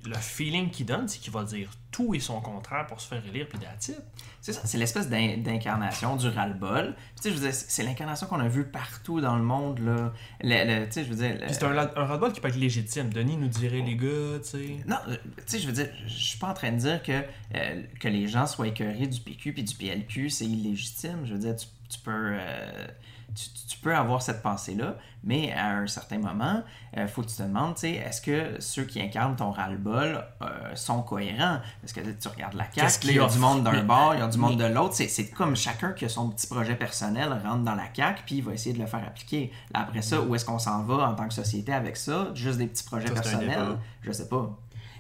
le 0.05 0.15
feeling 0.15 0.69
qu'il 0.69 0.85
donne, 0.85 1.07
c'est 1.07 1.19
qu'il 1.19 1.31
va 1.31 1.43
dire 1.43 1.69
tout 1.91 2.13
et 2.15 2.19
son 2.19 2.41
contraire 2.41 2.87
pour 2.87 2.99
se 2.99 3.07
faire 3.07 3.23
élire, 3.27 3.47
puis 3.47 3.59
it. 3.59 3.95
C'est 4.41 4.51
ça, 4.53 4.61
c'est 4.65 4.77
l'espèce 4.77 5.09
d'in- 5.09 5.37
d'incarnation 5.37 6.15
du 6.15 6.27
ras-le-bol. 6.27 6.95
Puis, 6.95 7.05
Tu 7.15 7.21
sais, 7.23 7.29
je 7.29 7.35
veux 7.35 7.41
dire, 7.49 7.53
c'est 7.53 7.83
l'incarnation 7.83 8.27
qu'on 8.27 8.39
a 8.39 8.47
vue 8.47 8.65
partout 8.65 9.21
dans 9.21 9.35
le 9.37 9.43
monde, 9.43 9.79
là. 9.79 10.11
Le- 10.41 10.79
le- 10.81 10.85
tu 10.87 10.91
sais, 10.93 11.03
je 11.05 11.09
veux 11.09 11.15
dire... 11.15 11.37
le- 11.39 11.47
c'est 11.53 11.63
un, 11.63 11.77
un 11.77 12.05
ras-le-bol 12.05 12.33
qui 12.33 12.41
peut 12.41 12.47
être 12.49 12.55
légitime. 12.57 13.09
Denis 13.13 13.37
nous 13.37 13.47
dirait, 13.47 13.81
les 13.81 13.95
gars, 13.95 14.39
tu 14.41 14.49
sais. 14.49 14.77
Non, 14.87 14.97
euh, 15.07 15.15
tu 15.37 15.43
sais, 15.45 15.59
je 15.59 15.67
veux 15.67 15.73
dire, 15.73 15.89
je 16.07 16.13
suis 16.13 16.39
pas 16.39 16.47
en 16.49 16.53
train 16.53 16.71
de 16.71 16.77
dire 16.77 17.01
que, 17.03 17.21
euh, 17.55 17.83
que 17.99 18.07
les 18.07 18.27
gens 18.27 18.47
soient 18.47 18.67
écœurés 18.67 19.07
du 19.07 19.19
PQ 19.21 19.53
puis 19.53 19.63
du 19.63 19.75
PLQ, 19.75 20.29
c'est 20.29 20.45
illégitime. 20.45 21.21
Je 21.25 21.33
veux 21.33 21.39
dire, 21.39 21.55
tu, 21.55 21.67
tu 21.89 21.99
peux... 21.99 22.11
euh, 22.11 22.87
tu, 23.36 23.50
tu 23.67 23.78
peux 23.80 23.96
avoir 23.96 24.22
cette 24.22 24.41
pensée-là, 24.41 24.96
mais 25.24 25.52
à 25.54 25.78
un 25.78 25.88
certain 25.88 26.17
moment, 26.19 26.63
il 26.96 27.08
faut 27.08 27.22
que 27.22 27.28
tu 27.28 27.36
te 27.36 27.43
demandes, 27.43 27.76
est-ce 27.84 28.22
que 28.22 28.56
ceux 28.60 28.84
qui 28.84 29.02
incarnent 29.02 29.36
ton 29.36 29.52
ras-le-bol 29.52 30.24
euh, 30.41 30.76
sont 30.76 31.02
cohérents? 31.02 31.60
Parce 31.82 31.93
que 31.93 32.02
là, 32.02 32.08
tu 32.19 32.28
regardes 32.28 32.54
la 32.54 32.65
qu'ils 32.65 33.12
il 33.12 33.15
y 33.15 33.19
a 33.19 33.28
du 33.28 33.39
monde 33.39 33.63
d'un 33.63 33.84
bord, 33.84 34.13
il 34.15 34.19
y 34.19 34.22
a 34.24 34.28
du 34.28 34.38
monde 34.38 34.58
mais- 34.58 34.67
de 34.69 34.74
l'autre. 34.74 34.93
C'est, 34.96 35.30
comme 35.32 35.56
chacun 35.56 35.93
qui 35.93 36.06
a 36.06 36.10
son 36.10 36.30
petit 36.30 36.48
projet 36.48 36.76
personnel 36.76 37.30
rentre 37.43 37.63
dans 37.63 37.76
la 37.76 37.86
CAQ, 37.93 38.24
puis 38.26 38.36
il 38.38 38.43
va 38.43 38.54
essayer 38.54 38.74
de 38.76 38.80
le 38.80 38.86
faire 38.88 39.04
appliquer. 39.06 39.52
Là, 39.74 39.82
après 39.82 40.02
ça, 40.02 40.22
où 40.22 40.34
est-ce 40.36 40.46
qu'on 40.46 40.60
s'en 40.60 40.84
va 40.84 41.10
en 41.10 41.15
tant 41.15 41.28
que 41.28 41.34
société 41.34 41.74
avec 41.74 41.98
ça? 41.98 42.30
Juste 42.36 42.58
des 42.58 42.67
petits 42.67 42.84
projets 42.84 43.08
Ça, 43.08 43.13
personnels? 43.13 43.78
Je 44.02 44.12
sais 44.12 44.28
pas. 44.28 44.58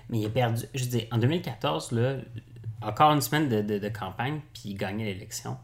Mais 0.09 0.19
il 0.19 0.25
a 0.25 0.29
perdu. 0.29 0.63
Je 0.73 0.85
dis, 0.85 1.05
en 1.11 1.17
2014, 1.17 1.91
là, 1.91 2.15
encore 2.81 3.11
une 3.13 3.21
semaine 3.21 3.47
de, 3.49 3.61
de- 3.61 3.79
de 3.79 3.89
campagne, 3.89 4.41
puis 4.53 4.63
il 4.71 4.75
gagnait 4.75 5.05
l'élection. 5.05 5.57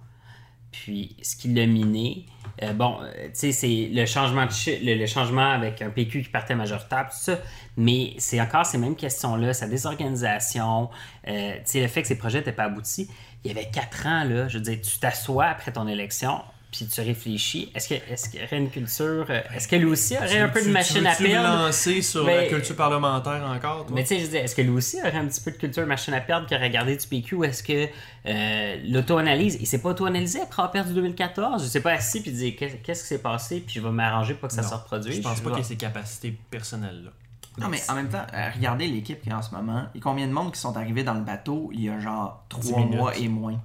Puis 0.72 1.18
ce 1.24 1.36
qui 1.36 1.52
l'a 1.54 1.66
miné, 1.66 2.26
euh, 2.62 2.74
bon, 2.74 2.98
euh, 3.02 3.28
tu 3.28 3.30
sais, 3.34 3.52
c'est 3.52 3.90
le 3.92 4.06
changement 4.06 4.46
de 4.46 4.86
le, 4.86 5.00
le 5.00 5.06
changement 5.06 5.52
avec 5.52 5.82
un 5.82 5.90
PQ 5.90 6.24
qui 6.24 6.30
partait 6.30 6.56
majoritaire, 6.56 7.08
tout 7.10 7.18
ça. 7.18 7.38
Mais 7.78 8.14
c'est 8.18 8.42
encore 8.42 8.66
ces 8.66 8.78
mêmes 8.78 8.96
questions-là, 8.96 9.54
sa 9.54 9.68
désorganisation, 9.68 10.90
euh, 11.28 11.54
tu 11.56 11.62
sais, 11.66 11.82
le 11.82 11.88
fait 11.88 12.02
que 12.02 12.08
ses 12.08 12.18
projets 12.18 12.40
n'étaient 12.40 12.52
pas 12.52 12.66
aboutis. 12.66 13.10
Il 13.44 13.48
y 13.52 13.58
avait 13.58 13.70
quatre 13.70 14.06
ans, 14.06 14.24
là, 14.26 14.48
je 14.50 14.58
veux 14.58 14.64
dire, 14.64 14.80
tu 14.82 15.00
t'assois 15.00 15.46
après 15.46 15.72
ton 15.72 15.88
élection, 15.88 16.42
puis 16.72 16.86
tu 16.88 17.02
réfléchis, 17.02 17.72
est-ce 17.74 17.90
que 17.90 17.96
est-ce 17.96 18.30
qu'il 18.30 18.40
y 18.42 18.44
aurait 18.44 18.58
une 18.58 18.70
culture, 18.70 19.26
euh, 19.30 19.42
est-ce 19.56 19.68
que 19.68 19.76
lui 19.76 19.86
aussi 19.86 20.16
aurait 20.18 20.40
un 20.40 20.50
peu 20.50 20.60
de 20.60 20.66
Tu- 20.66 20.72
machine 20.72 21.02
tu 21.02 21.08
à 21.08 21.16
perdre? 21.16 21.66
lancer 21.66 22.02
sur 22.04 22.26
Ben, 22.26 22.38
la 22.38 22.46
culture 22.48 22.76
parlementaire 22.76 23.44
encore, 23.44 23.86
toi? 23.88 23.96
Mais 23.96 24.04
tu 24.04 24.10
sais, 24.10 24.20
je 24.20 24.26
veux 24.26 24.32
dire, 24.32 24.42
est-ce 24.42 24.56
que 24.56 24.62
lui 24.62 24.70
aussi 24.70 24.98
aurait 25.00 25.16
un 25.18 25.26
petit 25.26 25.42
peu 25.42 25.52
de 25.52 25.58
culture 25.58 25.86
machine 25.88 26.14
à 26.14 26.22
perdre 26.22 26.46
qui 26.48 26.54
aurait 26.56 26.70
gardé 26.70 26.96
du 26.96 27.08
PQ 27.08 27.36
ou 27.36 27.44
est-ce 27.44 27.64
que 27.64 27.88
euh, 28.28 28.76
l'auto-analyse, 28.88 29.58
il 29.60 29.66
s'est 29.66 29.82
pas 29.82 29.90
auto-analysé 29.90 30.42
après 30.42 30.62
avoir 30.62 30.72
perdu 30.72 30.94
2014? 30.94 31.64
Je 31.64 31.68
sais 31.70 31.82
pas 31.82 31.94
assis 31.94 32.22
puis 32.22 32.32
dire 32.32 32.54
qu'est- 32.58 32.82
qu'est-ce 32.84 33.02
qui 33.02 33.08
s'est 33.08 33.22
passé 33.22 33.62
puis 33.62 33.76
je 33.76 33.82
vais 33.82 33.90
m'arranger 33.92 34.34
pour 34.36 34.50
que 34.50 34.54
ça 34.54 34.62
Non, 34.62 34.70
se 34.70 34.74
reproduise. 34.76 35.16
Je 35.18 35.22
pense 35.22 35.42
pas 35.42 35.50
qu'il 35.52 35.60
ait 35.60 35.64
ces 35.64 35.76
capacités 35.78 36.38
personnelles-là. 36.52 37.12
Non, 37.58 37.68
mais 37.68 37.82
en 37.90 37.96
même 37.96 38.08
temps, 38.10 38.26
euh, 38.34 38.50
regardez 38.56 38.88
l'équipe 38.88 39.20
qu'il 39.22 39.32
y 39.32 39.36
a 39.36 39.38
en 39.38 39.42
ce 39.42 39.54
moment. 39.54 39.86
Et 39.96 40.00
combien 40.00 40.28
de 40.28 40.32
monde 40.32 40.54
qui 40.54 40.60
sont 40.62 40.78
arrivés 40.78 41.04
dans 41.04 41.16
le 41.16 41.22
bateau 41.24 41.70
il 41.74 41.82
y 41.84 41.90
a 41.90 42.00
genre 42.00 42.46
Dix 42.52 42.70
trois 42.70 42.80
minutes. 42.84 42.96
mois 42.98 43.18
et 43.18 43.28
moins? 43.28 43.60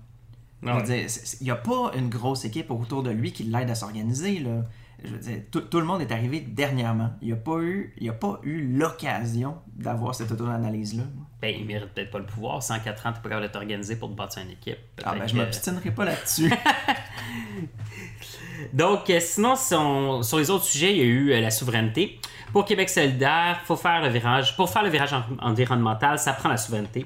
Ouais. 0.64 1.06
il 1.40 1.44
n'y 1.44 1.50
a 1.50 1.56
pas 1.56 1.92
une 1.96 2.08
grosse 2.08 2.44
équipe 2.44 2.70
autour 2.70 3.02
de 3.02 3.10
lui 3.10 3.32
qui 3.32 3.44
l'aide 3.44 3.70
à 3.70 3.74
s'organiser. 3.74 4.38
là. 4.40 4.62
Je 5.06 5.10
veux 5.10 5.18
dire, 5.18 5.42
tout, 5.50 5.60
tout 5.60 5.80
le 5.80 5.84
monde 5.84 6.00
est 6.00 6.10
arrivé 6.12 6.40
dernièrement. 6.40 7.10
Il 7.20 7.26
n'y 7.26 7.32
a 7.34 7.36
pas 7.36 7.58
eu, 7.60 7.92
il 7.98 8.08
a 8.08 8.14
pas 8.14 8.40
eu 8.42 8.62
l'occasion 8.74 9.56
d'avoir 9.76 10.14
cette 10.14 10.32
auto-analyse-là. 10.32 11.02
Ben, 11.42 11.54
il 11.58 11.66
mérite 11.66 11.90
peut-être 11.92 12.10
pas 12.10 12.20
le 12.20 12.24
pouvoir. 12.24 12.62
104 12.62 13.06
ans, 13.06 13.12
t'es 13.12 13.20
pas 13.20 13.28
capable 13.28 13.48
de 13.48 13.52
t'organiser 13.52 13.96
pour 13.96 14.08
te 14.08 14.14
bâtir 14.14 14.42
une 14.42 14.52
équipe. 14.52 14.78
Ah, 15.04 15.10
ben, 15.12 15.18
Peut-être 15.18 15.28
je 15.28 15.34
que- 15.34 15.38
m'obstinerai 15.40 15.90
pas 15.90 16.04
là-dessus. 16.06 16.50
Donc, 18.72 19.10
euh, 19.10 19.20
sinon, 19.20 19.56
sur, 19.56 20.24
sur 20.24 20.38
les 20.38 20.50
autres 20.50 20.64
sujets, 20.64 20.92
il 20.92 20.98
y 20.98 21.02
a 21.02 21.04
eu 21.04 21.32
euh, 21.32 21.40
la 21.40 21.50
souveraineté. 21.50 22.18
Pour 22.54 22.64
Québec 22.64 22.88
solidaire, 22.88 23.60
faut 23.64 23.74
faire 23.74 24.00
le 24.00 24.08
virage. 24.10 24.54
Pour 24.54 24.70
faire 24.70 24.84
le 24.84 24.88
virage 24.88 25.12
en- 25.12 25.24
environnemental, 25.40 26.20
ça 26.20 26.32
prend 26.32 26.48
la 26.48 26.56
souveraineté. 26.56 27.04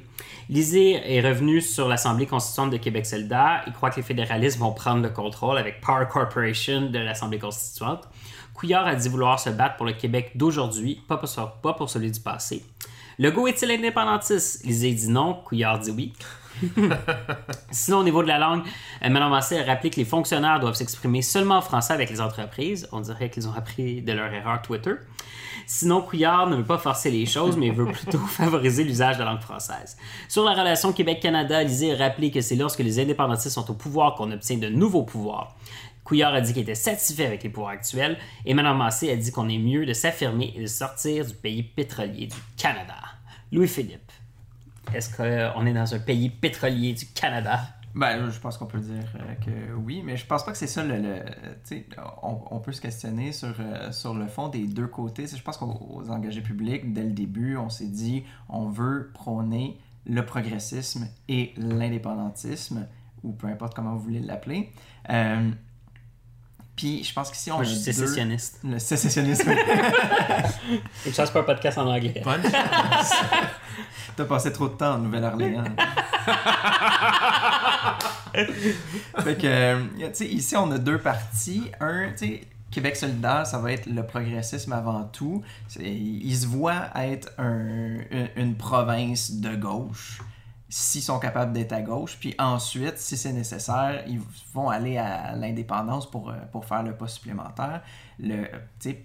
Lisée 0.51 1.01
est 1.17 1.27
revenu 1.27 1.63
sur 1.63 1.89
l'Assemblée 1.89 2.27
constituante 2.27 2.69
de 2.71 2.77
Québec 2.77 3.07
solidaire. 3.07 3.63
Il 3.67 3.73
croit 3.73 3.89
que 3.89 3.97
les 3.97 4.03
fédéralistes 4.03 4.59
vont 4.59 4.73
prendre 4.73 5.03
le 5.03 5.09
contrôle 5.09 5.57
avec 5.57 5.81
Power 5.81 6.05
Corporation 6.07 6.83
de 6.91 6.99
l'Assemblée 6.99 7.39
constituante. 7.39 8.03
Couillard 8.53 8.87
a 8.87 8.95
dit 8.95 9.09
vouloir 9.09 9.41
se 9.41 9.49
battre 9.49 9.77
pour 9.77 9.87
le 9.87 9.95
Québec 9.95 10.33
d'aujourd'hui, 10.35 11.01
pas 11.09 11.17
pour, 11.17 11.31
pas 11.63 11.73
pour 11.73 11.89
celui 11.89 12.11
du 12.11 12.21
passé. 12.21 12.63
Legault 13.19 13.47
est-il 13.47 13.71
indépendantiste? 13.71 14.67
Lisée 14.67 14.93
dit 14.93 15.09
non, 15.09 15.33
Couillard 15.33 15.79
dit 15.79 15.91
oui. 15.93 16.13
Sinon, 17.71 17.99
au 17.99 18.05
niveau 18.05 18.23
de 18.23 18.29
la 18.29 18.39
langue, 18.39 18.63
euh, 19.05 19.09
Mme 19.09 19.31
Massé 19.31 19.59
a 19.59 19.65
rappelé 19.65 19.91
que 19.91 19.97
les 19.97 20.05
fonctionnaires 20.05 20.61
doivent 20.61 20.75
s'exprimer 20.75 21.23
seulement 21.23 21.59
en 21.59 21.63
français 21.63 21.93
avec 21.93 22.11
les 22.11 22.21
entreprises. 22.21 22.89
On 22.93 23.01
dirait 23.01 23.31
qu'ils 23.31 23.49
ont 23.49 23.53
appris 23.53 24.03
de 24.03 24.13
leur 24.13 24.33
erreur 24.33 24.63
Twitter. 24.63 24.95
Sinon, 25.67 26.01
Couillard 26.01 26.49
ne 26.49 26.57
veut 26.57 26.65
pas 26.65 26.79
forcer 26.79 27.11
les 27.11 27.27
choses, 27.27 27.57
mais 27.57 27.71
veut 27.71 27.87
plutôt 27.87 28.19
favoriser 28.29 28.85
l'usage 28.85 29.19
de 29.19 29.23
la 29.23 29.33
langue 29.33 29.43
française. 29.43 29.97
Sur 30.29 30.45
la 30.45 30.53
relation 30.53 30.93
Québec-Canada, 30.93 31.63
Lisée 31.63 31.93
a 31.93 31.97
rappelé 31.97 32.31
que 32.31 32.41
c'est 32.41 32.57
lorsque 32.57 32.79
les 32.79 32.99
indépendantistes 32.99 33.55
sont 33.55 33.71
au 33.71 33.75
pouvoir 33.75 34.15
qu'on 34.15 34.33
obtient 34.33 34.57
de 34.57 34.69
nouveaux 34.69 35.03
pouvoirs. 35.03 35.57
Couillard 36.05 36.33
a 36.33 36.41
dit 36.41 36.55
qu'il 36.55 36.63
était 36.63 36.75
satisfait 36.75 37.27
avec 37.27 37.43
les 37.43 37.51
pouvoirs 37.51 37.73
actuels 37.73 38.17
et 38.47 38.55
Mme 38.55 38.79
Massé 38.79 39.13
a 39.13 39.17
dit 39.17 39.31
qu'on 39.31 39.51
est 39.51 39.59
mieux 39.59 39.85
de 39.85 39.93
s'affirmer 39.93 40.55
et 40.57 40.63
de 40.63 40.67
sortir 40.67 41.27
du 41.27 41.35
pays 41.35 41.63
pétrolier 41.63 42.29
du 42.29 42.37
Canada. 42.57 42.95
Louis-Philippe, 43.53 44.08
est-ce 44.95 45.15
qu'on 45.17 45.67
est 45.67 45.73
dans 45.73 45.95
un 45.95 45.99
pays 45.99 46.31
pétrolier 46.31 46.93
du 46.95 47.07
Canada? 47.07 47.61
Ben, 47.95 48.31
je 48.31 48.39
pense 48.39 48.59
qu'on 48.59 48.67
peut 48.67 48.79
dire 48.81 49.03
euh, 49.17 49.35
que 49.45 49.75
oui, 49.75 50.03
mais 50.05 50.17
je 50.17 50.25
pense 50.27 50.45
pas 50.45 50.53
que 50.53 50.59
c'est 50.59 50.67
ça 50.69 50.85
le. 50.85 50.97
le- 50.99 51.21
tu 51.65 51.77
sais, 51.79 51.87
on, 52.23 52.39
on 52.51 52.59
peut 52.61 52.73
se 52.73 52.81
questionner 52.81 53.33
sur, 53.33 53.55
euh, 53.59 53.91
sur 53.93 54.15
le 54.15 54.29
fond 54.29 54.49
des 54.49 54.67
deux 54.67 54.87
côtés. 54.87 55.27
Je 55.27 55.43
pense 55.43 55.57
qu'aux 55.57 55.79
aux 55.91 56.11
engagés 56.11 56.43
publics, 56.43 56.93
dès 56.93 57.03
le 57.03 57.13
début, 57.13 57.57
on 57.57 57.71
s'est 57.71 57.87
dit 57.87 58.25
on 58.49 58.69
veut 58.69 59.11
prôner 59.15 59.79
le 60.07 60.25
progressisme 60.25 61.09
et 61.29 61.55
l'indépendantisme, 61.57 62.87
ou 63.25 63.33
peu 63.33 63.47
importe 63.49 63.75
comment 63.75 63.95
vous 63.95 64.01
voulez 64.03 64.21
l'appeler. 64.21 64.71
Euh, 65.11 65.51
puis 66.77 67.03
je 67.03 67.13
pense 67.13 67.31
qu'ici, 67.31 67.51
on 67.51 67.57
Moi, 67.57 67.65
je 67.65 67.71
suis 67.71 67.79
deux- 67.87 67.93
sécessionniste. 67.93 68.61
Le 68.63 68.79
sécessionnisme. 68.79 69.51
Et 71.07 71.11
ça, 71.13 71.27
c'est 71.27 71.33
pas 71.33 71.41
un 71.41 71.45
podcast 71.45 71.77
en 71.79 71.89
anglais. 71.89 72.21
Bonne 72.23 72.43
chance. 72.43 73.13
T'as 74.19 74.25
passé 74.25 74.53
trop 74.53 74.69
de 74.69 74.75
temps 74.75 74.95
en 74.95 74.99
Nouvelle-Orléans. 74.99 75.63
fait 78.35 79.37
que, 79.37 79.47
euh, 79.47 79.85
tu 80.09 80.11
sais, 80.13 80.27
ici, 80.27 80.57
on 80.57 80.71
a 80.73 80.79
deux 80.79 80.99
parties. 80.99 81.71
Un, 81.81 82.09
tu 82.11 82.17
sais, 82.19 82.41
Québec 82.71 82.97
solidaire, 82.97 83.47
ça 83.47 83.59
va 83.59 83.73
être 83.73 83.87
le 83.87 84.05
progressisme 84.05 84.73
avant 84.73 85.05
tout. 85.05 85.43
Ils 85.79 86.37
se 86.37 86.47
voient 86.49 86.87
être 86.97 87.31
un- 87.39 87.99
une, 88.11 88.29
une 88.37 88.55
province 88.57 89.31
de 89.33 89.55
gauche, 89.55 90.21
s'ils 90.69 91.03
sont 91.03 91.21
capables 91.21 91.53
d'être 91.53 91.73
à 91.73 91.81
gauche. 91.81 92.17
Puis 92.19 92.35
ensuite, 92.41 92.99
si 92.99 93.17
c'est 93.17 93.33
nécessaire, 93.33 94.03
ils 94.09 94.21
vont 94.53 94.69
aller 94.69 94.99
à 94.99 95.37
l'indépendance 95.37 96.11
pour, 96.11 96.31
euh, 96.31 96.35
pour 96.51 96.65
faire 96.65 96.83
le 96.83 96.93
pas 96.95 97.07
supplémentaire. 97.07 97.83
Le, 98.21 98.47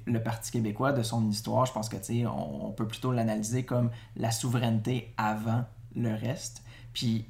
le 0.05 0.23
Parti 0.23 0.51
québécois, 0.51 0.91
de 0.91 1.03
son 1.03 1.29
histoire, 1.29 1.65
je 1.65 1.73
pense 1.73 1.87
que 1.87 1.97
on, 2.25 2.67
on 2.67 2.71
peut 2.71 2.87
plutôt 2.87 3.11
l'analyser 3.11 3.63
comme 3.63 3.91
la 4.15 4.31
souveraineté 4.31 5.13
avant 5.17 5.65
le 5.95 6.13
reste. 6.13 6.63
Puis 6.93 7.25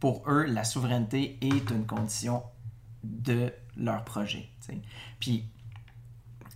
pour 0.00 0.22
eux, 0.28 0.44
la 0.44 0.64
souveraineté 0.64 1.38
est 1.40 1.70
une 1.70 1.86
condition 1.86 2.42
de 3.04 3.52
leur 3.76 4.04
projet. 4.04 4.48
Puis 5.20 5.44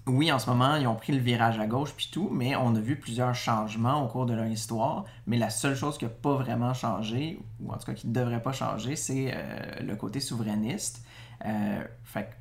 oui, 0.07 0.31
en 0.31 0.39
ce 0.39 0.49
moment, 0.49 0.77
ils 0.77 0.87
ont 0.87 0.95
pris 0.95 1.13
le 1.13 1.19
virage 1.19 1.59
à 1.59 1.67
gauche 1.67 1.93
puis 1.97 2.09
tout, 2.13 2.29
mais 2.31 2.55
on 2.55 2.75
a 2.77 2.81
vu 2.81 2.97
plusieurs 2.97 3.35
changements 3.35 4.05
au 4.05 4.09
cours 4.09 4.27
de 4.27 4.35
leur 4.35 4.47
histoire. 4.47 5.05
Mais 5.27 5.37
la 5.37 5.51
seule 5.51 5.75
chose 5.75 5.99
qui 5.99 6.05
n'a 6.05 6.11
pas 6.11 6.35
vraiment 6.35 6.75
changé, 6.75 7.41
ou 7.61 7.73
en 7.73 7.77
tout 7.77 7.87
cas 7.87 7.95
qui 7.95 8.07
ne 8.07 8.13
devrait 8.13 8.43
pas 8.43 8.53
changer, 8.53 8.95
c'est 8.95 9.33
euh, 9.35 9.81
le 9.81 9.97
côté 9.97 10.21
souverainiste. 10.21 11.05
Euh, 11.45 11.85
fait 12.05 12.37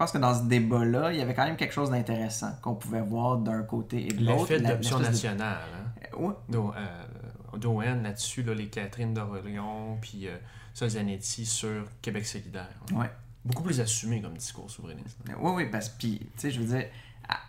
pense 0.00 0.12
que 0.12 0.18
dans 0.18 0.34
ce 0.34 0.44
débat-là, 0.44 1.12
il 1.12 1.18
y 1.18 1.22
avait 1.22 1.34
quand 1.34 1.44
même 1.44 1.56
quelque 1.56 1.74
chose 1.74 1.90
d'intéressant 1.90 2.52
qu'on 2.62 2.74
pouvait 2.74 3.02
voir 3.02 3.36
d'un 3.38 3.62
côté 3.62 4.06
et 4.06 4.08
de 4.12 4.24
l'autre. 4.24 4.50
L'effet 4.52 4.60
d'option 4.60 4.98
l'espèce 4.98 5.22
de- 5.22 5.28
nationale. 5.28 5.58
Hein? 5.74 6.16
Ouais, 6.16 6.34
d'O- 6.48 6.72
euh, 6.76 8.02
là-dessus, 8.02 8.42
là, 8.42 8.54
les 8.54 8.68
Catherine 8.68 9.12
d'Orléans, 9.14 9.98
puis 10.00 10.26
euh, 10.26 10.36
ça, 10.74 10.88
Zanetti 10.88 11.44
sur 11.46 11.84
Québec 12.02 12.26
solidaire. 12.26 12.68
ouais. 12.94 13.10
Beaucoup 13.44 13.62
plus 13.62 13.80
assumé 13.80 14.20
comme 14.20 14.34
discours 14.36 14.70
souverainiste. 14.70 15.16
Oui, 15.40 15.52
oui, 15.54 15.66
parce 15.70 15.88
que, 15.88 15.96
tu 16.02 16.18
sais, 16.36 16.50
je 16.50 16.60
veux 16.60 16.76
dire, 16.76 16.86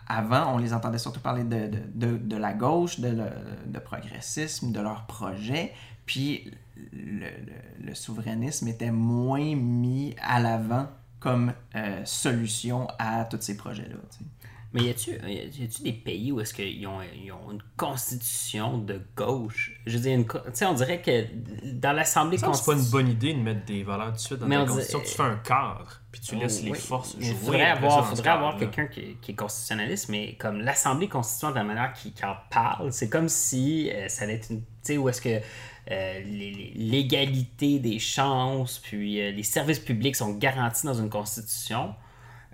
avant, 0.08 0.54
on 0.54 0.58
les 0.58 0.72
entendait 0.72 0.96
surtout 0.98 1.20
parler 1.20 1.44
de, 1.44 1.66
de, 1.66 1.78
de, 1.94 2.16
de 2.16 2.36
la 2.36 2.54
gauche, 2.54 2.98
de, 3.00 3.08
le- 3.08 3.30
de 3.70 3.78
progressisme, 3.78 4.72
de 4.72 4.80
leurs 4.80 5.04
projets, 5.06 5.72
puis 6.06 6.50
le, 6.92 7.26
le- 7.26 7.86
le 7.86 7.94
souverainisme 7.94 8.68
était 8.68 8.90
moins 8.90 9.54
mis 9.54 10.16
à 10.22 10.40
l'avant 10.40 10.86
comme 11.22 11.52
euh, 11.76 12.00
solution 12.04 12.88
à 12.98 13.24
tous 13.24 13.40
ces 13.40 13.56
projets-là. 13.56 13.96
tu 14.10 14.18
sais. 14.18 14.24
Mais 14.74 14.84
y 14.84 14.88
a-tu 14.88 15.10
y 15.10 15.64
a-tu 15.66 15.82
des 15.82 15.92
pays 15.92 16.32
où 16.32 16.40
est-ce 16.40 16.54
qu'ils 16.54 16.86
ont, 16.86 17.00
ils 17.02 17.30
ont 17.30 17.50
une 17.52 17.62
constitution 17.76 18.78
de 18.78 19.02
gauche? 19.14 19.72
Je 19.84 19.96
veux 19.98 20.02
dire, 20.02 20.14
une 20.14 20.26
co- 20.26 20.38
tu 20.38 20.44
sais, 20.54 20.64
on 20.64 20.72
dirait 20.72 21.02
que 21.02 21.26
dans 21.74 21.92
l'Assemblée 21.92 22.38
Ça, 22.38 22.46
c'est 22.54 22.64
pas 22.64 22.72
une 22.72 22.78
constitutionnelle... 22.78 23.04
bonne 23.06 23.12
idée 23.12 23.34
de 23.34 23.38
mettre 23.40 23.64
des 23.66 23.82
valeurs 23.82 24.06
tout 24.08 24.12
de 24.14 24.18
suite 24.18 24.38
dans 24.38 24.48
dit- 24.48 24.56
constitution. 24.66 25.00
Tu 25.00 25.08
fais 25.08 25.22
un 25.22 25.36
cadre, 25.36 26.00
puis 26.10 26.22
tu 26.22 26.36
laisses 26.36 26.62
les 26.62 26.72
forces 26.72 27.16
Il 27.18 27.26
jouer 27.26 27.34
faudrait 27.34 27.62
après 27.70 27.86
avoir, 27.86 28.08
faudrait 28.08 28.30
avoir 28.30 28.56
quelqu'un 28.56 28.86
qui, 28.86 29.16
qui 29.20 29.32
est 29.32 29.34
constitutionnaliste, 29.34 30.08
mais 30.08 30.36
comme 30.36 30.60
l'Assemblée 30.62 31.08
constituante, 31.08 31.52
de 31.52 31.58
la 31.58 31.64
manière 31.64 31.92
qui, 31.92 32.12
qui 32.12 32.24
en 32.24 32.36
parle, 32.50 32.90
c'est 32.94 33.10
comme 33.10 33.28
si 33.28 33.90
euh, 33.92 34.08
ça 34.08 34.24
allait 34.24 34.36
être 34.36 34.48
une. 34.50 34.60
Tu 34.62 34.66
sais, 34.94 34.96
où 34.96 35.06
est-ce 35.10 35.20
que 35.20 35.28
euh, 35.28 35.40
l'égalité 35.86 37.78
des 37.78 37.98
chances, 37.98 38.78
puis 38.78 39.20
euh, 39.20 39.30
les 39.30 39.42
services 39.42 39.78
publics 39.80 40.16
sont 40.16 40.34
garantis 40.34 40.86
dans 40.86 40.94
une 40.94 41.10
constitution. 41.10 41.94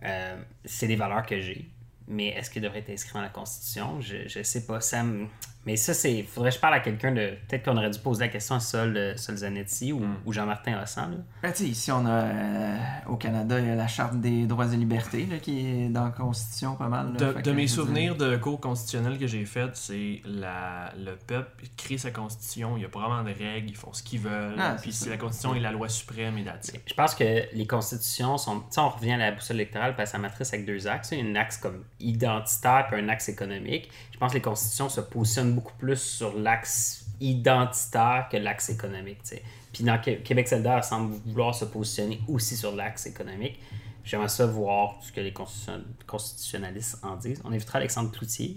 Euh, 0.04 0.40
c'est 0.64 0.86
des 0.86 0.96
valeurs 0.96 1.26
que 1.26 1.40
j'ai. 1.40 1.68
Mais 2.06 2.28
est-ce 2.28 2.50
qu'ils 2.50 2.62
devraient 2.62 2.78
être 2.78 2.90
inscrits 2.90 3.14
dans 3.14 3.20
la 3.20 3.28
Constitution? 3.28 4.00
Je, 4.00 4.26
je 4.28 4.42
sais 4.42 4.64
pas. 4.64 4.80
Ça 4.80 5.02
me- 5.02 5.26
Mais 5.66 5.76
ça, 5.76 5.92
c'est. 5.92 6.22
Faudrait 6.22 6.50
que 6.50 6.56
je 6.56 6.60
parle 6.60 6.74
à 6.74 6.80
quelqu'un 6.80 7.12
de. 7.12 7.34
Peut-être 7.48 7.64
qu'on 7.64 7.76
aurait 7.76 7.90
dû 7.90 7.98
poser 7.98 8.20
la 8.24 8.28
question 8.28 8.54
à 8.54 8.60
Sol, 8.60 8.96
euh, 8.96 9.16
Sol 9.16 9.36
Zanetti 9.36 9.92
ou, 9.92 10.00
ou 10.24 10.32
Jean-Martin 10.32 10.80
Hossan. 10.82 11.10
là. 11.10 11.16
Ben, 11.42 11.52
tu 11.52 11.64
sais, 11.64 11.68
ici, 11.68 11.92
on 11.92 12.06
a, 12.06 12.10
euh, 12.10 12.76
au 13.08 13.16
Canada, 13.16 13.60
il 13.60 13.66
y 13.66 13.70
a 13.70 13.74
la 13.74 13.86
Charte 13.86 14.14
des 14.20 14.46
droits 14.46 14.72
et 14.72 14.76
libertés 14.76 15.26
là, 15.26 15.38
qui 15.38 15.66
est 15.66 15.88
dans 15.88 16.04
la 16.04 16.10
Constitution 16.10 16.74
pas 16.76 16.88
mal. 16.88 17.12
là. 17.18 17.32
De, 17.34 17.52
mes 17.52 17.66
souvenirs 17.66 18.16
de 18.16 18.36
cours 18.36 18.60
constitutionnels 18.60 19.18
que 19.18 19.26
j'ai 19.26 19.44
fait, 19.44 19.70
c'est 19.74 20.22
la, 20.24 20.92
le 20.96 21.16
peuple 21.16 21.64
crée 21.76 21.98
sa 21.98 22.10
constitution, 22.10 22.76
il 22.76 22.82
y 22.82 22.86
a 22.86 22.88
pas 22.88 23.00
vraiment 23.00 23.22
de 23.22 23.28
règles, 23.36 23.68
ils 23.68 23.76
font 23.76 23.92
ce 23.92 24.02
qu'ils 24.02 24.20
veulent, 24.20 24.54
Ah, 24.58 24.76
puis 24.80 24.92
c'est 24.92 25.10
la 25.10 25.16
constitution 25.18 25.54
est 25.54 25.60
la 25.60 25.72
loi 25.72 25.88
suprême 25.88 26.38
et 26.38 26.42
it. 26.42 26.80
Je 26.86 26.94
pense 26.94 27.14
que 27.14 27.42
les 27.52 27.66
constitutions 27.66 28.38
sont. 28.38 28.60
Tu 28.60 28.66
sais, 28.70 28.80
on 28.80 28.88
revient 28.88 29.12
à 29.12 29.16
la 29.18 29.32
boussole 29.32 29.56
électorale 29.56 29.94
parce 29.96 30.10
que 30.10 30.16
ça 30.16 30.18
matrice 30.18 30.52
avec 30.54 30.64
deux 30.66 30.86
axes. 30.86 31.12
Un 31.12 31.34
axe 31.34 31.58
comme 31.58 31.84
identitaire 32.00 32.86
puis 32.90 33.00
un 33.00 33.08
axe 33.08 33.28
économique. 33.28 33.90
Je 34.12 34.18
pense 34.18 34.32
que 34.32 34.38
les 34.38 34.42
constitutions 34.42 34.88
se 34.88 35.00
positionnent 35.00 35.47
beaucoup 35.54 35.74
plus 35.78 35.96
sur 36.00 36.38
l'axe 36.38 37.06
identitaire 37.20 38.28
que 38.30 38.36
l'axe 38.36 38.70
économique. 38.70 39.18
Puis 39.72 39.84
dans 39.84 39.98
Qué- 40.00 40.18
Québec 40.22 40.48
solidaire 40.48 40.84
semble 40.84 41.14
vouloir 41.26 41.54
se 41.54 41.64
positionner 41.64 42.20
aussi 42.28 42.56
sur 42.56 42.74
l'axe 42.74 43.06
économique. 43.06 43.58
J'aimerais 44.04 44.28
ça 44.28 44.46
voir 44.46 44.96
ce 45.02 45.12
que 45.12 45.20
les 45.20 45.32
constitution- 45.34 45.84
constitutionnalistes 46.06 46.98
en 47.04 47.16
disent. 47.16 47.42
On 47.44 47.52
invitera 47.52 47.76
Alexandre 47.78 48.10
Cloutier. 48.10 48.56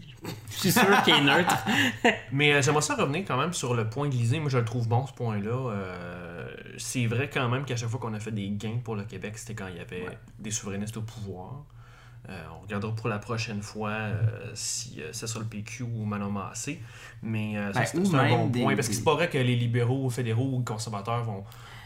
Je 0.49 0.57
suis 0.57 0.71
sûr 0.71 1.03
qu'il 1.03 1.13
est 1.13 1.21
neutre. 1.21 1.53
Mais 2.31 2.53
euh, 2.53 2.61
j'aimerais 2.61 2.81
ça 2.81 2.95
revenir 2.95 3.25
quand 3.27 3.35
même 3.37 3.51
sur 3.51 3.73
le 3.73 3.89
point 3.89 4.07
de 4.07 4.13
l'Élysée. 4.13 4.39
Moi, 4.39 4.49
je 4.49 4.59
le 4.59 4.63
trouve 4.65 4.87
bon, 4.87 5.05
ce 5.05 5.11
point-là. 5.11 5.71
Euh, 5.71 6.47
c'est 6.77 7.05
vrai 7.05 7.29
quand 7.29 7.49
même 7.49 7.65
qu'à 7.65 7.75
chaque 7.75 7.89
fois 7.89 7.99
qu'on 7.99 8.13
a 8.13 8.19
fait 8.21 8.31
des 8.31 8.49
gains 8.51 8.79
pour 8.81 8.95
le 8.95 9.03
Québec, 9.03 9.37
c'était 9.37 9.55
quand 9.55 9.67
il 9.67 9.75
y 9.75 9.81
avait 9.81 10.05
des 10.39 10.51
souverainistes 10.51 10.95
au 10.95 11.01
pouvoir. 11.01 11.65
Euh, 12.29 12.39
on 12.55 12.61
regardera 12.61 12.93
pour 12.95 13.09
la 13.09 13.17
prochaine 13.17 13.61
fois 13.63 13.89
euh, 13.89 14.51
si 14.53 15.01
euh, 15.01 15.09
c'est 15.11 15.25
sur 15.27 15.39
le 15.39 15.45
PQ 15.47 15.83
ou 15.83 16.05
Manon 16.05 16.29
Massé. 16.29 16.79
Mais 17.23 17.55
Ben, 17.73 17.83
c'est 17.85 17.97
un 18.15 18.29
bon 18.29 18.47
des- 18.47 18.61
point. 18.61 18.75
Parce 18.75 18.87
que 18.87 18.93
c'est 18.93 19.03
pas 19.03 19.15
vrai 19.15 19.27
que 19.29 19.37
les 19.39 19.55
libéraux, 19.55 20.09
fédéraux 20.09 20.57
ou 20.57 20.61
conservateurs 20.63 21.23
vont, 21.23 21.43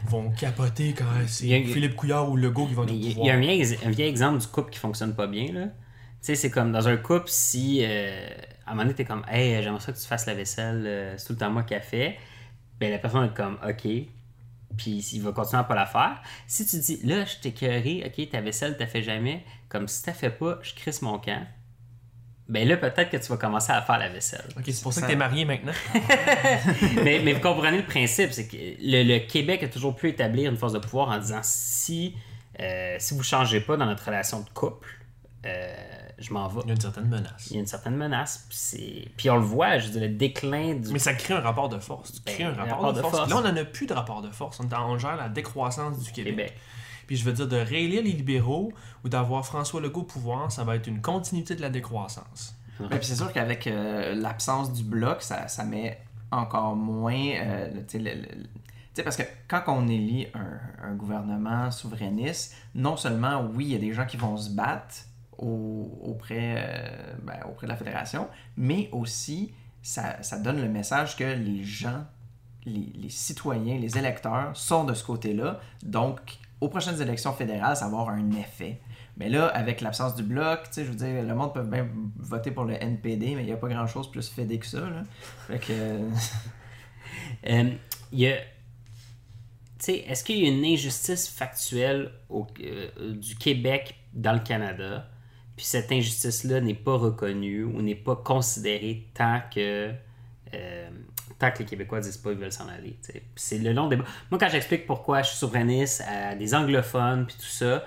vont 0.07 0.31
capoter 0.31 0.93
quand 0.93 1.05
c'est 1.27 1.53
a- 1.53 1.63
Philippe 1.65 1.95
Couillard 1.95 2.29
ou 2.29 2.35
Legault 2.35 2.67
qui 2.67 2.73
vont 2.73 2.85
y, 2.85 3.09
pouvoir. 3.09 3.25
il 3.25 3.27
y 3.27 3.31
a 3.31 3.35
un 3.35 3.39
vieil, 3.39 3.77
un 3.85 3.89
vieil 3.91 4.09
exemple 4.09 4.39
du 4.39 4.47
couple 4.47 4.71
qui 4.71 4.79
fonctionne 4.79 5.15
pas 5.15 5.27
bien. 5.27 5.45
Tu 5.47 5.61
sais, 6.19 6.35
c'est 6.35 6.49
comme 6.51 6.71
dans 6.71 6.87
un 6.87 6.97
couple, 6.97 7.27
si 7.27 7.83
à 7.85 7.87
un 8.67 8.71
moment 8.71 8.83
donné, 8.83 8.95
t'es 8.95 9.05
comme, 9.05 9.23
hey, 9.29 9.61
j'aimerais 9.63 9.79
ça 9.79 9.93
que 9.93 9.97
tu 9.99 10.05
fasses 10.07 10.25
la 10.25 10.33
vaisselle, 10.33 11.13
c'est 11.17 11.27
tout 11.27 11.33
le 11.33 11.39
temps 11.39 11.51
moi 11.51 11.63
qui 11.63 11.75
fait, 11.79 12.17
ben 12.79 12.91
la 12.91 12.97
personne 12.97 13.25
est 13.25 13.33
comme, 13.33 13.57
ok, 13.67 13.87
puis 14.77 14.97
il 15.13 15.21
va 15.21 15.31
continuer 15.31 15.59
à 15.61 15.63
pas 15.63 15.75
la 15.75 15.85
faire. 15.85 16.21
Si 16.47 16.65
tu 16.65 16.77
dis, 16.79 16.99
là, 17.03 17.23
je 17.25 17.35
t'ai 17.37 17.53
ok, 18.05 18.29
ta 18.29 18.41
vaisselle, 18.41 18.75
t'as 18.77 18.87
fait 18.87 19.03
jamais, 19.03 19.45
comme 19.77 19.87
si 19.87 20.01
t'as 20.03 20.13
fait 20.13 20.29
pas, 20.29 20.59
je 20.61 20.73
crisse 20.73 21.01
mon 21.01 21.19
camp, 21.19 21.45
ben 22.47 22.67
là, 22.67 22.77
peut-être 22.77 23.09
que 23.09 23.17
tu 23.17 23.27
vas 23.27 23.37
commencer 23.37 23.71
à 23.71 23.81
faire 23.81 23.97
la 23.97 24.07
vaisselle. 24.09 24.45
Ok, 24.57 24.63
c'est 24.67 24.81
pour 24.83 24.93
ça 24.93 25.01
que 25.01 25.07
Ça- 25.07 25.11
t'es 25.11 25.17
marié 25.17 25.45
maintenant. 25.45 25.71
mais, 27.03 27.19
mais 27.23 27.33
vous 27.33 27.39
comprenez 27.41 27.77
le 27.77 27.85
principe, 27.85 28.31
c'est 28.31 28.47
que 28.47 28.55
le, 28.55 29.03
le 29.03 29.19
Québec 29.27 29.63
a 29.63 29.67
toujours 29.67 29.95
pu 29.95 30.09
établir 30.09 30.51
une 30.51 30.57
force 30.57 30.73
de 30.73 30.79
pouvoir 30.79 31.09
en 31.09 31.17
disant 31.17 31.39
si, 31.43 32.15
euh, 32.59 32.95
si 32.99 33.13
vous 33.15 33.21
ne 33.21 33.25
changez 33.25 33.61
pas 33.61 33.77
dans 33.77 33.85
notre 33.85 34.05
relation 34.05 34.41
de 34.41 34.49
couple, 34.49 34.87
euh, 35.45 35.75
je 36.17 36.31
m'en 36.33 36.47
vais. 36.47 36.61
Il 36.63 36.67
y 36.67 36.71
a 36.71 36.75
une 36.75 36.81
certaine 36.81 37.07
menace. 37.07 37.47
Il 37.49 37.53
y 37.53 37.57
a 37.57 37.59
une 37.61 37.67
certaine 37.67 37.95
menace. 37.95 38.45
Puis, 38.47 38.57
c'est- 38.57 39.09
puis 39.17 39.29
on 39.31 39.35
le 39.37 39.41
voit, 39.43 39.79
je 39.79 39.87
veux 39.87 39.91
dire, 39.93 40.01
le 40.01 40.09
déclin 40.09 40.75
du. 40.75 40.91
Mais 40.91 40.99
ça 40.99 41.13
crée 41.13 41.33
un 41.33 41.39
rapport 41.41 41.67
de 41.69 41.79
force. 41.79 42.13
Tu 42.13 42.21
Ben, 42.25 42.33
crées 42.35 42.43
un 42.45 42.49
un 42.51 42.53
rapport, 42.53 42.75
rapport 42.77 42.93
de, 42.93 42.97
de 42.97 43.01
force. 43.01 43.17
force. 43.17 43.29
Là, 43.31 43.37
on 43.37 43.41
n'en 43.41 43.55
a 43.57 43.65
plus 43.65 43.85
de 43.87 43.93
rapport 43.93 44.21
de 44.21 44.29
force. 44.29 44.59
On, 44.59 44.69
est 44.69 44.73
en- 44.73 44.91
on 44.91 44.97
gère 44.99 45.17
la 45.17 45.29
décroissance 45.29 45.99
du 45.99 46.11
Québec. 46.11 46.35
Québec. 46.35 46.53
Puis 47.07 47.15
je 47.17 47.23
veux 47.25 47.33
dire, 47.33 47.47
de 47.47 47.57
réélire 47.57 48.03
les 48.03 48.11
libéraux 48.11 48.71
ou 49.03 49.09
d'avoir 49.09 49.45
François 49.45 49.81
Legault 49.81 50.01
au 50.01 50.03
pouvoir, 50.03 50.51
ça 50.51 50.63
va 50.63 50.75
être 50.75 50.87
une 50.87 51.01
continuité 51.01 51.55
de 51.55 51.61
la 51.61 51.69
décroissance. 51.69 52.55
Ouais, 52.79 52.87
puis 52.89 53.05
c'est 53.07 53.15
sûr 53.15 53.31
qu'avec 53.31 53.67
euh, 53.67 54.15
l'absence 54.15 54.73
du 54.73 54.83
bloc, 54.83 55.21
ça, 55.21 55.47
ça 55.47 55.63
met 55.63 55.99
encore 56.31 56.75
moins. 56.75 57.13
euh, 57.15 57.69
tu 57.87 57.99
sais, 58.03 58.15
le- 58.15 59.03
parce 59.03 59.17
que 59.17 59.23
quand 59.49 59.63
on 59.67 59.87
élit 59.89 60.27
un, 60.33 60.87
un 60.89 60.93
gouvernement 60.95 61.69
souverainiste, 61.71 62.55
non 62.75 62.95
seulement, 62.97 63.45
oui, 63.53 63.65
il 63.65 63.71
y 63.73 63.75
a 63.75 63.79
des 63.79 63.93
gens 63.93 64.05
qui 64.05 64.15
vont 64.17 64.37
se 64.37 64.49
battre 64.49 64.95
au- 65.37 65.99
auprès, 66.01 66.55
euh, 66.57 67.13
ben, 67.23 67.39
auprès 67.49 67.67
de 67.67 67.71
la 67.71 67.77
fédération, 67.77 68.27
mais 68.57 68.89
aussi, 68.93 69.53
ça, 69.81 70.21
ça 70.23 70.37
donne 70.39 70.61
le 70.61 70.69
message 70.69 71.15
que 71.17 71.23
les 71.25 71.63
gens, 71.63 72.05
les, 72.65 72.91
les 72.95 73.09
citoyens, 73.09 73.77
les 73.77 73.97
électeurs 73.97 74.51
sont 74.55 74.85
de 74.85 74.93
ce 74.93 75.03
côté-là. 75.03 75.59
Donc, 75.83 76.19
aux 76.65 76.69
prochaines 76.69 76.99
élections 76.99 77.31
fédérales, 77.31 77.77
ça 77.77 77.87
va 77.87 77.99
avoir 77.99 78.09
un 78.09 78.31
effet. 78.31 78.79
Mais 79.17 79.29
là, 79.29 79.47
avec 79.47 79.81
l'absence 79.81 80.15
du 80.15 80.23
bloc, 80.23 80.63
tu 80.63 80.73
sais, 80.73 80.85
je 80.85 80.89
veux 80.89 80.95
dire, 80.95 81.23
le 81.23 81.35
monde 81.35 81.53
peut 81.53 81.61
bien 81.61 81.87
voter 82.17 82.49
pour 82.49 82.65
le 82.65 82.73
NPD, 82.73 83.35
mais 83.35 83.43
il 83.43 83.45
n'y 83.45 83.51
a 83.51 83.57
pas 83.57 83.69
grand-chose 83.69 84.09
plus 84.09 84.27
fédé 84.27 84.57
que 84.57 84.65
ça, 84.65 84.79
là. 84.79 85.03
Fait 85.47 85.59
que... 85.59 85.99
euh, 87.49 87.71
y 88.11 88.27
a. 88.27 88.37
Est-ce 89.87 90.23
qu'il 90.23 90.39
y 90.39 90.45
a 90.47 90.49
une 90.49 90.65
injustice 90.65 91.29
factuelle 91.29 92.11
euh, 92.31 93.13
du 93.13 93.35
Québec 93.35 93.95
dans 94.13 94.33
le 94.33 94.39
Canada, 94.39 95.07
puis 95.55 95.65
cette 95.65 95.91
injustice-là 95.91 96.59
n'est 96.59 96.73
pas 96.73 96.97
reconnue 96.97 97.63
ou 97.63 97.83
n'est 97.83 97.93
pas 97.93 98.15
considérée 98.15 99.07
tant 99.13 99.41
que. 99.53 99.93
Euh, 100.55 100.89
tant 101.39 101.51
que 101.51 101.59
les 101.59 101.65
Québécois 101.65 101.99
disent 101.99 102.17
pas 102.17 102.29
qu'ils 102.31 102.39
veulent 102.39 102.51
s'en 102.51 102.67
aller. 102.67 102.97
C'est 103.35 103.57
le 103.57 103.73
long 103.73 103.87
débat. 103.87 104.05
Moi, 104.31 104.39
quand 104.39 104.49
j'explique 104.49 104.85
pourquoi 104.85 105.21
je 105.21 105.29
suis 105.29 105.37
souverainiste 105.37 106.03
à 106.07 106.35
des 106.35 106.53
anglophones 106.55 107.25
puis 107.25 107.35
tout 107.37 107.45
ça, 107.45 107.83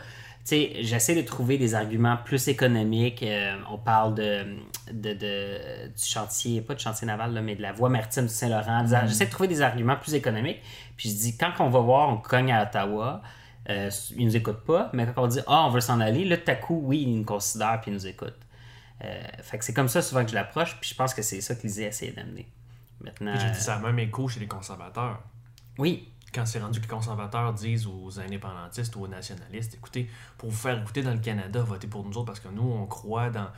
j'essaie 0.50 1.14
de 1.14 1.22
trouver 1.22 1.58
des 1.58 1.74
arguments 1.74 2.16
plus 2.24 2.48
économiques. 2.48 3.22
Euh, 3.22 3.54
on 3.70 3.76
parle 3.78 4.14
de, 4.14 4.44
de, 4.92 5.12
de- 5.12 5.88
du 5.88 6.04
chantier, 6.04 6.60
pas 6.62 6.74
de 6.74 6.80
chantier 6.80 7.06
naval, 7.06 7.34
là, 7.34 7.42
mais 7.42 7.54
de 7.54 7.60
la 7.62 7.72
voie 7.72 7.88
maritime 7.90 8.24
du 8.24 8.32
Saint-Laurent. 8.32 8.84
Ar- 8.90 9.06
J'essaie 9.06 9.26
de 9.26 9.30
trouver 9.30 9.48
des 9.48 9.60
arguments 9.60 9.96
plus 9.96 10.14
économiques. 10.14 10.60
Puis 10.96 11.10
je 11.10 11.14
dis, 11.16 11.36
quand 11.36 11.52
on 11.60 11.68
va 11.68 11.80
voir, 11.80 12.08
on 12.08 12.16
cogne 12.16 12.50
à 12.52 12.62
Ottawa, 12.62 13.20
euh, 13.68 13.90
ils 14.16 14.24
nous 14.26 14.36
écoutent 14.36 14.64
pas. 14.64 14.88
Mais 14.94 15.06
quand 15.06 15.22
on 15.22 15.26
dit, 15.26 15.40
ah, 15.46 15.66
on 15.66 15.70
veut 15.70 15.80
s'en 15.82 16.00
aller, 16.00 16.24
là, 16.24 16.38
tout 16.38 16.50
à 16.50 16.54
coup, 16.54 16.80
oui, 16.82 17.02
ils 17.06 17.18
nous 17.18 17.24
considèrent 17.24 17.80
puis 17.82 17.90
ils 17.90 17.94
nous 17.94 18.06
écoutent. 18.06 18.40
Euh, 19.04 19.20
fait 19.42 19.58
que 19.58 19.64
c'est 19.66 19.74
comme 19.74 19.88
ça 19.88 20.00
souvent 20.00 20.24
que 20.24 20.30
je 20.30 20.34
l'approche. 20.34 20.78
Puis 20.80 20.88
je 20.90 20.94
pense 20.94 21.12
que 21.12 21.20
c'est 21.20 21.42
ça 21.42 21.54
que 21.54 21.62
l'Isée 21.62 21.84
essaie 21.84 22.10
d'amener. 22.12 22.48
Maintenant. 23.01 23.32
J'ai 23.38 23.46
dit 23.46 23.51
euh, 23.51 23.55
ça 23.55 23.76
a 23.76 23.78
même 23.78 23.99
écho 23.99 24.28
chez 24.28 24.40
les 24.40 24.49
conservateurs. 24.49 25.20
Oui, 25.78 26.09
Quand 26.34 26.44
c'est 26.46 26.59
rendu 26.61 26.78
que 26.80 26.84
les 26.84 26.90
conservateurs 26.90 27.53
disent 27.55 27.86
aux 27.86 28.18
indépendantistes 28.20 28.94
ou 28.96 29.03
aux 29.05 29.09
nationalistes, 29.09 29.74
écoutez, 29.74 30.11
pour 30.36 30.51
vous 30.51 30.57
faire 30.57 30.80
écouter 30.80 31.03
dans 31.03 31.12
le 31.12 31.20
Canada, 31.20 31.62
votez 31.62 31.86
pour 31.86 32.05
nous 32.05 32.12
autres 32.16 32.26
parce 32.26 32.40
que 32.40 32.49
nous, 32.49 32.62
on 32.70 32.86
croit 32.86 33.30
dans, 33.30 33.49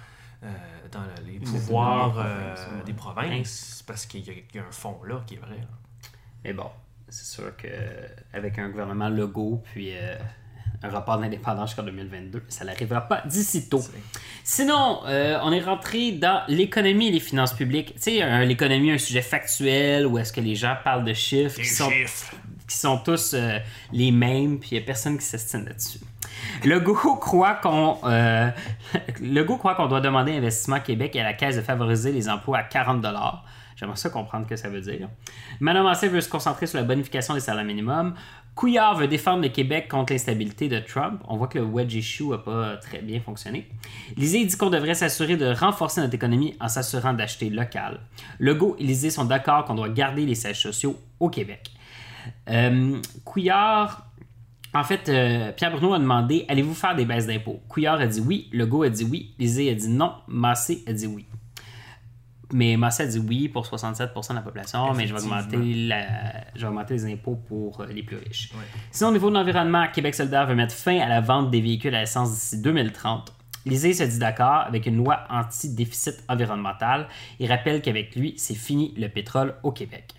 euh, 0.45 0.49
dans 0.93 1.03
les 1.26 1.38
pouvoirs 1.41 2.18
euh, 2.18 2.55
provinces, 2.55 2.66
ouais. 2.78 2.84
des 2.84 2.93
provinces, 2.93 3.84
parce 3.86 4.07
qu'il 4.07 4.26
y, 4.26 4.30
a- 4.30 4.34
il 4.34 4.57
y 4.57 4.59
a 4.59 4.66
un 4.66 4.70
fond 4.72 5.03
là 5.05 5.22
qui 5.26 5.34
est 5.34 5.38
vrai. 5.38 5.57
là. 5.59 5.66
Mais 6.45 6.53
bon, 6.53 6.70
c'est 7.09 7.24
sûr 7.26 7.57
que 7.57 7.68
avec 8.32 8.59
un 8.59 8.68
gouvernement 8.68 9.09
logo 9.09 9.62
puis 9.72 9.91
euh, 9.97 10.16
un 10.83 10.89
rapport 10.89 11.18
d'indépendance 11.18 11.70
jusqu'en 11.70 11.83
2022, 11.83 12.43
ça 12.49 12.64
n'arrivera 12.64 13.03
pas 13.03 13.22
d'ici 13.26 13.68
tôt. 13.68 13.83
Sinon, 14.45 15.01
euh, 15.07 15.39
on 15.43 15.53
est 15.53 15.61
rentré 15.61 16.12
dans 16.12 16.43
l'économie 16.49 17.09
et 17.09 17.12
les 17.12 17.20
finances 17.20 17.53
publiques. 17.53 17.95
Tu 17.97 18.18
sais, 18.18 18.47
l'économie, 18.47 18.91
un 18.91 18.99
sujet 18.99 19.22
factuel 19.22 20.07
où 20.07 20.18
est-ce 20.18 20.33
que 20.33 20.41
les 20.41 20.55
gens 20.55 20.76
parlent 20.83 21.05
de 21.05 21.12
chiffres 21.12 21.61
qui 21.61 21.66
sont, 21.66 21.91
chiffres. 21.91 22.35
qui 22.66 22.76
sont 22.76 22.99
tous 22.99 23.35
euh, 23.35 23.59
les 23.93 24.11
mêmes, 24.11 24.59
puis 24.59 24.70
il 24.72 24.78
n'y 24.78 24.83
a 24.83 24.87
personne 24.87 25.18
qui 25.18 25.24
s'estime 25.24 25.66
là-dessus. 25.66 25.99
Legault 26.64 27.16
croit 27.16 27.55
qu'on 27.55 27.99
euh, 28.05 28.51
Legault 29.20 29.57
croit 29.57 29.74
qu'on 29.74 29.87
doit 29.87 30.01
demander 30.01 30.37
Investissement 30.37 30.81
Québec 30.81 31.14
et 31.16 31.20
à 31.20 31.24
la 31.24 31.35
Caisse 31.35 31.57
de 31.57 31.62
favoriser 31.62 32.12
les 32.12 32.28
emplois 32.28 32.59
à 32.59 32.62
40 32.62 33.05
J'aimerais 33.76 33.97
ça 33.97 34.11
comprendre 34.11 34.45
ce 34.45 34.51
que 34.51 34.57
ça 34.57 34.68
veut 34.68 34.83
dire. 34.83 35.09
Manon 35.59 35.85
Massé 35.85 36.09
veut 36.09 36.20
se 36.20 36.28
concentrer 36.28 36.66
sur 36.66 36.78
la 36.78 36.85
bonification 36.85 37.33
des 37.33 37.41
salaires 37.41 37.64
minimums. 37.64 38.14
Couillard 38.55 38.96
veut 38.96 39.09
défendre 39.09 39.42
le 39.42 39.48
Québec 39.48 39.88
contre 39.88 40.12
l'instabilité 40.12 40.68
de 40.68 40.78
Trump. 40.80 41.22
On 41.28 41.36
voit 41.36 41.48
que 41.48 41.59
le 41.59 41.64
wedge 41.64 41.94
issue 41.94 42.28
n'a 42.28 42.38
pas 42.38 42.76
très 42.76 43.01
bien 43.01 43.20
fonctionné. 43.20 43.66
Lisée 44.16 44.44
dit 44.44 44.57
qu'on 44.57 44.70
devrait 44.70 44.94
s'assurer 44.94 45.36
de 45.36 45.53
renforcer 45.53 46.01
notre 46.01 46.14
économie 46.14 46.55
en 46.61 46.68
s'assurant 46.68 47.14
d'acheter 47.14 47.48
local. 47.48 48.01
Legault 48.38 48.76
et 48.78 48.84
Lisée 48.84 49.11
sont 49.11 49.24
d'accord 49.24 49.64
qu'on 49.64 49.74
doit 49.74 49.88
garder 49.88 50.26
les 50.26 50.34
sièges 50.34 50.61
sociaux 50.61 50.96
au 51.20 51.30
Québec. 51.30 51.70
Euh, 52.51 53.01
Couillard, 53.24 54.07
en 54.74 54.84
fait, 54.84 55.09
euh, 55.09 55.53
Pierre 55.53 55.72
Bruno 55.72 55.94
a 55.94 55.98
demandé 55.98 56.44
Allez-vous 56.48 56.74
faire 56.74 56.94
des 56.94 57.05
baisses 57.05 57.26
d'impôts? 57.26 57.61
Couillard 57.68 58.01
a 58.01 58.07
dit 58.07 58.20
oui, 58.20 58.48
Legault 58.53 58.82
a 58.82 58.88
dit 58.88 59.05
oui, 59.05 59.34
Lisée 59.38 59.70
a 59.70 59.74
dit 59.74 59.88
non, 59.88 60.12
Massé 60.28 60.84
a 60.86 60.92
dit 60.92 61.07
oui. 61.07 61.26
Mais 62.53 62.76
Massé 62.76 63.05
a 63.05 63.07
dit 63.07 63.18
oui 63.18 63.48
pour 63.48 63.64
67% 63.66 64.30
de 64.30 64.34
la 64.34 64.40
population, 64.42 64.92
mais 64.94 65.07
je 65.07 65.14
vais, 65.14 65.20
augmenter 65.20 65.74
la- 65.88 66.44
je 66.55 66.61
vais 66.62 66.66
augmenter 66.66 66.94
les 66.94 67.12
impôts 67.12 67.36
pour 67.48 67.80
euh, 67.80 67.86
les 67.86 68.03
plus 68.03 68.16
riches. 68.16 68.51
Sinon, 68.90 69.11
au 69.11 69.12
niveau 69.12 69.28
de 69.30 69.34
l'environnement, 69.34 69.86
Québec 69.92 70.14
solidaire 70.14 70.46
veut 70.46 70.55
mettre 70.55 70.74
fin 70.74 70.98
à 71.01 71.09
la 71.09 71.20
vente 71.20 71.51
des 71.51 71.61
véhicules 71.61 71.94
à 71.94 72.03
essence 72.03 72.30
d'ici 72.32 72.61
2030. 72.61 73.32
Lisée 73.66 73.92
se 73.92 74.05
dit 74.05 74.18
d'accord 74.18 74.64
avec 74.66 74.86
une 74.86 74.96
loi 74.96 75.20
anti-déficit 75.28 76.24
environnemental. 76.28 77.07
Il 77.38 77.48
rappelle 77.51 77.82
qu'avec 77.82 78.14
lui, 78.16 78.34
c'est 78.38 78.55
fini 78.55 78.94
le 78.96 79.09
pétrole 79.09 79.55
au 79.62 79.70
Québec. 79.72 80.14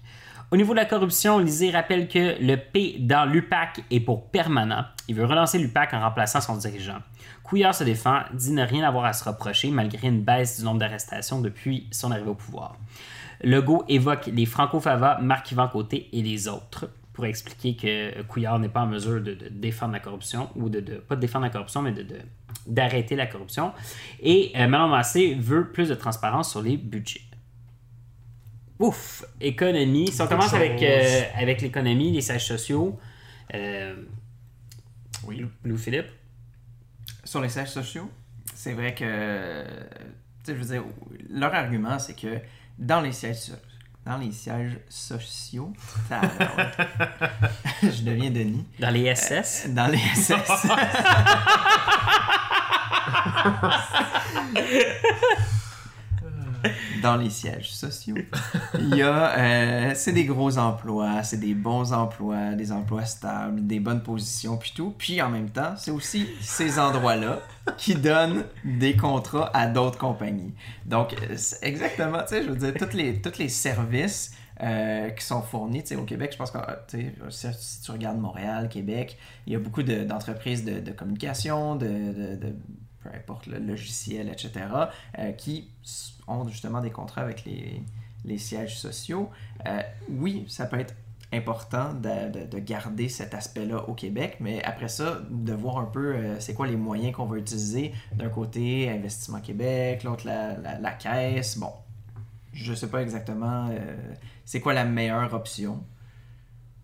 Au 0.53 0.57
niveau 0.57 0.73
de 0.73 0.79
la 0.79 0.85
corruption, 0.85 1.39
Lisée 1.39 1.71
rappelle 1.71 2.09
que 2.09 2.35
le 2.41 2.57
P 2.57 2.97
dans 2.99 3.23
l'UPAC 3.23 3.85
est 3.89 4.01
pour 4.01 4.29
permanent. 4.31 4.83
Il 5.07 5.15
veut 5.15 5.23
relancer 5.23 5.57
l'UPAC 5.57 5.93
en 5.93 6.01
remplaçant 6.01 6.41
son 6.41 6.57
dirigeant. 6.57 6.97
Couillard 7.41 7.73
se 7.73 7.85
défend, 7.85 8.19
dit 8.33 8.51
ne 8.51 8.63
rien 8.65 8.85
avoir 8.85 9.05
à 9.05 9.13
se 9.13 9.23
reprocher 9.23 9.71
malgré 9.71 10.09
une 10.09 10.21
baisse 10.21 10.59
du 10.59 10.65
nombre 10.65 10.79
d'arrestations 10.79 11.39
depuis 11.39 11.87
son 11.91 12.11
arrivée 12.11 12.31
au 12.31 12.35
pouvoir. 12.35 12.75
Legault 13.41 13.85
évoque 13.87 14.25
les 14.25 14.45
Franco-Fava, 14.45 15.19
Marc-Yvan 15.21 15.69
Côté 15.69 16.09
et 16.11 16.21
les 16.21 16.49
autres 16.49 16.89
pour 17.13 17.25
expliquer 17.25 17.77
que 17.77 18.21
Couillard 18.23 18.59
n'est 18.59 18.67
pas 18.67 18.81
en 18.81 18.87
mesure 18.87 19.21
de, 19.21 19.37
défendre 19.51 19.93
la 19.93 19.99
corruption, 19.99 20.49
ou 20.57 20.67
de, 20.67 20.81
pas 20.81 21.15
de 21.15 21.21
défendre 21.21 21.45
la 21.45 21.51
corruption, 21.51 21.81
mais 21.81 21.93
de, 21.93 22.05
d'arrêter 22.67 23.15
la 23.15 23.27
corruption. 23.27 23.71
Et 24.21 24.51
euh, 24.57 24.67
Massé 24.67 25.33
veut 25.39 25.71
plus 25.71 25.87
de 25.87 25.95
transparence 25.95 26.51
sur 26.51 26.61
les 26.61 26.75
budgets. 26.75 27.21
Ouf! 28.81 29.23
Économie. 29.39 30.11
Si 30.11 30.19
on 30.21 30.27
commence 30.27 30.53
avec, 30.55 30.81
euh, 30.81 31.21
avec 31.35 31.61
l'économie, 31.61 32.11
les 32.11 32.21
sièges 32.21 32.47
sociaux, 32.47 32.99
euh, 33.53 33.95
Oui. 35.25 35.45
Louis-Philippe, 35.63 36.07
Sur 37.23 37.41
les 37.41 37.49
sièges 37.49 37.69
sociaux, 37.69 38.09
c'est 38.55 38.73
vrai 38.73 38.95
que, 38.95 39.63
tu 39.63 40.51
sais, 40.51 40.55
je 40.55 40.61
veux 40.63 40.65
dire, 40.65 40.83
leur 41.29 41.53
argument, 41.53 41.99
c'est 41.99 42.15
que 42.15 42.39
dans 42.79 43.01
les 43.01 43.11
sièges, 43.11 43.51
dans 44.03 44.17
les 44.17 44.31
sièges 44.31 44.79
sociaux. 44.89 45.73
Tabarouette. 46.09 46.77
Je 47.83 48.01
deviens 48.01 48.31
Denis. 48.31 48.65
Dans 48.79 48.89
les 48.89 49.13
SS. 49.13 49.67
Dans 49.69 49.87
les 49.87 49.99
SS. 49.99 50.33
dans 57.01 57.15
les 57.17 57.29
sièges 57.29 57.71
sociaux. 57.71 58.15
Il 58.79 58.95
y 58.95 59.01
a, 59.01 59.37
euh, 59.37 59.91
c'est 59.95 60.11
des 60.13 60.25
gros 60.25 60.57
emplois, 60.57 61.23
c'est 61.23 61.39
des 61.39 61.53
bons 61.53 61.93
emplois, 61.93 62.53
des 62.53 62.71
emplois 62.71 63.05
stables, 63.05 63.65
des 63.65 63.79
bonnes 63.79 64.03
positions, 64.03 64.57
puis 64.57 64.73
tout. 64.75 64.93
Puis 64.97 65.21
en 65.21 65.29
même 65.29 65.49
temps, 65.49 65.73
c'est 65.77 65.91
aussi 65.91 66.27
ces 66.41 66.79
endroits-là 66.79 67.39
qui 67.77 67.95
donnent 67.95 68.43
des 68.63 68.95
contrats 68.95 69.49
à 69.53 69.67
d'autres 69.67 69.97
compagnies. 69.97 70.53
Donc, 70.85 71.13
euh, 71.13 71.35
exactement, 71.61 72.19
tu 72.23 72.27
sais, 72.29 72.43
je 72.43 72.49
veux 72.49 72.55
dire, 72.71 72.73
tous 72.77 72.95
les, 72.95 73.21
tous 73.21 73.37
les 73.37 73.49
services 73.49 74.33
euh, 74.61 75.09
qui 75.09 75.25
sont 75.25 75.41
fournis. 75.41 75.81
Tu 75.81 75.89
sais, 75.89 75.95
au 75.95 76.03
Québec, 76.03 76.29
je 76.33 76.37
pense 76.37 76.51
que 76.51 76.57
tu 76.87 77.11
sais, 77.29 77.51
si, 77.57 77.81
tu 77.81 77.91
regardes 77.91 78.19
Montréal, 78.19 78.69
Québec, 78.69 79.17
il 79.47 79.53
y 79.53 79.55
a 79.55 79.59
beaucoup 79.59 79.81
de- 79.83 80.03
d'entreprises 80.03 80.63
de, 80.63 80.79
de 80.79 80.91
communication, 80.91 81.75
de- 81.75 82.53
peu 83.03 83.09
importe 83.15 83.47
le 83.47 83.59
logiciel, 83.59 84.29
etc., 84.29 84.51
euh, 85.19 85.31
qui 85.33 85.69
ont 86.27 86.47
justement 86.47 86.81
des 86.81 86.91
contrats 86.91 87.21
avec 87.21 87.45
les, 87.45 87.81
les 88.25 88.37
sièges 88.37 88.77
sociaux. 88.79 89.29
Euh, 89.67 89.81
oui, 90.09 90.45
ça 90.47 90.65
peut 90.65 90.79
être 90.79 90.93
important 91.33 91.93
de, 91.93 92.29
de- 92.29 92.45
de 92.45 92.59
garder 92.59 93.07
cet 93.07 93.33
aspect-là 93.33 93.87
au 93.87 93.93
Québec, 93.93 94.37
mais 94.41 94.61
après 94.63 94.89
ça, 94.89 95.21
de 95.29 95.53
voir 95.53 95.77
un 95.77 95.85
peu 95.85 96.15
euh, 96.15 96.39
c'est 96.39 96.53
quoi 96.53 96.67
les 96.67 96.75
moyens 96.75 97.13
qu'on 97.15 97.25
va 97.25 97.37
utiliser. 97.37 97.93
D'un 98.13 98.29
côté, 98.29 98.89
Investissement 98.89 99.39
Québec, 99.39 100.03
l'autre, 100.03 100.25
la, 100.27 100.57
la- 100.57 100.77
la 100.79 100.91
caisse. 100.91 101.57
Bon, 101.57 101.71
je 102.53 102.73
sais 102.73 102.87
pas 102.89 103.01
exactement 103.01 103.69
c'est 104.43 104.59
quoi 104.59 104.73
la 104.73 104.83
meilleure 104.83 105.33
option. 105.33 105.81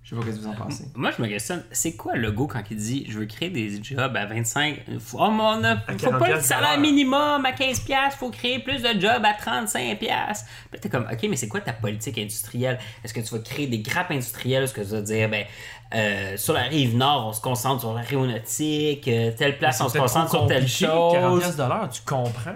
Je 0.09 0.15
sais 0.15 0.21
pas 0.21 0.31
ce 0.31 0.37
que 0.37 0.41
vous 0.41 0.47
en 0.47 0.53
pensez. 0.53 0.85
Moi, 0.95 1.11
je 1.17 1.21
me 1.21 1.27
questionne, 1.27 1.65
c'est 1.69 1.97
quoi 1.97 2.15
le 2.15 2.31
go 2.31 2.47
quand 2.47 2.63
il 2.71 2.77
dit 2.77 3.05
je 3.09 3.19
veux 3.19 3.25
créer 3.25 3.49
des 3.49 3.83
jobs 3.83 4.15
à 4.15 4.25
25 4.25 4.79
faut, 4.99 5.17
Oh 5.19 5.29
mon 5.29 5.61
a- 5.65 5.75
faut 5.75 5.95
40 5.97 6.19
pas 6.19 6.29
le 6.33 6.39
salaire 6.39 6.79
minimum 6.79 7.45
à 7.45 7.51
15 7.51 7.81
piastres, 7.81 8.17
faut 8.17 8.29
créer 8.31 8.59
plus 8.59 8.81
de 8.81 8.99
jobs 9.01 9.25
à 9.25 9.33
35 9.33 9.99
piastres. 9.99 10.45
Puis 10.71 10.79
t'es 10.79 10.87
comme 10.87 11.05
OK, 11.11 11.27
mais 11.29 11.35
c'est 11.35 11.49
quoi 11.49 11.59
ta 11.59 11.73
politique 11.73 12.17
industrielle? 12.17 12.79
Est-ce 13.03 13.13
que 13.13 13.19
tu 13.19 13.33
vas 13.35 13.39
créer 13.41 13.67
des 13.67 13.79
grappes 13.79 14.11
industrielles? 14.11 14.63
Est-ce 14.63 14.73
que 14.73 14.79
tu 14.81 14.87
vas 14.87 15.01
dire 15.01 15.27
ben 15.29 15.43
euh, 15.93 16.37
sur 16.37 16.53
la 16.53 16.63
rive 16.63 16.95
nord, 16.95 17.27
on 17.27 17.33
se 17.33 17.41
concentre 17.41 17.81
sur 17.81 17.93
l'aéronautique, 17.93 19.07
euh, 19.09 19.31
telle 19.37 19.57
place, 19.57 19.81
on 19.81 19.87
se 19.87 19.93
C'est 19.93 19.99
concentre 19.99 20.29
sur 20.31 20.47
telle 20.47 20.61
compliqué, 20.63 20.85
40 20.87 21.41
chose. 21.43 21.61
tu 21.93 22.01
comprends? 22.05 22.55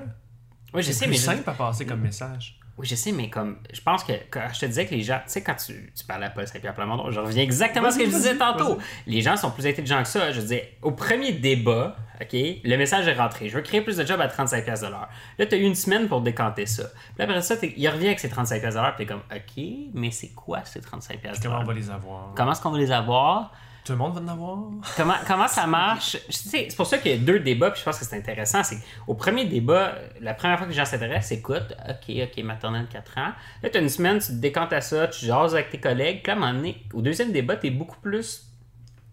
Oui, 0.73 0.81
je 0.83 0.87
C'est 0.87 0.93
sais, 0.93 1.07
mais 1.07 1.15
je- 1.15 1.21
simple 1.21 1.49
à 1.49 1.53
passer 1.53 1.85
comme 1.85 1.99
message. 1.99 2.57
Oui, 2.81 2.87
je 2.87 2.95
sais, 2.95 3.11
mais 3.11 3.29
comme, 3.29 3.59
je 3.71 3.79
pense 3.79 4.03
que 4.03 4.13
quand 4.31 4.41
je 4.51 4.61
te 4.61 4.65
disais 4.65 4.87
que 4.87 4.95
les 4.95 5.03
gens, 5.03 5.17
tu 5.17 5.33
sais, 5.33 5.43
quand 5.43 5.53
tu, 5.53 5.93
tu 5.95 6.03
parlais 6.03 6.25
à 6.25 6.29
Paul 6.31 6.47
Saint-Pierre 6.47 6.73
Plamondon, 6.73 7.11
je 7.11 7.19
reviens 7.19 7.43
exactement 7.43 7.89
à 7.89 7.91
ce 7.91 7.99
que 7.99 8.05
je 8.05 8.09
disais 8.09 8.37
tantôt. 8.37 8.79
Les 9.05 9.21
gens 9.21 9.37
sont 9.37 9.51
plus 9.51 9.67
intelligents 9.67 10.01
que 10.01 10.07
ça. 10.07 10.31
Je 10.31 10.41
veux 10.41 10.47
dire, 10.47 10.63
au 10.81 10.89
premier 10.89 11.31
débat, 11.31 11.95
OK, 12.19 12.33
le 12.33 12.75
message 12.77 13.07
est 13.07 13.13
rentré. 13.13 13.49
Je 13.49 13.55
veux 13.55 13.61
créer 13.61 13.81
plus 13.81 13.97
de 13.97 14.03
jobs 14.03 14.19
à 14.19 14.27
35$ 14.27 14.63
piastres 14.63 14.87
de 14.87 14.91
l'heure. 14.91 15.09
Là, 15.37 15.45
tu 15.45 15.53
as 15.53 15.59
eu 15.59 15.61
une 15.61 15.75
semaine 15.75 16.07
pour 16.07 16.21
décanter 16.21 16.65
ça. 16.65 16.85
Puis 17.13 17.23
après 17.23 17.39
ça, 17.43 17.53
il 17.61 17.87
revient 17.87 18.07
avec 18.07 18.19
ses 18.19 18.29
35$ 18.29 18.59
piastres 18.61 18.79
de 18.79 18.83
l'heure, 18.83 18.95
puis 18.95 19.05
t'es 19.05 19.13
comme, 19.13 19.21
OK, 19.31 19.63
mais 19.93 20.09
c'est 20.09 20.29
quoi 20.29 20.65
ces 20.65 20.79
35$ 20.79 21.19
piastres 21.19 21.43
de 21.43 21.47
Comment 21.49 21.61
on 21.61 21.65
va 21.65 21.73
les 21.73 21.91
avoir? 21.91 22.33
Comment 22.35 22.51
est-ce 22.53 22.61
qu'on 22.61 22.71
va 22.71 22.79
les 22.79 22.91
avoir? 22.91 23.51
Tout 23.83 23.93
le 23.93 23.97
monde 23.97 24.13
va 24.13 24.21
en 24.21 24.27
avoir? 24.27 24.59
Comment, 24.95 25.15
comment 25.25 25.47
ça 25.47 25.65
marche? 25.65 26.15
C'est 26.29 26.75
pour 26.75 26.85
ça 26.85 26.99
qu'il 26.99 27.11
y 27.11 27.13
a 27.15 27.17
deux 27.17 27.39
débats, 27.39 27.71
puis 27.71 27.79
je 27.79 27.85
pense 27.85 27.97
que 27.97 28.05
c'est 28.05 28.15
intéressant. 28.15 28.63
C'est 28.63 28.77
au 29.07 29.15
premier 29.15 29.45
débat, 29.45 29.95
la 30.19 30.35
première 30.35 30.57
fois 30.57 30.67
que 30.67 30.71
les 30.71 30.77
gens 30.77 30.85
s'intéressent, 30.85 31.31
écoute, 31.31 31.73
OK, 31.89 32.15
OK, 32.23 32.43
maternelle 32.43 32.87
4 32.91 33.17
ans. 33.17 33.31
Là, 33.63 33.69
tu 33.69 33.77
as 33.77 33.81
une 33.81 33.89
semaine, 33.89 34.19
tu 34.19 34.27
te 34.27 34.31
décantes 34.33 34.71
à 34.73 34.81
ça, 34.81 35.07
tu 35.07 35.25
jases 35.25 35.55
avec 35.55 35.71
tes 35.71 35.79
collègues. 35.79 36.21
Puis 36.21 36.27
là, 36.27 36.33
à 36.33 36.35
un 36.37 36.39
moment 36.39 36.53
donné, 36.53 36.83
au 36.93 37.01
deuxième 37.01 37.31
débat, 37.31 37.55
tu 37.57 37.67
es 37.67 37.71
beaucoup 37.71 37.99
plus. 38.01 38.45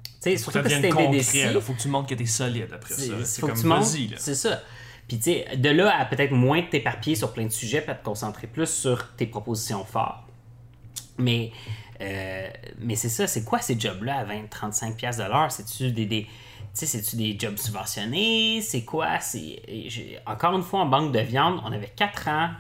Tu 0.05 0.11
sais, 0.21 0.37
Faut 0.37 0.51
surtout 0.51 0.69
que 0.69 0.89
concret. 0.91 1.09
DDC. 1.13 1.55
là. 1.55 1.61
Faut 1.61 1.73
que 1.73 1.81
tu 1.81 1.89
montres 1.89 2.09
que 2.09 2.15
t'es 2.15 2.27
solide 2.27 2.69
après 2.75 2.93
ça. 2.93 3.25
C'est- 3.25 3.41
comme 3.41 3.53
vas-y. 3.55 4.15
C'est 4.19 4.35
ça. 4.35 4.61
Puis, 5.07 5.17
tu 5.17 5.23
sais, 5.33 5.57
de 5.57 5.71
là 5.71 5.99
à 5.99 6.05
peut-être 6.05 6.33
moins 6.33 6.61
t'éparpiller 6.61 7.17
sur 7.17 7.33
plein 7.33 7.45
de 7.47 7.53
sujets, 7.53 7.81
puis 7.81 7.91
à 7.91 7.95
te 7.95 8.05
concentrer 8.05 8.47
plus 8.49 8.67
sur 8.69 9.15
tes 9.17 9.27
propositions 9.27 9.83
fortes. 9.85 10.25
Mais, 11.17 11.53
euh, 12.01 12.49
mais 12.79 12.97
c'est 12.97 13.09
ça, 13.09 13.27
c'est 13.27 13.45
quoi 13.45 13.61
ces 13.61 13.79
jobs-là 13.79 14.19
à 14.19 14.25
20-35$ 14.25 14.95
piastres 14.95 15.25
de 15.25 15.29
l'heure? 15.29 15.51
C'est-tu 15.51 15.91
des. 15.93 16.27
c'est-tu 16.73 17.17
des 17.17 17.37
jobs 17.39 17.57
subventionnés? 17.57 18.61
C'est 18.63 18.85
quoi? 18.85 19.21
C'est... 19.21 19.63
Encore 20.27 20.57
une 20.57 20.63
fois, 20.63 20.81
en 20.81 20.87
banque 20.87 21.13
de 21.13 21.21
viande, 21.21 21.61
on 21.65 21.73
avait 21.73 21.93
4 21.95 22.29
ans 22.29 22.51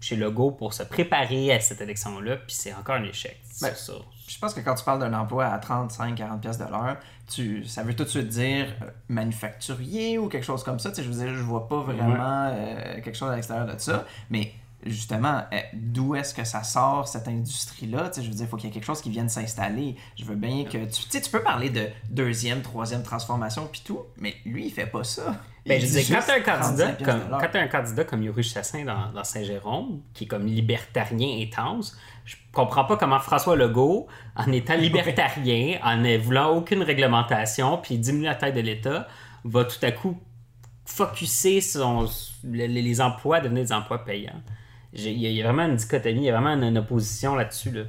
chez 0.00 0.16
Legault 0.16 0.52
pour 0.52 0.74
se 0.74 0.84
préparer 0.84 1.52
à 1.52 1.60
cette 1.60 1.80
élection-là, 1.80 2.36
puis 2.36 2.54
c'est 2.54 2.72
encore 2.72 2.96
un 2.96 3.04
échec. 3.04 3.40
Ben, 3.60 3.74
ça. 3.74 3.94
Je 4.28 4.38
pense 4.38 4.54
que 4.54 4.60
quand 4.60 4.74
tu 4.74 4.84
parles 4.84 5.00
d'un 5.00 5.14
emploi 5.14 5.46
à 5.46 5.58
35-40$ 5.58 6.40
piastres 6.40 6.66
de 6.66 6.70
l'heure, 6.70 6.96
tu, 7.26 7.64
ça 7.64 7.82
veut 7.82 7.96
tout 7.96 8.04
de 8.04 8.08
suite 8.08 8.28
dire 8.28 8.66
euh, 8.82 8.90
manufacturier 9.08 10.18
ou 10.18 10.28
quelque 10.28 10.44
chose 10.44 10.62
comme 10.62 10.78
ça. 10.78 10.90
Tu 10.90 10.96
sais, 10.96 11.02
je 11.02 11.08
veux 11.10 11.24
dire, 11.24 11.34
je 11.34 11.42
vois 11.42 11.66
pas 11.66 11.80
vraiment 11.80 12.50
euh, 12.52 13.00
quelque 13.00 13.16
chose 13.16 13.30
à 13.30 13.36
l'extérieur 13.36 13.66
de 13.66 13.78
ça. 13.78 14.04
Mais 14.30 14.52
justement, 14.84 15.42
euh, 15.52 15.58
d'où 15.72 16.14
est-ce 16.14 16.34
que 16.34 16.44
ça 16.44 16.62
sort, 16.62 17.08
cette 17.08 17.28
industrie-là? 17.28 18.10
Tu 18.10 18.22
je 18.22 18.28
veux 18.28 18.34
dire, 18.34 18.46
il 18.46 18.48
faut 18.48 18.56
qu'il 18.56 18.66
y 18.66 18.70
ait 18.70 18.74
quelque 18.74 18.86
chose 18.86 19.00
qui 19.00 19.10
vienne 19.10 19.28
s'installer. 19.28 19.96
Je 20.16 20.24
veux 20.24 20.36
bien 20.36 20.64
que... 20.64 20.84
Tu 20.84 21.02
tu 21.02 21.10
sais, 21.10 21.20
tu 21.20 21.30
peux 21.30 21.42
parler 21.42 21.70
de 21.70 21.88
deuxième, 22.10 22.62
troisième 22.62 23.02
transformation 23.02 23.68
puis 23.70 23.82
tout, 23.84 24.00
mais 24.18 24.36
lui, 24.44 24.66
il 24.66 24.70
fait 24.70 24.86
pas 24.86 25.04
ça. 25.04 25.34
Ben, 25.66 25.80
je 25.80 25.86
quand 25.86 25.98
juste 25.98 26.26
t'as 26.26 26.36
un 26.36 26.40
candidat 26.40 26.92
35$ 26.92 27.02
comme, 27.04 27.60
un 27.60 27.68
candidat 27.68 28.04
Yorush 28.16 28.48
Sassin 28.48 28.84
dans, 28.84 29.12
dans 29.12 29.24
Saint-Jérôme, 29.24 30.00
qui 30.14 30.24
est 30.24 30.26
comme 30.26 30.46
libertarien 30.46 31.42
intense, 31.42 31.96
je 32.24 32.36
comprends 32.52 32.84
pas 32.84 32.96
comment 32.96 33.18
François 33.18 33.54
Legault, 33.54 34.06
en 34.34 34.50
étant 34.52 34.74
libertarien, 34.78 35.78
en 35.82 35.96
ne 35.98 36.16
voulant 36.16 36.56
aucune 36.56 36.82
réglementation, 36.82 37.78
puis 37.78 37.98
diminuer 37.98 38.28
la 38.28 38.34
taille 38.34 38.54
de 38.54 38.60
l'État, 38.60 39.08
va 39.44 39.64
tout 39.64 39.84
à 39.84 39.92
coup 39.92 40.18
focuser 40.86 41.60
les, 42.44 42.68
les 42.68 43.00
emplois 43.00 43.36
à 43.36 43.40
devenir 43.40 43.64
des 43.64 43.72
emplois 43.72 44.04
payants. 44.04 44.40
Il 44.92 45.02
y, 45.02 45.26
a- 45.26 45.30
il 45.30 45.36
y 45.36 45.42
a 45.42 45.44
vraiment 45.44 45.64
une 45.66 45.76
dichotomie, 45.76 46.20
il 46.20 46.24
y 46.24 46.30
a 46.30 46.38
vraiment 46.40 46.54
une, 46.54 46.64
une 46.64 46.78
opposition 46.78 47.34
là-dessus. 47.34 47.70
Là. 47.70 47.82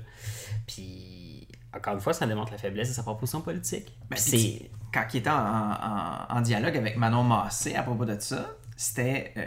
Puis, 0.67 1.47
encore 1.75 1.93
une 1.93 1.99
fois, 2.01 2.13
ça 2.13 2.25
démontre 2.27 2.51
la 2.51 2.57
faiblesse 2.57 2.89
de 2.89 2.93
sa 2.93 3.03
proposition 3.03 3.41
politique. 3.41 3.91
Ben, 4.09 4.17
c'est... 4.17 4.69
quand 4.93 5.03
il 5.13 5.17
était 5.17 5.29
en, 5.29 5.33
en- 5.35 6.37
en 6.37 6.41
dialogue 6.41 6.75
avec 6.77 6.97
Manon 6.97 7.23
Massé 7.23 7.75
à 7.75 7.83
propos 7.83 8.05
de 8.05 8.17
ça, 8.19 8.49
c'était. 8.75 9.33
euh, 9.37 9.45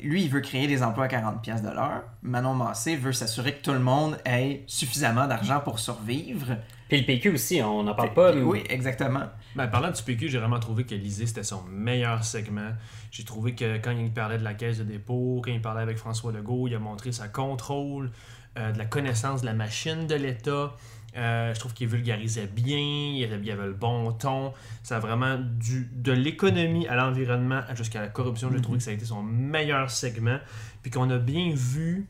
lui, 0.00 0.22
il 0.24 0.30
veut 0.30 0.40
créer 0.40 0.68
des 0.68 0.82
emplois 0.84 1.06
à 1.06 1.08
40$ 1.08 1.40
piastres 1.40 1.68
de 1.68 1.74
l'heure. 1.74 2.04
Manon 2.22 2.54
Massé 2.54 2.94
veut 2.96 3.12
s'assurer 3.12 3.54
que 3.56 3.62
tout 3.62 3.72
le 3.72 3.80
monde 3.80 4.16
ait 4.24 4.62
suffisamment 4.68 5.26
d'argent 5.26 5.60
pour 5.60 5.78
survivre. 5.80 6.56
Puis 6.88 7.00
le 7.00 7.04
PQ 7.06 7.30
aussi, 7.34 7.60
on 7.62 7.82
n'en 7.82 7.94
parle 7.94 8.14
pas. 8.14 8.32
mais- 8.32 8.42
Oui, 8.42 8.64
exactement. 8.70 9.24
Ben, 9.54 9.66
parlant 9.68 9.90
du 9.90 10.02
PQ, 10.02 10.28
j'ai 10.30 10.38
vraiment 10.38 10.58
trouvé 10.58 10.84
que 10.84 10.94
Lisée, 10.94 11.26
c'était 11.26 11.42
son 11.42 11.62
meilleur 11.64 12.24
segment. 12.24 12.70
J'ai 13.10 13.24
trouvé 13.24 13.54
que 13.54 13.76
quand 13.78 13.90
il 13.90 14.10
parlait 14.12 14.38
de 14.38 14.44
la 14.44 14.54
caisse 14.54 14.78
de 14.78 14.84
dépôt, 14.84 15.42
quand 15.44 15.50
il 15.52 15.60
parlait 15.60 15.82
avec 15.82 15.98
François 15.98 16.32
Legault, 16.32 16.66
il 16.68 16.74
a 16.74 16.78
montré 16.78 17.12
sa 17.12 17.28
contrôle, 17.28 18.10
euh, 18.58 18.72
de 18.72 18.78
la 18.78 18.86
connaissance 18.86 19.42
de 19.42 19.46
la 19.46 19.52
machine 19.54 20.06
de 20.06 20.14
l'État. 20.14 20.74
Euh, 21.16 21.52
je 21.54 21.58
trouve 21.58 21.72
qu'il 21.74 21.88
vulgarisait 21.88 22.46
bien, 22.46 22.78
il 22.78 23.24
avait, 23.24 23.42
il 23.42 23.50
avait 23.50 23.66
le 23.66 23.72
bon 23.72 24.12
ton. 24.12 24.52
Ça 24.82 24.96
a 24.96 25.00
vraiment 25.00 25.36
du, 25.38 25.88
de 25.92 26.12
l'économie 26.12 26.86
à 26.86 26.96
l'environnement 26.96 27.62
jusqu'à 27.74 28.00
la 28.00 28.08
corruption. 28.08 28.50
J'ai 28.54 28.60
trouvé 28.60 28.78
que 28.78 28.84
ça 28.84 28.90
a 28.90 28.94
été 28.94 29.04
son 29.04 29.22
meilleur 29.22 29.90
segment. 29.90 30.38
Puis 30.82 30.90
qu'on 30.90 31.10
a 31.10 31.18
bien 31.18 31.50
vu 31.54 32.06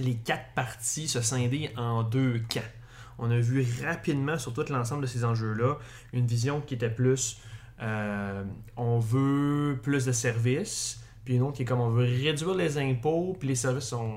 les 0.00 0.14
quatre 0.14 0.52
partis 0.54 1.08
se 1.08 1.20
scinder 1.20 1.70
en 1.76 2.02
deux 2.02 2.40
camps. 2.52 2.60
On 3.18 3.30
a 3.30 3.38
vu 3.38 3.66
rapidement 3.84 4.38
sur 4.38 4.52
tout 4.52 4.64
l'ensemble 4.70 5.02
de 5.02 5.06
ces 5.06 5.24
enjeux-là 5.24 5.78
une 6.12 6.26
vision 6.26 6.60
qui 6.60 6.74
était 6.74 6.90
plus 6.90 7.40
euh, 7.80 8.44
on 8.76 8.98
veut 8.98 9.78
plus 9.82 10.04
de 10.04 10.12
services, 10.12 11.00
puis 11.24 11.36
une 11.36 11.42
autre 11.42 11.56
qui 11.56 11.62
est 11.62 11.66
comme 11.66 11.80
on 11.80 11.90
veut 11.90 12.04
réduire 12.04 12.54
les 12.54 12.78
impôts, 12.78 13.36
puis 13.38 13.48
les 13.48 13.54
services 13.54 13.92
on, 13.92 14.10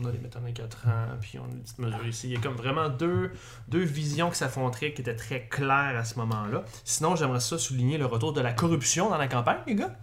on 0.00 0.04
a 0.04 0.10
les 0.10 0.18
mettre 0.18 0.38
en 0.38 0.52
4 0.52 0.88
ans, 0.88 0.90
puis 1.20 1.38
on 1.38 1.44
a 1.44 1.46
une 1.46 1.60
petite 1.62 2.08
ici. 2.08 2.28
Il 2.28 2.32
y 2.32 2.36
a 2.36 2.40
comme 2.40 2.56
vraiment 2.56 2.88
deux, 2.88 3.30
visions 3.70 4.30
qui 4.30 4.36
s'affronteraient 4.36 4.92
qui 4.92 5.02
étaient 5.02 5.16
très 5.16 5.46
claires 5.46 5.96
à 5.96 6.04
ce 6.04 6.18
moment-là. 6.18 6.64
Sinon, 6.84 7.16
j'aimerais 7.16 7.40
ça 7.40 7.58
souligner 7.58 7.98
le 7.98 8.06
retour 8.06 8.32
de 8.32 8.40
la 8.40 8.52
corruption 8.52 9.10
dans 9.10 9.18
la 9.18 9.28
campagne, 9.28 9.60
les 9.66 9.76
gars. 9.76 9.96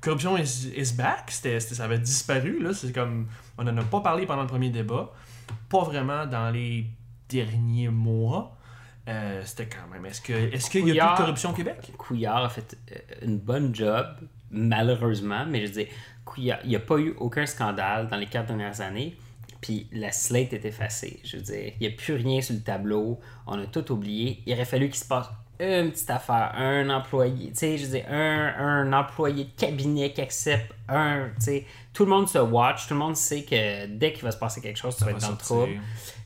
Corruption 0.00 0.36
is, 0.36 0.94
back, 0.96 1.30
ça 1.30 1.84
avait 1.84 1.98
disparu, 1.98 2.60
là. 2.60 2.74
C'est 2.74 2.92
comme. 2.92 3.28
On 3.56 3.62
n'en 3.62 3.76
a 3.76 3.84
pas 3.84 4.00
parlé 4.00 4.26
pendant 4.26 4.42
le 4.42 4.48
premier 4.48 4.70
débat. 4.70 5.12
Pas 5.68 5.84
vraiment 5.84 6.26
dans 6.26 6.50
les 6.50 6.86
derniers 7.28 7.88
mois. 7.88 8.56
Euh, 9.08 9.42
C'était 9.44 9.66
quand 9.68 9.88
même. 9.92 10.06
Est-ce 10.06 10.20
que 10.20 10.32
est-ce 10.32 10.70
qu'il 10.70 10.86
y 10.86 11.00
a 11.00 11.06
plus 11.06 11.12
de 11.12 11.18
corruption 11.18 11.50
au 11.50 11.54
Québec? 11.54 11.92
Couillard 11.98 12.44
a 12.44 12.48
fait 12.48 12.76
euh, 12.92 13.26
une 13.26 13.38
bonne 13.38 13.74
job, 13.74 14.06
malheureusement, 14.50 15.44
mais 15.46 15.66
je 15.66 15.72
dire, 15.72 15.86
Couillard, 16.24 16.60
il 16.62 16.70
n'y 16.70 16.76
a 16.76 16.80
pas 16.80 16.98
eu 16.98 17.14
aucun 17.18 17.46
scandale 17.46 18.06
dans 18.08 18.16
les 18.16 18.26
quatre 18.26 18.46
dernières 18.46 18.80
années, 18.80 19.16
puis 19.60 19.88
la 19.92 20.12
slate 20.12 20.52
est 20.52 20.64
effacée. 20.64 21.20
Je 21.24 21.36
veux 21.36 21.42
dire, 21.42 21.72
il 21.80 21.88
n'y 21.88 21.92
a 21.92 21.96
plus 21.96 22.14
rien 22.14 22.40
sur 22.40 22.54
le 22.54 22.60
tableau, 22.60 23.18
on 23.46 23.58
a 23.58 23.66
tout 23.66 23.90
oublié. 23.90 24.42
Il 24.46 24.52
aurait 24.52 24.64
fallu 24.64 24.88
qu'il 24.88 24.98
se 24.98 25.08
passe 25.08 25.28
une 25.62 25.90
petite 25.90 26.10
affaire, 26.10 26.52
un 26.56 26.88
employé, 26.90 27.50
tu 27.50 27.58
sais, 27.58 27.78
je 27.78 27.86
dire, 27.86 28.04
un, 28.10 28.54
un 28.58 28.92
employé 28.92 29.44
de 29.44 29.50
cabinet 29.56 30.12
qui 30.12 30.20
accepte 30.20 30.72
un, 30.88 31.28
tu 31.36 31.44
sais, 31.44 31.66
tout 31.92 32.04
le 32.04 32.10
monde 32.10 32.28
se 32.28 32.38
watch, 32.38 32.86
tout 32.86 32.94
le 32.94 33.00
monde 33.00 33.16
sait 33.16 33.42
que 33.42 33.86
dès 33.86 34.12
qu'il 34.12 34.24
va 34.24 34.30
se 34.30 34.38
passer 34.38 34.60
quelque 34.60 34.78
chose, 34.78 34.96
tu 34.96 35.04
vas 35.04 35.10
va 35.10 35.16
être 35.16 35.22
dans 35.22 35.30
le 35.30 35.36
trouble. 35.36 35.80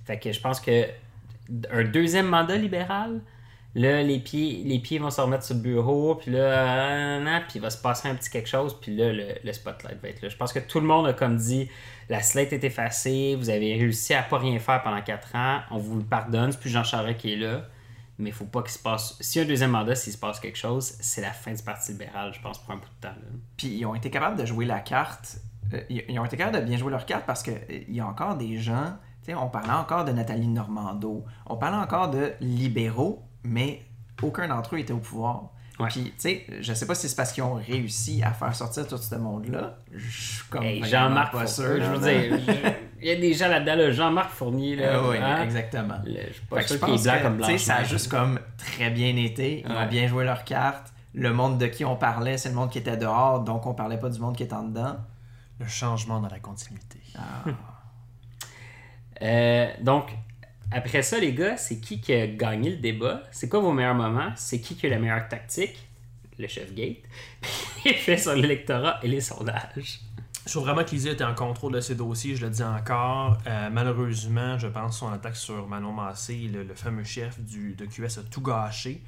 Fait 0.05 0.19
que 0.19 0.33
je 0.33 0.41
pense 0.41 0.61
que 0.61 0.87
un 1.71 1.85
deuxième 1.85 2.27
mandat 2.27 2.57
libéral, 2.57 3.21
là, 3.75 4.03
les 4.03 4.19
pieds, 4.19 4.63
les 4.65 4.79
pieds 4.79 4.99
vont 4.99 5.11
se 5.11 5.21
remettre 5.21 5.45
sur 5.45 5.55
le 5.55 5.61
bureau, 5.61 6.15
puis 6.15 6.33
là, 6.33 7.41
puis 7.43 7.57
il 7.57 7.61
va 7.61 7.71
se 7.71 7.79
passer 7.79 8.09
un 8.09 8.15
petit 8.15 8.31
quelque 8.31 8.49
chose, 8.49 8.79
puis 8.81 8.97
là, 8.97 9.13
le, 9.13 9.27
le 9.45 9.53
spotlight 9.53 10.01
va 10.03 10.09
être 10.09 10.23
là. 10.23 10.29
Je 10.29 10.37
pense 10.37 10.53
que 10.53 10.59
tout 10.59 10.81
le 10.81 10.87
monde 10.87 11.07
a 11.07 11.13
comme 11.13 11.37
dit, 11.37 11.69
la 12.09 12.23
slate 12.23 12.53
est 12.53 12.65
effacée, 12.65 13.37
vous 13.39 13.51
avez 13.51 13.75
réussi 13.75 14.15
à 14.15 14.23
pas 14.23 14.39
rien 14.39 14.59
faire 14.59 14.83
pendant 14.83 15.03
4 15.03 15.35
ans, 15.37 15.61
on 15.71 15.79
vous 15.79 15.97
le 15.97 16.05
pardonne, 16.05 16.53
c'est 16.53 16.61
plus 16.61 16.71
Jean 16.71 16.85
Charest 16.85 17.19
qui 17.19 17.35
est 17.35 17.37
là, 17.37 17.69
mais 18.19 18.31
il 18.31 18.33
faut 18.33 18.45
pas 18.45 18.63
qu'il 18.63 18.73
se 18.73 18.79
passe... 18.79 19.17
Si 19.21 19.41
un 19.41 19.45
deuxième 19.45 19.71
mandat, 19.71 19.95
s'il 19.95 20.13
se 20.13 20.19
passe 20.19 20.41
quelque 20.41 20.59
chose, 20.59 20.95
c'est 21.01 21.21
la 21.21 21.33
fin 21.33 21.53
du 21.53 21.63
Parti 21.63 21.93
libéral, 21.93 22.33
je 22.33 22.41
pense, 22.41 22.59
pour 22.59 22.73
un 22.73 22.77
bout 22.77 22.89
de 22.89 23.01
temps. 23.01 23.09
là. 23.09 23.29
Puis 23.57 23.69
ils 23.69 23.85
ont 23.87 23.95
été 23.95 24.11
capables 24.11 24.39
de 24.39 24.47
jouer 24.47 24.65
la 24.65 24.81
carte. 24.81 25.39
euh, 25.73 25.81
ils 25.91 26.19
ont 26.19 26.25
été 26.25 26.37
capables 26.37 26.61
de 26.61 26.65
bien 26.65 26.77
jouer 26.79 26.91
leur 26.91 27.07
carte 27.07 27.27
parce 27.27 27.43
qu'il 27.43 27.85
y 27.89 28.01
a 28.01 28.07
encore 28.07 28.37
des 28.37 28.59
gens. 28.59 28.97
On 29.29 29.49
parlait 29.49 29.73
encore 29.73 30.05
de 30.05 30.13
Nathalie 30.13 30.47
Normando. 30.47 31.25
On 31.47 31.57
parlait 31.57 31.79
encore 31.79 32.11
de 32.11 32.33
libéraux, 32.41 33.25
mais 33.43 33.83
aucun 34.23 34.47
d'entre 34.47 34.77
eux 34.77 34.79
était 34.79 34.93
au 34.93 34.99
pouvoir. 34.99 35.51
Ouais. 35.79 35.89
Puis, 35.91 36.05
tu 36.05 36.13
sais, 36.17 36.47
je 36.61 36.73
sais 36.73 36.87
pas 36.87 36.95
si 36.95 37.07
c'est 37.09 37.17
parce 37.17 37.33
qu'ils 37.33 37.43
ont 37.43 37.55
réussi 37.55 38.23
à 38.23 38.33
faire 38.33 38.55
sortir 38.55 38.87
tout 38.89 38.97
ce 38.97 39.15
monde-là. 39.17 39.77
Je 39.95 40.09
suis 40.11 40.45
comme. 40.49 40.63
Hey, 40.63 40.83
Jean-Marc 40.85 41.33
pas 41.33 41.47
Fournier, 41.47 41.75
sûr. 41.77 41.85
je 41.85 41.91
veux 41.91 41.99
dire, 41.99 42.41
il 43.03 43.09
y 43.09 43.11
a 43.11 43.17
des 43.17 43.35
gens 43.35 43.49
là-dedans, 43.49 43.75
là, 43.77 43.91
Jean-Marc 43.91 44.31
Fournier, 44.31 44.77
là, 44.77 44.97
Euh, 44.99 45.11
oui, 45.11 45.19
hein? 45.21 45.43
exactement. 45.43 45.99
Le- 46.05 46.29
je 46.29 46.33
suis 46.33 46.43
pas 46.49 46.57
Fait 46.63 46.67
sûr 46.69 46.77
je 46.77 46.81
qu'il 46.85 46.89
est 46.89 46.97
pense 46.97 47.03
blanc 47.05 47.17
que, 47.19 47.23
comme 47.23 47.39
tu 47.41 47.45
sais, 47.45 47.59
ça 47.59 47.75
a 47.77 47.85
juste 47.85 48.09
comme 48.11 48.41
très 48.57 48.89
bien 48.91 49.15
été. 49.17 49.61
Ils 49.67 49.71
Ouais. 49.71 49.79
ont 49.79 49.87
bien 49.87 50.07
joué 50.09 50.25
leur 50.25 50.45
carte. 50.45 50.93
Le 51.13 51.33
monde 51.33 51.59
de 51.59 51.67
qui 51.67 51.85
on 51.85 51.97
parlait, 51.97 52.39
c'est 52.39 52.49
le 52.51 52.55
monde 52.55 52.71
qui 52.71 52.79
était 52.79 52.97
dehors, 52.97 53.41
donc 53.41 53.67
on 53.67 53.75
parlait 53.75 53.99
pas 53.99 54.09
du 54.09 54.19
monde 54.21 54.37
qui 54.37 54.43
était 54.45 54.55
en 54.55 54.65
dedans. 54.65 54.97
Le 55.61 55.67
changement 55.67 56.21
dans 56.21 56.29
la 56.29 56.39
continuité. 56.41 57.01
Ah. 57.19 57.21
Euh, 59.23 59.69
donc, 59.81 60.11
après 60.73 61.03
ça, 61.03 61.19
les 61.19 61.33
gars, 61.33 61.57
c'est 61.57 61.81
qui 61.81 62.01
qui 62.01 62.13
a 62.13 62.27
gagné 62.27 62.71
le 62.71 62.77
débat? 62.77 63.23
C'est 63.31 63.49
quoi 63.49 63.61
vos 63.61 63.73
meilleurs 63.73 63.95
moments? 63.95 64.33
C'est 64.37 64.61
qui 64.61 64.77
qui 64.77 64.87
a 64.87 64.91
la 64.91 64.99
meilleure 64.99 65.29
tactique? 65.29 65.87
Le 66.39 66.49
chef 66.49 66.75
Gate. 66.75 66.99
Puis 67.85 67.95
fait 67.95 68.19
sur 68.19 68.35
l'électorat 68.35 68.99
et 69.03 69.09
les 69.09 69.21
sondages. 69.21 70.01
Je 70.45 70.53
trouve 70.53 70.65
vraiment 70.65 70.85
qu'Lisa 70.85 71.11
était 71.11 71.25
en 71.25 71.35
contrôle 71.35 71.73
de 71.73 71.81
ses 71.81 71.97
dossiers, 71.97 72.37
je 72.37 72.45
le 72.45 72.53
dis 72.53 72.63
encore. 72.63 73.39
Euh, 73.47 73.69
malheureusement, 73.71 74.59
je 74.59 74.69
pense 74.69 74.93
que 74.93 74.99
son 74.99 75.13
attaque 75.13 75.37
sur 75.37 75.67
Manon 75.67 75.93
Massé, 75.93 76.49
le, 76.53 76.63
le 76.63 76.75
fameux 76.75 77.03
chef 77.03 77.41
du, 77.41 77.75
de 77.75 77.85
QS, 77.87 78.19
a 78.19 78.23
tout 78.31 78.43
gâché. 78.43 79.03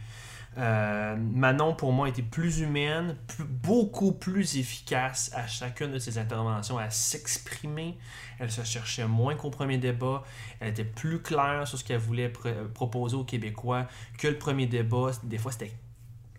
Euh, 0.56 1.16
Manon, 1.16 1.74
pour 1.74 1.92
moi, 1.92 2.08
était 2.08 2.22
plus 2.22 2.60
humaine, 2.60 3.16
beaucoup 3.38 4.12
plus 4.12 4.56
efficace 4.56 5.30
à 5.34 5.46
chacune 5.46 5.92
de 5.92 5.98
ses 5.98 6.18
interventions, 6.18 6.78
à 6.78 6.90
s'exprimer. 6.90 7.98
Elle 8.38 8.50
se 8.50 8.64
cherchait 8.64 9.06
moins 9.06 9.34
qu'au 9.34 9.50
premier 9.50 9.78
débat. 9.78 10.24
Elle 10.60 10.70
était 10.70 10.84
plus 10.84 11.20
claire 11.22 11.66
sur 11.68 11.78
ce 11.78 11.84
qu'elle 11.84 11.98
voulait 11.98 12.28
pr- 12.28 12.68
proposer 12.68 13.16
aux 13.16 13.24
Québécois 13.24 13.86
que 14.18 14.28
le 14.28 14.38
premier 14.38 14.66
débat. 14.66 15.10
Des 15.22 15.38
fois, 15.38 15.52
c'était 15.52 15.72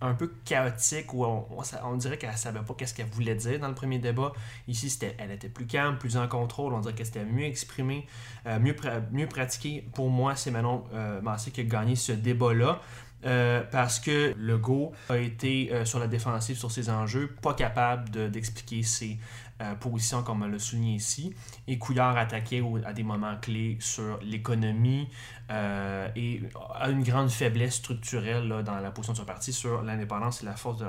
un 0.01 0.13
peu 0.13 0.31
chaotique 0.45 1.13
où 1.13 1.25
on, 1.25 1.97
dirait 1.97 2.17
qu'elle 2.17 2.35
savait 2.37 2.61
pas 2.61 2.73
qu'est-ce 2.73 2.93
qu'elle 2.93 3.07
voulait 3.07 3.35
dire 3.35 3.59
dans 3.59 3.67
le 3.67 3.75
premier 3.75 3.99
débat. 3.99 4.31
Ici, 4.67 4.89
c'était, 4.89 5.15
elle 5.17 5.31
était 5.31 5.49
plus 5.49 5.67
calme, 5.67 5.97
plus 5.97 6.15
en 6.15 6.27
contrôle. 6.27 6.73
On 6.73 6.79
dirait 6.79 6.93
qu'elle 6.93 7.05
c'était 7.05 7.25
mieux 7.25 7.45
exprimée, 7.45 8.07
euh, 8.45 8.59
mieux, 8.59 8.75
mieux 9.11 9.27
pratiquée. 9.27 9.85
Pour 9.93 10.09
moi, 10.09 10.35
c'est 10.35 10.51
Manon 10.51 10.85
euh, 10.93 11.21
Massé 11.21 11.51
qui 11.51 11.61
a 11.61 11.63
gagné 11.65 11.95
ce 11.95 12.13
débat-là. 12.13 12.81
Euh, 13.25 13.63
parce 13.69 13.99
que 13.99 14.33
Legault 14.37 14.93
a 15.09 15.17
été 15.17 15.73
euh, 15.73 15.83
sur 15.83 15.99
la 15.99 16.07
défensive 16.07 16.57
sur 16.57 16.71
ses 16.71 16.89
enjeux, 16.89 17.35
pas 17.41 17.53
capable 17.53 18.09
de- 18.11 18.29
d'expliquer 18.29 18.81
ses 18.81 19.19
euh, 19.61 19.75
positions 19.75 20.23
comme 20.23 20.41
on 20.41 20.47
l'a 20.47 20.57
souligné 20.57 20.95
ici. 20.95 21.35
Et 21.67 21.77
Couillard 21.77 22.17
attaquait 22.17 22.63
à 22.85 22.93
des 22.93 23.03
moments 23.03 23.35
clés 23.41 23.77
sur 23.81 24.19
l'économie 24.21 25.09
et 25.49 26.41
a 26.75 26.89
une 26.89 27.03
grande 27.03 27.29
faiblesse 27.29 27.75
structurelle 27.75 28.47
là, 28.47 28.63
dans 28.63 28.79
la 28.79 28.91
position 28.91 29.13
de 29.13 29.17
son 29.17 29.25
parti 29.25 29.51
sur 29.51 29.81
l'indépendance 29.81 30.43
et 30.43 30.45
la 30.45 30.55
force 30.55 30.83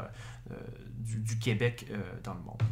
du, 0.99 1.39
Québec 1.39 1.87
dans 2.23 2.35
le 2.35 2.41
monde. 2.41 2.63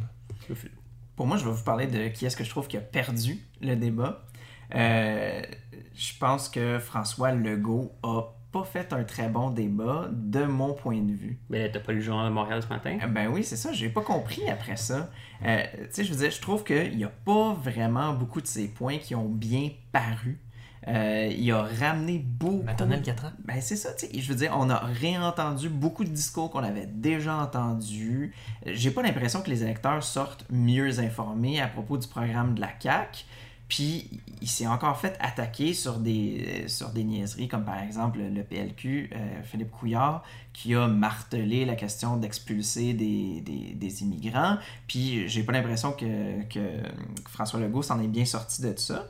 Pour 1.15 1.25
moi, 1.25 1.37
je 1.37 1.45
vais 1.45 1.51
vous 1.51 1.63
parler 1.63 1.87
de 1.87 2.09
qui 2.09 2.27
est-ce 2.27 2.37
que 2.37 2.43
je 2.43 2.49
trouve 2.49 2.67
qui 2.67 2.77
a 2.77 2.81
perdu 2.81 3.39
le 3.59 3.75
débat. 3.75 4.23
Je 4.71 6.17
pense 6.19 6.47
que 6.47 6.77
François 6.77 7.31
Legault 7.31 7.91
a 8.03 8.38
pas 8.51 8.63
fait 8.63 8.93
un 8.93 9.03
très 9.03 9.29
bon 9.29 9.51
débat 9.51 10.09
de 10.11 10.43
mon 10.43 10.73
point 10.73 11.01
de 11.01 11.13
vue. 11.13 11.39
Mais 11.49 11.71
t'as 11.71 11.79
pas 11.79 11.91
lu 11.91 11.99
le 11.99 12.03
journal 12.03 12.27
de 12.27 12.33
Montréal 12.33 12.61
ce 12.63 12.67
matin? 12.67 12.97
Euh, 13.03 13.07
Ben 13.07 13.27
oui, 13.27 13.43
c'est 13.43 13.55
ça, 13.55 13.71
j'ai 13.73 13.89
pas 13.89 14.01
compris 14.01 14.49
après 14.49 14.75
ça. 14.75 15.09
Euh, 15.45 15.63
tu 15.73 15.87
sais, 15.91 16.03
je 16.03 16.11
veux 16.11 16.19
dire, 16.19 16.31
je 16.31 16.41
trouve 16.41 16.63
qu'il 16.63 16.97
n'y 16.97 17.03
a 17.03 17.11
pas 17.25 17.53
vraiment 17.53 18.13
beaucoup 18.13 18.41
de 18.41 18.47
ces 18.47 18.67
points 18.67 18.97
qui 18.97 19.15
ont 19.15 19.29
bien 19.29 19.69
paru. 19.91 20.39
Euh, 20.87 21.31
il 21.37 21.51
a 21.51 21.63
ramené 21.63 22.19
beaucoup. 22.19 22.63
Maternelle 22.63 23.01
4 23.01 23.25
ans. 23.25 23.31
Ben 23.45 23.61
c'est 23.61 23.75
ça, 23.75 23.93
tu 23.93 24.07
sais. 24.07 24.19
Je 24.19 24.27
veux 24.29 24.35
dire, 24.35 24.55
on 24.57 24.69
a 24.69 24.77
réentendu 24.77 25.69
beaucoup 25.69 26.03
de 26.03 26.09
discours 26.09 26.49
qu'on 26.49 26.63
avait 26.63 26.87
déjà 26.87 27.35
entendus. 27.35 28.33
J'ai 28.65 28.89
pas 28.89 29.03
l'impression 29.03 29.41
que 29.41 29.49
les 29.49 29.61
électeurs 29.63 30.03
sortent 30.03 30.45
mieux 30.49 30.99
informés 30.99 31.61
à 31.61 31.67
propos 31.67 31.97
du 31.97 32.07
programme 32.07 32.55
de 32.55 32.61
la 32.61 32.69
CAQ. 32.79 33.25
Puis 33.69 34.09
il 34.41 34.49
s'est 34.49 34.67
encore 34.67 34.99
fait 34.99 35.15
attaquer 35.19 35.73
sur 35.73 35.99
des, 35.99 36.65
sur 36.67 36.89
des 36.89 37.03
niaiseries, 37.03 37.47
comme 37.47 37.63
par 37.63 37.79
exemple 37.79 38.19
le 38.19 38.43
PLQ, 38.43 39.11
euh, 39.13 39.43
Philippe 39.43 39.71
Couillard, 39.71 40.23
qui 40.53 40.73
a 40.73 40.87
martelé 40.87 41.65
la 41.65 41.75
question 41.75 42.17
d'expulser 42.17 42.93
des, 42.93 43.41
des, 43.41 43.75
des 43.75 44.01
immigrants. 44.01 44.57
Puis 44.87 45.29
j'ai 45.29 45.43
pas 45.43 45.51
l'impression 45.51 45.91
que, 45.91 46.43
que 46.49 46.81
François 47.29 47.59
Legault 47.59 47.83
s'en 47.83 48.01
est 48.01 48.07
bien 48.07 48.25
sorti 48.25 48.63
de 48.63 48.73
ça. 48.75 49.07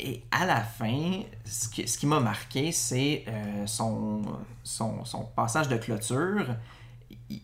Et 0.00 0.24
à 0.32 0.46
la 0.46 0.62
fin, 0.62 1.20
ce 1.44 1.68
qui, 1.68 1.86
ce 1.86 1.96
qui 1.96 2.06
m'a 2.06 2.18
marqué, 2.18 2.72
c'est 2.72 3.24
euh, 3.28 3.66
son, 3.66 4.22
son, 4.64 5.04
son 5.04 5.24
passage 5.36 5.68
de 5.68 5.76
clôture. 5.76 6.56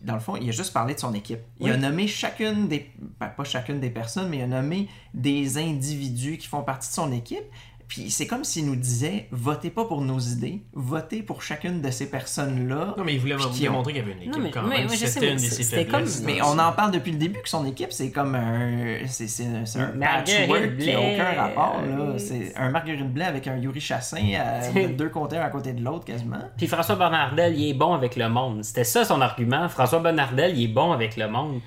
Dans 0.03 0.13
le 0.13 0.19
fond, 0.19 0.35
il 0.35 0.47
a 0.49 0.51
juste 0.51 0.73
parlé 0.73 0.93
de 0.93 0.99
son 0.99 1.13
équipe. 1.13 1.39
Il 1.59 1.71
a 1.71 1.77
nommé 1.77 2.07
chacune 2.07 2.67
des. 2.67 2.91
ben, 3.19 3.27
pas 3.27 3.43
chacune 3.43 3.79
des 3.79 3.89
personnes, 3.89 4.29
mais 4.29 4.37
il 4.37 4.41
a 4.43 4.47
nommé 4.47 4.87
des 5.13 5.57
individus 5.57 6.37
qui 6.37 6.47
font 6.47 6.61
partie 6.61 6.89
de 6.89 6.93
son 6.93 7.11
équipe. 7.11 7.43
Puis 7.89 8.11
c'est 8.11 8.27
comme 8.27 8.43
s'il 8.43 8.67
nous 8.67 8.75
disait 8.75 9.27
votez 9.31 9.71
pas 9.71 9.83
pour 9.83 10.01
nos 10.01 10.19
idées, 10.19 10.61
votez 10.73 11.23
pour 11.23 11.41
chacune 11.41 11.81
de 11.81 11.89
ces 11.89 12.07
personnes-là. 12.07 12.93
Non, 12.95 13.03
mais 13.03 13.15
il 13.15 13.19
voulait 13.19 13.35
qui 13.35 13.47
ont- 13.47 13.49
démontrer 13.71 13.93
qu'il 13.93 14.01
y 14.01 14.05
avait 14.05 14.11
une 14.13 14.21
équipe 14.21 14.33
Non, 14.35 14.39
mais- 14.43 14.51
quand 14.51 14.61
mais- 14.61 14.77
même. 14.81 14.89
sais, 14.89 15.07
C'était 15.07 15.29
une 15.29 15.33
de 15.33 15.39
c'est- 15.39 15.63
ses 15.63 15.83
faiblesses. 15.85 16.17
comme- 16.17 16.25
Mais 16.27 16.39
on 16.43 16.59
en 16.59 16.71
parle 16.71 16.91
depuis 16.91 17.11
le 17.11 17.17
début 17.17 17.41
que 17.41 17.49
son 17.49 17.65
équipe, 17.65 17.91
c'est 17.91 18.11
comme 18.11 18.35
un. 18.35 18.99
C'est, 19.07 19.27
c'est, 19.27 19.47
c'est 19.65 19.79
un 19.79 19.91
Marguerite 19.93 20.47
patchwork 20.47 20.77
qui 20.77 20.93
n'a 20.93 20.99
aucun 20.99 21.33
rapport. 21.41 21.81
Là. 21.81 21.87
euh, 21.99 22.17
C'est 22.19 22.53
un 22.55 22.69
Marguerite 22.69 23.11
Blais 23.11 23.25
avec 23.25 23.47
un 23.47 23.57
Yuri 23.57 23.81
Chassin 23.81 24.21
à 24.39 24.59
de 24.71 24.93
deux 24.93 25.09
côtés, 25.09 25.37
un 25.37 25.41
à 25.41 25.49
côté 25.49 25.73
de 25.73 25.83
l'autre 25.83 26.05
quasiment. 26.05 26.37
Puis 26.57 26.67
François 26.67 26.95
Bonnardel, 26.95 27.57
il 27.59 27.69
est 27.71 27.73
bon 27.73 27.93
avec 27.95 28.15
le 28.15 28.29
monde. 28.29 28.63
C'était 28.63 28.83
ça 28.83 29.03
son 29.03 29.19
argument. 29.19 29.67
François 29.67 29.97
Bonnardel, 29.97 30.55
il 30.55 30.65
est 30.65 30.67
bon 30.73 30.91
avec 30.91 31.17
le 31.17 31.27
monde. 31.27 31.59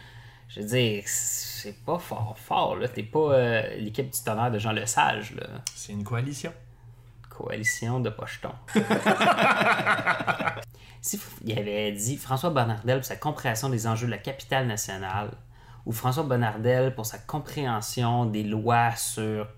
Je 0.49 0.61
veux 0.61 0.67
dire, 0.67 1.03
c'est 1.63 1.85
pas 1.85 1.99
fort 1.99 2.37
fort, 2.39 2.77
là. 2.77 2.89
T'es 2.89 3.03
pas 3.03 3.33
euh, 3.33 3.77
l'équipe 3.77 4.11
du 4.11 4.23
tonnerre 4.25 4.51
de 4.51 4.59
Jean 4.59 4.73
Lesage, 4.73 5.35
là. 5.35 5.47
C'est 5.75 5.93
une 5.93 6.05
coalition. 6.05 6.53
Coalition 7.31 8.01
de 8.01 8.11
pochetons. 8.11 8.55
si 11.01 11.21
il 11.45 11.59
avait 11.59 11.93
dit 11.93 12.17
François 12.17 12.51
Bonnardel 12.51 12.99
pour 12.99 13.07
sa 13.07 13.17
compréhension 13.17 13.69
des 13.69 13.87
enjeux 13.87 14.07
de 14.07 14.11
la 14.13 14.19
capitale 14.19 14.67
nationale, 14.67 15.31
ou 15.87 15.93
François 15.93 16.25
Bonnardel 16.25 16.95
pour 16.95 17.07
sa 17.07 17.19
compréhension 17.19 18.27
des 18.27 18.43
lois 18.43 18.95
sur 18.97 19.49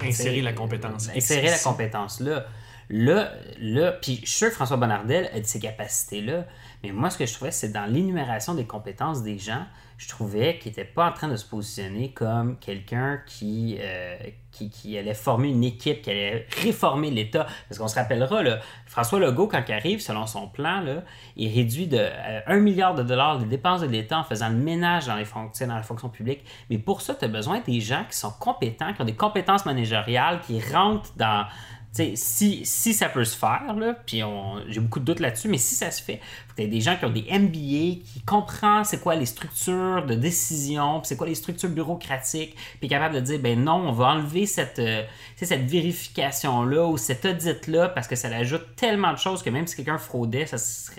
Insérer 0.00 0.40
la 0.40 0.52
compétence. 0.52 1.10
Insérer 1.14 1.50
la 1.50 1.58
compétence 1.58 2.20
là. 2.20 2.46
Là, 2.90 3.32
là, 3.58 3.92
puis 3.92 4.20
je 4.22 4.26
suis 4.26 4.38
sûr 4.38 4.48
que 4.48 4.54
François 4.54 4.76
Bonnardel 4.76 5.30
a 5.32 5.40
de 5.40 5.46
ces 5.46 5.58
capacités-là, 5.58 6.46
mais 6.84 6.92
moi, 6.92 7.08
ce 7.08 7.16
que 7.16 7.24
je 7.24 7.32
trouvais, 7.32 7.50
c'est 7.50 7.72
dans 7.72 7.90
l'énumération 7.90 8.54
des 8.54 8.66
compétences 8.66 9.22
des 9.22 9.38
gens, 9.38 9.64
je 9.96 10.06
trouvais 10.06 10.58
qu'il 10.58 10.70
n'était 10.70 10.84
pas 10.84 11.08
en 11.08 11.12
train 11.12 11.28
de 11.28 11.36
se 11.36 11.46
positionner 11.46 12.12
comme 12.12 12.58
quelqu'un 12.58 13.22
qui, 13.26 13.78
euh, 13.80 14.16
qui, 14.50 14.68
qui 14.68 14.98
allait 14.98 15.14
former 15.14 15.48
une 15.48 15.64
équipe, 15.64 16.02
qui 16.02 16.10
allait 16.10 16.46
réformer 16.62 17.10
l'État. 17.10 17.46
Parce 17.68 17.78
qu'on 17.78 17.88
se 17.88 17.94
rappellera, 17.94 18.42
là, 18.42 18.58
François 18.84 19.18
Legault, 19.18 19.46
quand 19.46 19.62
il 19.66 19.72
arrive, 19.72 20.00
selon 20.00 20.26
son 20.26 20.46
plan, 20.48 20.80
là, 20.80 21.04
il 21.36 21.54
réduit 21.54 21.86
de 21.86 22.00
euh, 22.00 22.40
1 22.46 22.58
milliard 22.58 22.94
de 22.94 23.02
dollars 23.02 23.38
les 23.38 23.46
dépenses 23.46 23.80
de 23.80 23.86
l'État 23.86 24.18
en 24.18 24.24
faisant 24.24 24.50
le 24.50 24.56
ménage 24.56 25.06
dans, 25.06 25.16
les 25.16 25.24
fonctions, 25.24 25.66
dans 25.66 25.76
la 25.76 25.82
fonction 25.82 26.10
publique. 26.10 26.44
Mais 26.68 26.76
pour 26.76 27.00
ça, 27.00 27.14
tu 27.14 27.24
as 27.24 27.28
besoin 27.28 27.60
des 27.60 27.80
gens 27.80 28.04
qui 28.10 28.18
sont 28.18 28.32
compétents, 28.38 28.92
qui 28.92 29.00
ont 29.00 29.06
des 29.06 29.16
compétences 29.16 29.64
managériales, 29.64 30.40
qui 30.40 30.60
rentrent 30.60 31.12
dans 31.16 31.46
si, 31.94 32.66
si 32.66 32.92
ça 32.92 33.08
peut 33.08 33.24
se 33.24 33.36
faire, 33.36 33.62
j'ai 34.06 34.80
beaucoup 34.80 34.98
de 34.98 35.04
doutes 35.04 35.20
là-dessus, 35.20 35.48
mais 35.48 35.58
si 35.58 35.74
ça 35.74 35.90
se 35.90 36.02
fait, 36.02 36.20
faut 36.48 36.54
que 36.56 36.62
des 36.62 36.80
gens 36.80 36.96
qui 36.96 37.04
ont 37.04 37.10
des 37.10 37.26
MBA, 37.30 38.02
qui 38.04 38.22
comprennent 38.26 38.84
c'est 38.84 39.00
quoi 39.00 39.14
les 39.14 39.26
structures 39.26 40.04
de 40.04 40.14
décision, 40.14 41.02
c'est 41.04 41.16
quoi 41.16 41.26
les 41.26 41.34
structures 41.34 41.68
bureaucratiques, 41.68 42.56
puis 42.80 42.88
capable 42.88 43.14
de 43.14 43.20
dire, 43.20 43.38
ben 43.38 43.62
non, 43.62 43.88
on 43.88 43.92
va 43.92 44.06
enlever 44.06 44.46
cette, 44.46 44.80
euh, 44.80 45.04
cette 45.36 45.70
vérification-là 45.70 46.86
ou 46.86 46.96
cet 46.96 47.24
audit-là 47.24 47.90
parce 47.90 48.08
que 48.08 48.16
ça 48.16 48.28
ajoute 48.28 48.74
tellement 48.76 49.12
de 49.12 49.18
choses 49.18 49.42
que 49.42 49.50
même 49.50 49.66
si 49.66 49.76
quelqu'un 49.76 49.98
fraudait, 49.98 50.46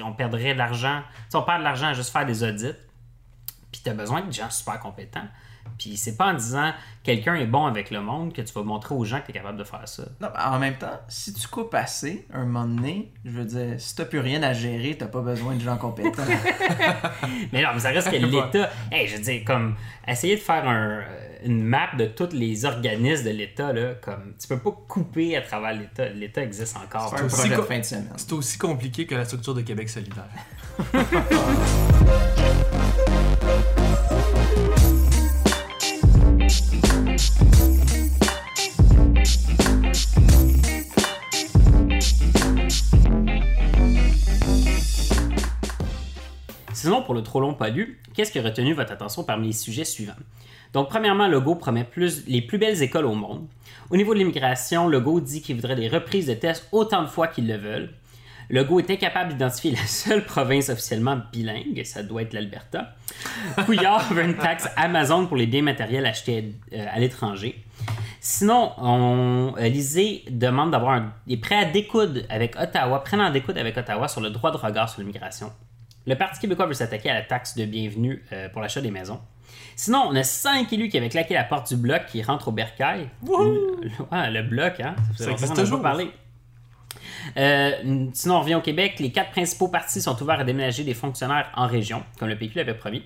on 0.04 0.14
perdrait 0.14 0.54
de 0.54 0.60
l'argent. 0.60 1.02
Sais, 1.30 1.38
on 1.38 1.44
perd 1.44 1.60
de 1.60 1.64
l'argent 1.66 1.88
à 1.88 1.94
juste 1.94 2.12
faire 2.12 2.26
des 2.26 2.44
audits 2.44 2.76
puis 3.76 3.82
tu 3.84 3.90
as 3.90 3.94
besoin 3.94 4.22
de 4.22 4.32
gens 4.32 4.50
super 4.50 4.80
compétents. 4.80 5.28
Puis 5.78 5.98
c'est 5.98 6.16
pas 6.16 6.28
en 6.28 6.34
disant 6.34 6.72
quelqu'un 7.04 7.36
est 7.36 7.46
bon 7.46 7.66
avec 7.66 7.92
le 7.92 8.02
monde 8.02 8.34
que 8.34 8.42
tu 8.42 8.54
vas 8.54 8.64
montrer 8.64 8.96
aux 8.96 9.04
gens 9.04 9.20
que 9.20 9.26
tu 9.26 9.32
es 9.32 9.34
capable 9.34 9.58
de 9.58 9.64
faire 9.64 9.88
ça. 9.88 10.04
Non, 10.22 10.30
mais 10.34 10.42
en 10.44 10.58
même 10.60 10.78
temps, 10.78 11.00
si 11.10 11.34
tu 11.34 11.48
coupes 11.48 11.74
assez, 11.74 12.26
un 12.34 12.46
moment 12.46 12.66
donné, 12.66 13.12
je 13.26 13.32
veux 13.32 13.46
dire, 13.46 13.76
si 13.78 13.96
t'as 13.96 14.06
plus 14.06 14.20
rien 14.20 14.42
à 14.44 14.54
gérer, 14.54 14.96
t'as 14.98 15.08
pas 15.08 15.22
besoin 15.22 15.56
de 15.56 15.60
gens 15.62 15.78
compétents. 15.78 16.24
Mais 17.52 17.62
non, 17.62 17.70
mais 17.74 17.80
ça 17.80 17.90
reste 17.90 18.10
que 18.10 18.16
l'État. 18.26 18.70
Hey, 18.92 19.08
je 19.08 19.16
veux 19.18 19.22
dire, 19.24 19.42
comme 19.46 19.76
essayer 20.08 20.36
de 20.36 20.42
faire 20.42 20.68
un- 20.68 21.02
une 21.44 21.64
map 21.64 21.90
de 21.98 22.06
tous 22.06 22.30
les 22.34 22.66
organismes 22.66 23.26
de 23.26 23.30
l'État, 23.30 23.72
là, 23.72 23.94
comme 24.02 24.34
tu 24.40 24.48
peux 24.48 24.58
pas 24.58 24.72
couper 24.88 25.38
à 25.38 25.42
travers 25.42 25.74
l'État. 25.74 26.10
L'État 26.10 26.42
existe 26.42 26.76
encore. 26.78 27.14
C'est 27.16 27.22
un 27.22 27.26
aussi 27.26 27.36
projet 27.36 27.50
de 27.56 27.56
co- 27.60 27.64
fin 27.68 27.80
de 27.80 27.84
semaine. 27.84 28.10
C'est 28.18 28.34
aussi 28.34 28.58
compliqué 28.58 29.06
que 29.06 29.14
la 29.14 29.26
structure 29.26 29.54
de 29.54 29.62
Québec 29.62 29.88
solidaire. 29.90 30.26
pour 47.06 47.14
le 47.14 47.24
trop 47.24 47.40
long 47.40 47.54
pas 47.54 47.70
lu, 47.70 48.02
qu'est-ce 48.14 48.32
qui 48.32 48.40
a 48.40 48.42
retenu 48.44 48.74
votre 48.74 48.92
attention 48.92 49.24
parmi 49.24 49.48
les 49.48 49.54
sujets 49.54 49.86
suivants? 49.86 50.14
Donc, 50.74 50.90
premièrement, 50.90 51.28
Legault 51.28 51.56
promet 51.56 51.86
plus, 51.86 52.28
les 52.28 52.42
plus 52.42 52.58
belles 52.58 52.82
écoles 52.84 53.06
au 53.06 53.16
monde. 53.16 53.48
Au 53.90 53.96
niveau 53.96 54.14
de 54.14 54.20
l'immigration, 54.20 54.90
Legault 54.90 55.22
dit 55.22 55.42
qu'il 55.42 55.56
voudrait 55.56 55.76
des 55.76 55.88
reprises 55.88 56.28
de 56.28 56.34
tests 56.34 56.68
autant 56.72 57.02
de 57.02 57.08
fois 57.08 57.28
qu'ils 57.28 57.48
le 57.48 57.56
veulent. 57.56 57.94
Legault 58.50 58.80
est 58.80 58.92
incapable 58.92 59.32
d'identifier 59.32 59.72
la 59.72 59.86
seule 59.88 60.26
province 60.26 60.70
officiellement 60.70 61.18
bilingue, 61.32 61.82
ça 61.86 62.04
doit 62.04 62.24
être 62.24 62.34
l'Alberta. 62.34 62.94
Couillard 63.66 64.14
veut 64.14 64.24
une 64.24 64.36
taxe 64.36 64.68
Amazon 64.76 65.26
pour 65.28 65.38
les 65.38 65.48
biens 65.48 65.62
matériels 65.62 66.06
achetés 66.06 66.54
euh, 66.74 66.86
à 66.92 67.00
l'étranger. 67.00 67.64
Sinon, 68.20 68.72
on, 68.78 69.54
euh, 69.58 69.68
Lisée 69.68 70.24
demande 70.30 70.72
d'avoir 70.72 70.94
un, 70.94 71.14
est 71.30 71.38
prêt 71.38 71.56
à 71.56 71.66
découdre 71.66 72.22
avec 72.30 72.56
Ottawa, 72.60 73.04
prennent 73.04 73.22
en 73.22 73.32
découdre 73.32 73.60
avec 73.60 73.78
Ottawa 73.78 74.08
sur 74.08 74.22
le 74.22 74.30
droit 74.30 74.52
de 74.52 74.58
regard 74.58 74.90
sur 74.90 75.02
l'immigration. 75.02 75.52
Le 76.08 76.16
Parti 76.16 76.40
québécois 76.40 76.68
veut 76.68 76.74
s'attaquer 76.74 77.10
à 77.10 77.16
la 77.16 77.24
taxe 77.24 77.56
de 77.56 77.66
bienvenue 77.66 78.24
euh, 78.32 78.48
pour 78.50 78.62
l'achat 78.62 78.82
des 78.82 78.92
maisons. 78.92 79.20
Sinon, 79.76 80.06
on 80.10 80.16
a 80.16 80.24
cinq 80.24 80.72
élus 80.72 80.90
qui 80.90 80.98
avaient 80.98 81.10
claqué 81.10 81.34
la 81.34 81.44
porte 81.44 81.70
du 81.70 81.78
bloc 81.78 82.06
qui 82.08 82.22
rentrent 82.22 82.50
au 82.50 82.52
bercail. 82.52 83.10
Le, 83.24 84.42
bloc, 84.42 84.80
hein? 84.80 84.96
Ça 85.18 85.32
existe 85.32 85.56
toujours. 85.56 85.82
parlé. 85.82 86.12
Euh, 87.38 88.08
sinon, 88.14 88.36
on 88.36 88.42
revient 88.42 88.56
au 88.56 88.62
Québec. 88.62 89.00
Les 89.00 89.12
quatre 89.12 89.32
principaux 89.32 89.68
partis 89.68 90.02
sont 90.02 90.22
ouverts 90.22 90.40
à 90.40 90.44
déménager 90.44 90.84
des 90.84 90.94
fonctionnaires 90.94 91.52
en 91.56 91.68
région, 91.68 92.04
comme 92.20 92.30
le 92.30 92.38
PQ 92.38 92.58
l'avait 92.58 92.76
promis. 92.76 93.04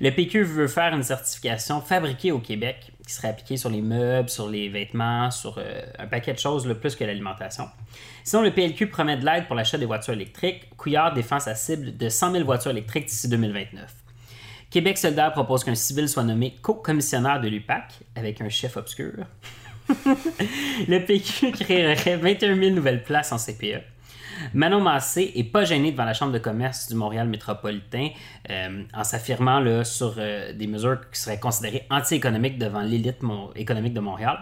Le 0.00 0.10
PQ 0.10 0.42
veut 0.44 0.66
faire 0.66 0.94
une 0.94 1.02
certification 1.02 1.82
fabriquée 1.82 2.32
au 2.32 2.38
Québec 2.38 2.92
qui 3.06 3.12
serait 3.12 3.28
appliquée 3.28 3.58
sur 3.58 3.68
les 3.68 3.82
meubles, 3.82 4.30
sur 4.30 4.48
les 4.48 4.68
vêtements, 4.70 5.30
sur 5.30 5.58
euh, 5.58 5.82
un 5.98 6.06
paquet 6.06 6.32
de 6.32 6.38
choses, 6.38 6.66
le 6.66 6.78
plus 6.78 6.96
que 6.96 7.04
l'alimentation. 7.04 7.68
Sinon, 8.24 8.42
le 8.42 8.52
PLQ 8.52 8.88
promet 8.88 9.16
de 9.16 9.24
l'aide 9.24 9.46
pour 9.46 9.56
l'achat 9.56 9.78
des 9.78 9.86
voitures 9.86 10.14
électriques. 10.14 10.68
Couillard 10.76 11.12
défend 11.12 11.40
sa 11.40 11.54
cible 11.54 11.96
de 11.96 12.08
100 12.08 12.32
000 12.32 12.44
voitures 12.44 12.70
électriques 12.70 13.06
d'ici 13.06 13.28
2029. 13.28 13.94
Québec 14.70 14.98
solidaire 14.98 15.32
propose 15.32 15.64
qu'un 15.64 15.74
civil 15.74 16.08
soit 16.08 16.22
nommé 16.22 16.56
co-commissionnaire 16.62 17.40
de 17.40 17.48
l'UPAC 17.48 18.00
avec 18.14 18.40
un 18.40 18.48
chef 18.48 18.76
obscur. 18.76 19.14
le 19.88 20.98
PQ 20.98 21.50
créerait 21.50 22.16
21 22.16 22.56
000 22.56 22.74
nouvelles 22.74 23.02
places 23.02 23.32
en 23.32 23.36
CPE. 23.36 23.82
Manon 24.54 24.80
Massé 24.80 25.32
est 25.34 25.44
pas 25.44 25.64
gêné 25.64 25.92
devant 25.92 26.04
la 26.04 26.14
Chambre 26.14 26.32
de 26.32 26.38
commerce 26.38 26.88
du 26.88 26.94
Montréal 26.94 27.28
métropolitain 27.28 28.08
euh, 28.48 28.84
en 28.94 29.04
s'affirmant 29.04 29.84
sur 29.84 30.14
euh, 30.18 30.52
des 30.52 30.66
mesures 30.66 31.00
qui 31.10 31.20
seraient 31.20 31.40
considérées 31.40 31.86
anti-économiques 31.90 32.58
devant 32.58 32.80
l'élite 32.80 33.22
économique 33.56 33.94
de 33.94 34.00
Montréal. 34.00 34.38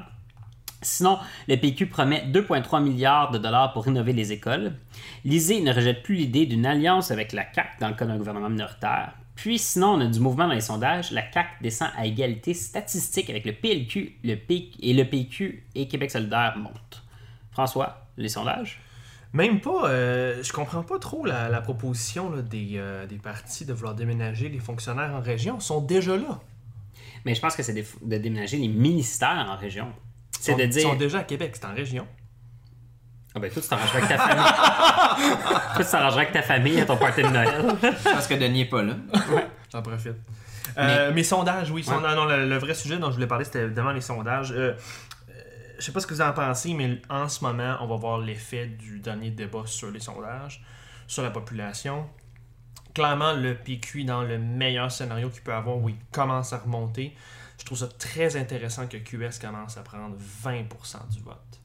Sinon, 0.81 1.19
le 1.49 1.57
PQ 1.57 1.87
promet 1.87 2.25
2,3 2.31 2.83
milliards 2.83 3.31
de 3.31 3.39
dollars 3.39 3.73
pour 3.73 3.85
rénover 3.85 4.13
les 4.13 4.33
écoles. 4.33 4.75
L'ISée 5.25 5.61
ne 5.61 5.73
rejette 5.73 6.03
plus 6.03 6.15
l'idée 6.15 6.47
d'une 6.47 6.67
alliance 6.67 7.11
avec 7.11 7.33
la 7.33 7.45
CAQ 7.53 7.81
dans 7.81 7.89
le 7.89 7.95
cas 7.95 8.07
d'un 8.07 8.17
gouvernement 8.17 8.49
minoritaire. 8.49 9.13
Puis 9.35 9.59
sinon, 9.59 9.95
on 9.95 10.01
a 10.01 10.07
du 10.07 10.21
mouvement 10.21 10.47
dans 10.49 10.55
les 10.55 10.61
sondages. 10.61 11.11
La 11.11 11.23
CAQ 11.33 11.49
descend 11.63 11.89
à 11.97 12.07
égalité 12.07 12.55
statistique 12.55 13.29
avec 13.31 13.45
le 13.45 13.53
PLQ 13.53 14.19
le 14.25 14.35
P- 14.37 14.71
et 14.81 14.93
le 14.95 15.05
PQ 15.05 15.65
et 15.75 15.89
Québec 15.89 16.11
solidaire 16.11 16.55
montent. 16.57 17.03
François, 17.51 18.07
les 18.17 18.29
sondages? 18.29 18.81
Même 19.33 19.61
pas, 19.61 19.89
euh, 19.91 20.43
je 20.43 20.53
comprends 20.53 20.83
pas 20.83 20.99
trop 20.99 21.27
la, 21.27 21.49
la 21.49 21.61
proposition 21.61 22.31
là, 22.31 22.41
des, 22.41 22.75
euh, 22.77 23.07
des 23.07 23.17
partis 23.19 23.65
de 23.65 23.73
vouloir 23.73 23.95
déménager 23.95 24.49
les 24.49 24.59
fonctionnaires 24.59 25.13
en 25.15 25.21
région. 25.21 25.57
Ils 25.59 25.63
sont 25.63 25.81
déjà 25.83 26.17
là. 26.17 26.41
Mais 27.25 27.35
je 27.35 27.41
pense 27.41 27.55
que 27.55 27.63
c'est 27.63 27.75
de 27.75 28.17
déménager 28.17 28.57
les 28.57 28.69
ministères 28.69 29.47
en 29.51 29.57
région. 29.57 29.93
C'est 30.41 30.53
Ils 30.53 30.57
de 30.57 30.63
sont- 30.63 30.69
dire. 30.69 30.79
Ils 30.81 30.83
sont 30.93 30.95
déjà 30.97 31.19
à 31.21 31.25
Québec, 31.25 31.53
c'est 31.55 31.67
en 31.67 31.75
région. 31.75 32.07
Ah 33.35 33.41
ben, 33.41 33.51
toi, 33.51 33.61
tu 33.63 33.69
t'arrangerais 33.69 33.99
avec 33.99 34.09
ta 34.09 34.19
famille. 34.19 34.45
toi, 35.75 35.85
tu 35.85 35.91
t'arrangerais 35.91 36.21
avec 36.23 36.33
ta 36.33 36.43
famille 36.43 36.81
à 36.81 36.87
ton 36.87 36.97
party 36.97 37.23
de 37.23 37.29
Noël. 37.29 37.67
Parce 38.05 38.27
que 38.27 38.35
Denis 38.35 38.63
est 38.63 38.65
pas 38.67 38.83
là. 38.83 38.95
J'en 39.73 39.83
profite. 39.83 40.17
Euh, 40.77 41.13
Mes 41.13 41.25
sondages, 41.25 41.71
oui. 41.71 41.83
sondages, 41.85 42.17
non, 42.17 42.25
le, 42.25 42.49
le 42.49 42.59
vrai 42.59 42.75
sujet 42.75 42.99
dont 42.99 43.09
je 43.11 43.15
voulais 43.15 43.27
parler, 43.27 43.45
c'était 43.45 43.63
évidemment 43.65 43.93
les 43.93 44.01
sondages. 44.01 44.53
Euh, 44.53 44.73
euh, 45.29 45.33
je 45.79 45.85
sais 45.85 45.93
pas 45.93 46.01
ce 46.01 46.07
que 46.07 46.15
vous 46.15 46.21
en 46.23 46.33
pensez, 46.33 46.73
mais 46.75 47.01
en 47.11 47.29
ce 47.29 47.45
moment, 47.45 47.77
on 47.81 47.87
va 47.87 47.97
voir 47.97 48.19
l'effet 48.19 48.67
du 48.67 48.99
dernier 49.01 49.31
débat 49.31 49.63
sur 49.67 49.91
les 49.91 50.01
sondages, 50.01 50.63
sur 51.07 51.23
la 51.23 51.31
population. 51.31 52.09
Clairement, 52.95 53.33
le 53.35 53.55
PQ 53.55 54.03
est 54.03 54.05
dans 54.05 54.23
le 54.23 54.39
meilleur 54.39 54.91
scénario 54.91 55.29
qu'il 55.31 55.43
peut 55.43 55.53
avoir, 55.55 55.77
où 55.77 55.89
il 55.89 55.97
commence 56.13 56.53
à 56.53 56.59
remonter. 56.59 57.15
Je 57.59 57.65
trouve 57.65 57.79
ça 57.79 57.89
très 57.89 58.37
intéressant 58.37 58.87
que 58.87 58.97
QS 58.97 59.39
commence 59.41 59.77
à 59.77 59.83
prendre 59.83 60.17
20% 60.45 61.09
du 61.11 61.21
vote. 61.21 61.61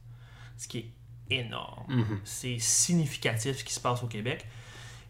Ce 0.58 0.68
qui 0.68 0.80
est 0.80 0.92
énorme. 1.30 1.86
Mhm. 1.88 2.20
C'est 2.24 2.60
significatif 2.60 3.60
ce 3.60 3.64
qui 3.64 3.74
se 3.74 3.80
passe 3.80 4.04
au 4.04 4.08
Québec. 4.08 4.46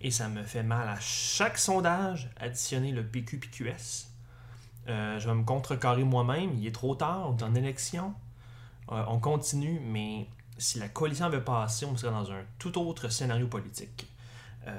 Et 0.01 0.11
ça 0.11 0.27
me 0.27 0.43
fait 0.43 0.63
mal 0.63 0.87
à 0.87 0.99
chaque 0.99 1.57
sondage 1.57 2.29
additionner 2.37 2.91
le 2.91 3.05
PQ 3.05 3.37
puis 3.39 3.49
QS. 3.49 4.09
Euh, 4.89 5.17
je 5.17 5.27
vais 5.27 5.35
me 5.35 5.43
contrecarrer 5.43 6.03
moi-même. 6.03 6.51
Il 6.57 6.67
est 6.67 6.75
trop 6.75 6.93
tard, 6.95 7.29
on 7.29 7.37
est 7.37 7.43
en 7.43 7.55
élection. 7.55 8.13
Euh, 8.91 9.03
on 9.07 9.19
continue, 9.19 9.79
mais 9.79 10.27
si 10.57 10.79
la 10.79 10.89
coalition 10.89 11.25
avait 11.25 11.41
passé, 11.41 11.85
on 11.85 11.95
serait 11.95 12.11
dans 12.11 12.29
un 12.31 12.43
tout 12.59 12.77
autre 12.77 13.07
scénario 13.09 13.47
politique. 13.47 14.09
Euh, 14.67 14.77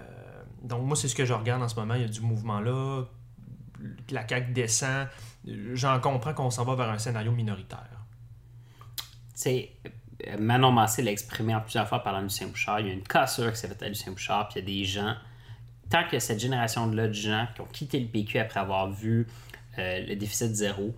donc 0.63 0.85
moi, 0.85 0.97
c'est 0.97 1.09
ce 1.09 1.15
que 1.15 1.25
je 1.25 1.33
regarde 1.33 1.63
en 1.63 1.69
ce 1.69 1.77
moment. 1.77 1.95
Il 1.95 2.03
y 2.03 2.05
a 2.05 2.09
du 2.09 2.21
mouvement 2.21 2.61
là. 2.61 3.05
La 4.11 4.27
CAQ 4.29 4.53
descend. 4.53 5.09
J'en 5.47 6.01
comprends 6.01 6.33
qu'on 6.33 6.51
s'en 6.51 6.65
va 6.65 6.75
vers 6.75 6.91
un 6.91 6.99
scénario 6.99 7.33
minoritaire. 7.33 7.91
sais, 9.35 9.73
Manon 10.39 10.73
Massé 10.73 11.03
l'a 11.03 11.11
exprimé 11.11 11.55
en 11.55 11.61
plusieurs 11.61 11.89
fois 11.89 12.03
par 12.03 12.21
Lucien 12.21 12.47
Bouchard. 12.47 12.81
Il 12.81 12.87
y 12.87 12.91
a 12.91 12.93
une 12.93 13.03
cassure 13.03 13.53
qui 13.53 13.59
s'est 13.59 13.69
faite 13.69 13.83
à 13.83 13.89
Lucien 13.89 14.13
Bouchard, 14.13 14.49
puis 14.49 14.61
il 14.61 14.69
y 14.69 14.73
a 14.73 14.81
des 14.81 14.85
gens, 14.85 15.15
tant 15.91 16.07
que 16.09 16.19
cette 16.19 16.41
génération-là 16.41 17.09
de 17.09 17.13
gens 17.13 17.47
qui 17.55 17.61
ont 17.61 17.67
quitté 17.67 18.01
le 18.01 18.07
PQ 18.07 18.39
après 18.39 18.61
avoir 18.61 18.91
vu 18.91 19.27
euh, 19.79 20.07
le 20.07 20.17
déficit 20.17 20.55
zéro, 20.55 20.95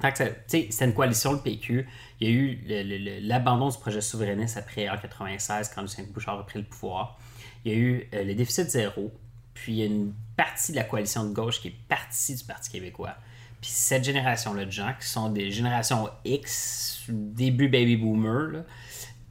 tant 0.00 0.10
que 0.10 0.18
c'était 0.18 0.84
une 0.84 0.94
coalition, 0.94 1.32
le 1.32 1.40
PQ, 1.40 1.86
il 2.20 2.28
y 2.28 2.30
a 2.30 2.34
eu 2.34 3.20
l'abandon 3.22 3.68
du 3.68 3.78
projet 3.78 4.00
souverainiste 4.00 4.56
après 4.56 4.88
en 4.88 4.96
96, 4.96 5.70
quand 5.74 5.82
Lucien 5.82 6.04
Bouchard 6.10 6.38
a 6.38 6.46
pris 6.46 6.60
le 6.60 6.64
pouvoir. 6.64 7.18
Il 7.64 7.72
y 7.72 7.74
a 7.74 7.78
eu 7.78 8.08
euh, 8.14 8.24
le 8.24 8.34
déficit 8.34 8.70
zéro, 8.70 9.12
puis 9.52 9.72
il 9.72 9.78
y 9.78 9.82
a 9.82 9.86
une 9.86 10.14
partie 10.36 10.72
de 10.72 10.76
la 10.76 10.84
coalition 10.84 11.24
de 11.24 11.34
gauche 11.34 11.60
qui 11.60 11.68
est 11.68 11.76
partie 11.88 12.34
du 12.34 12.44
Parti 12.44 12.70
québécois. 12.70 13.16
Puis 13.60 13.70
cette 13.72 14.04
génération-là 14.04 14.64
de 14.64 14.70
gens, 14.70 14.92
qui 14.98 15.06
sont 15.06 15.28
des 15.28 15.50
générations 15.50 16.08
X, 16.24 17.02
début 17.08 17.68
baby 17.68 17.96
boomer, 17.96 18.50
là, 18.52 18.58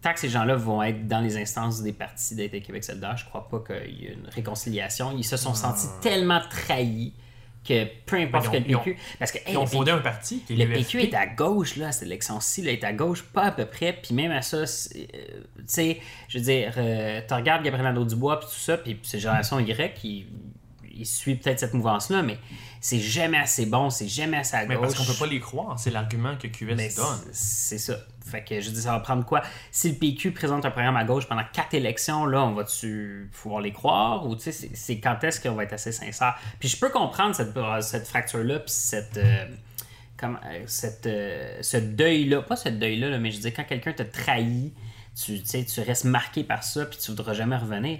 tant 0.01 0.13
que 0.13 0.19
ces 0.19 0.29
gens-là 0.29 0.55
vont 0.55 0.81
être 0.83 1.07
dans 1.07 1.19
les 1.19 1.35
instances 1.37 1.81
des 1.81 1.93
partis 1.93 2.35
d'être 2.35 2.57
Québec 2.59 2.83
solidaire, 2.83 3.17
je 3.17 3.25
crois 3.25 3.49
pas 3.49 3.59
qu'il 3.59 3.99
y 3.99 4.05
ait 4.05 4.13
une 4.13 4.27
réconciliation. 4.29 5.13
Ils 5.17 5.23
se 5.25 5.35
sont 5.37 5.53
sentis 5.55 5.87
tellement 6.01 6.41
trahis 6.49 7.13
que 7.67 7.85
peu 8.05 8.15
importe 8.17 8.45
Ils 8.45 8.47
ont- 8.47 8.51
que 8.51 8.57
le 8.57 8.69
ils 8.69 8.75
ont- 8.75 8.79
PQ... 8.83 8.97
Parce 9.19 9.31
que, 9.33 9.37
hey, 9.39 9.43
Ils 9.49 9.57
ont 9.57 9.65
fondé 9.65 9.91
un 9.91 9.97
parti 9.97 10.39
qui 10.47 10.53
est 10.53 10.65
le. 10.65 10.73
PQ 10.75 11.01
est 11.01 11.13
à 11.13 11.27
gauche, 11.27 11.75
là, 11.75 11.91
cette 11.91 12.03
élection-ci, 12.07 12.61
là, 12.61 12.71
est 12.71 12.83
à 12.85 12.93
gauche, 12.93 13.23
pas 13.23 13.43
à 13.45 13.51
peu 13.51 13.65
près. 13.65 13.91
Puis 14.01 14.13
même 14.15 14.31
à 14.31 14.41
ça, 14.41 14.57
euh, 14.57 14.63
tu 14.65 15.63
sais, 15.67 15.99
je 16.29 16.37
veux 16.37 16.43
dire, 16.45 16.73
euh, 16.77 17.21
tu 17.27 17.33
regardes 17.33 17.63
Gabriel 17.63 17.85
Nadeau-Dubois, 17.87 18.39
puis 18.39 18.47
tout 18.49 18.55
ça, 18.59 18.77
puis 18.77 18.97
ces 19.03 19.19
générations 19.19 19.59
Y, 19.59 19.99
ils, 20.05 20.27
il 20.99 21.05
suit 21.05 21.35
peut-être 21.35 21.59
cette 21.59 21.73
mouvance-là, 21.73 22.21
mais 22.21 22.37
c'est 22.81 22.99
jamais 22.99 23.37
assez 23.37 23.65
bon, 23.65 23.89
c'est 23.89 24.07
jamais 24.07 24.37
assez 24.37 24.55
à 24.55 24.65
Mais 24.65 24.75
gauche. 24.75 24.87
parce 24.87 24.95
qu'on 24.95 25.05
peut 25.05 25.17
pas 25.19 25.25
les 25.27 25.39
croire, 25.39 25.77
c'est 25.79 25.91
l'argument 25.91 26.35
que 26.37 26.47
QS 26.47 26.75
Mais 26.75 26.89
donne. 26.95 27.05
c'est 27.31 27.77
ça. 27.77 27.97
Fait 28.25 28.43
que 28.43 28.61
je 28.61 28.69
dis, 28.69 28.81
ça 28.81 28.91
va 28.91 28.99
prendre 28.99 29.25
quoi? 29.25 29.41
Si 29.71 29.89
le 29.89 29.95
PQ 29.95 30.31
présente 30.31 30.63
un 30.65 30.71
programme 30.71 30.97
à 30.97 31.03
gauche 31.03 31.25
pendant 31.27 31.43
quatre 31.51 31.73
élections, 31.73 32.25
là, 32.27 32.43
on 32.43 32.53
va-tu 32.53 33.29
pouvoir 33.33 33.61
les 33.61 33.71
croire? 33.71 34.27
Ou 34.27 34.35
tu 34.35 34.51
sais, 34.51 34.69
c'est- 34.73 34.99
quand 34.99 35.23
est-ce 35.23 35.41
qu'on 35.41 35.55
va 35.55 35.63
être 35.63 35.73
assez 35.73 35.91
sincère? 35.91 36.35
Puis 36.59 36.69
je 36.69 36.77
peux 36.77 36.89
comprendre 36.89 37.33
cette, 37.35 37.53
cette 37.81 38.07
fracture-là, 38.07 38.59
puis 38.59 38.71
cette. 38.71 39.17
euh, 39.17 39.45
comme, 40.17 40.37
euh, 40.45 40.63
cette, 40.67 41.05
euh, 41.07 41.59
ce 41.61 41.77
deuil-là, 41.77 42.41
pas 42.41 42.57
ce 42.57 42.67
deuil-là, 42.69 43.09
là, 43.09 43.19
mais 43.19 43.31
je 43.31 43.39
dis 43.39 43.51
quand 43.53 43.63
quelqu'un 43.63 43.93
te 43.93 44.03
trahit, 44.03 44.73
tu, 45.15 45.41
tu 45.41 45.81
restes 45.81 46.03
marqué 46.05 46.43
par 46.43 46.63
ça, 46.63 46.85
puis 46.85 46.99
tu 46.99 47.11
voudras 47.11 47.33
jamais 47.33 47.55
revenir. 47.57 47.99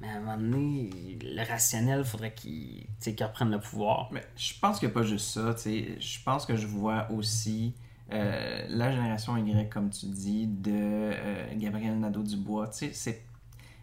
Mais 0.00 0.08
à 0.08 0.16
un 0.16 0.20
moment 0.20 0.36
donné, 0.36 0.90
le 1.22 1.48
rationnel, 1.48 2.04
faudrait 2.04 2.34
qu'il 2.34 2.86
reprenne 3.20 3.50
le 3.50 3.60
pouvoir. 3.60 4.10
Mais 4.12 4.22
je 4.36 4.52
pense 4.60 4.78
qu'il 4.78 4.88
n'y 4.88 4.92
a 4.92 4.94
pas 4.94 5.02
juste 5.04 5.28
ça. 5.28 5.54
Je 5.64 6.22
pense 6.24 6.44
que 6.44 6.54
je 6.54 6.66
vois 6.66 7.10
aussi 7.10 7.74
euh, 8.12 8.66
la 8.68 8.92
génération 8.92 9.36
Y, 9.38 9.68
comme 9.70 9.90
tu 9.90 10.06
dis, 10.06 10.46
de 10.46 10.70
euh, 10.72 11.46
Gabriel 11.56 11.98
Nadeau-Dubois. 11.98 12.70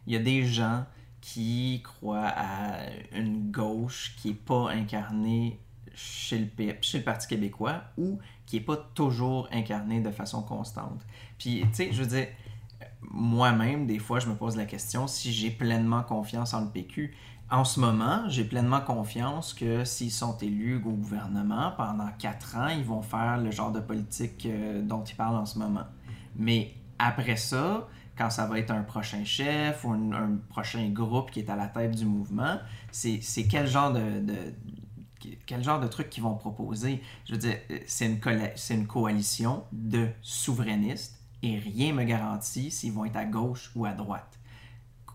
Il 0.06 0.14
y 0.14 0.16
a 0.16 0.20
des 0.20 0.46
gens 0.46 0.86
qui 1.20 1.82
croient 1.84 2.32
à 2.36 2.82
une 3.14 3.50
gauche 3.50 4.14
qui 4.18 4.30
n'est 4.30 4.34
pas 4.36 4.70
incarnée 4.72 5.60
chez 5.96 6.38
le, 6.38 6.46
P- 6.48 6.78
chez 6.82 6.98
le 7.00 7.04
Parti 7.04 7.28
québécois 7.28 7.84
ou 7.98 8.20
qui 8.46 8.58
n'est 8.58 8.64
pas 8.64 8.78
toujours 8.94 9.48
incarnée 9.52 10.02
de 10.02 10.12
façon 10.12 10.44
constante. 10.44 11.02
Puis, 11.38 11.66
tu 11.74 11.92
je 11.92 12.02
veux 12.04 12.08
dire, 12.10 12.28
moi-même, 13.12 13.86
des 13.88 14.00
fois, 14.00 14.20
je 14.20 14.28
me 14.28 14.36
pose 14.36 14.56
la 14.56 14.66
question 14.66 15.08
si 15.08 15.32
j'ai 15.32 15.52
pleinement 15.52 16.04
confiance 16.04 16.54
en 16.54 16.62
le 16.62 16.70
PQ. 16.70 17.14
En 17.52 17.66
ce 17.66 17.80
moment, 17.80 18.24
j'ai 18.30 18.44
pleinement 18.46 18.82
confiance 18.82 19.54
que 19.54 19.84
s'ils 19.86 20.12
sont 20.12 20.38
élus 20.38 20.78
au 20.78 20.92
gouvernement 20.92 21.72
pendant 21.78 22.10
quatre 22.18 22.56
ans, 22.58 22.68
ils 22.70 22.84
vont 22.84 23.02
faire 23.02 23.38
le 23.38 23.52
genre 23.52 23.72
de 23.72 23.80
politique 23.80 24.46
euh, 24.46 24.82
dont 24.82 25.04
ils 25.04 25.16
parlent 25.16 25.36
en 25.36 25.46
ce 25.46 25.60
moment. 25.60 25.84
Mais 26.36 26.74
après 26.98 27.36
ça, 27.36 27.88
quand 28.18 28.30
ça 28.30 28.48
va 28.48 28.58
être 28.60 28.72
un 28.72 28.82
prochain 28.84 29.24
chef 29.24 29.84
ou 29.84 29.92
un, 29.92 30.38
prochain 30.50 30.90
groupe 30.90 31.32
qui 31.32 31.40
est 31.40 31.50
à 31.50 31.56
la 31.56 31.68
tête 31.68 31.96
du 31.96 32.06
mouvement, 32.06 32.58
c'est 32.92 33.20
quel 33.50 33.68
genre 33.68 33.92
de, 33.92 34.20
de- 34.20 34.54
quel 35.46 35.64
genre 35.64 35.80
de 35.80 35.88
truc 35.88 36.10
qu'ils 36.10 36.24
vont 36.24 36.36
proposer? 36.36 37.02
Je 37.26 37.34
veux 37.34 37.38
dire, 37.38 37.58
euh, 37.72 37.80
c'est 37.86 38.06
une, 38.08 38.20
une 38.72 38.88
coalition 38.88 39.64
de 39.72 40.08
souverainistes 40.22 41.23
et 41.44 41.60
rien 41.60 41.94
me 41.94 42.06
garantit 42.06 42.72
s'ils 42.72 42.94
vont 42.94 43.06
être 43.06 43.18
à 43.18 43.26
gauche 43.26 43.70
ou 43.76 43.86
à 43.86 43.92
droite. 43.92 44.40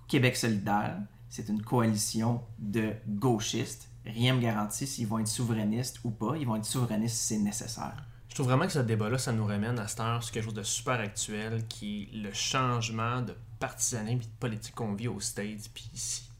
Québec 0.06 0.36
solidaire, 0.36 0.98
c'est 1.30 1.48
une 1.48 1.62
coalition 1.62 2.42
de 2.58 2.92
gauchistes. 3.08 3.88
Rien 4.04 4.34
me 4.34 4.40
garantit 4.40 4.86
s'ils 4.86 5.06
vont 5.06 5.18
être 5.18 5.26
souverainistes 5.26 6.00
ou 6.04 6.10
pas. 6.10 6.36
Ils 6.36 6.46
vont 6.46 6.56
être 6.56 6.66
souverainistes 6.66 7.16
si 7.16 7.34
c'est 7.34 7.38
nécessaire. 7.38 8.04
Je 8.28 8.34
trouve 8.34 8.46
vraiment 8.46 8.66
que 8.66 8.72
ce 8.72 8.78
débat-là, 8.78 9.16
ça 9.16 9.32
nous 9.32 9.46
ramène 9.46 9.78
à 9.78 9.88
cette 9.88 10.00
heure 10.00 10.22
sur 10.22 10.32
quelque 10.32 10.44
chose 10.44 10.54
de 10.54 10.62
super 10.62 11.00
actuel 11.00 11.66
qui 11.66 12.02
est 12.12 12.16
le 12.16 12.32
changement 12.32 13.22
de 13.22 13.34
partisanisme 13.58 14.20
et 14.20 14.24
de 14.24 14.38
politique 14.38 14.74
qu'on 14.74 14.94
vit 14.94 15.08
aux 15.08 15.20
States 15.20 15.70
puis 15.72 15.90
ici. 15.94 16.30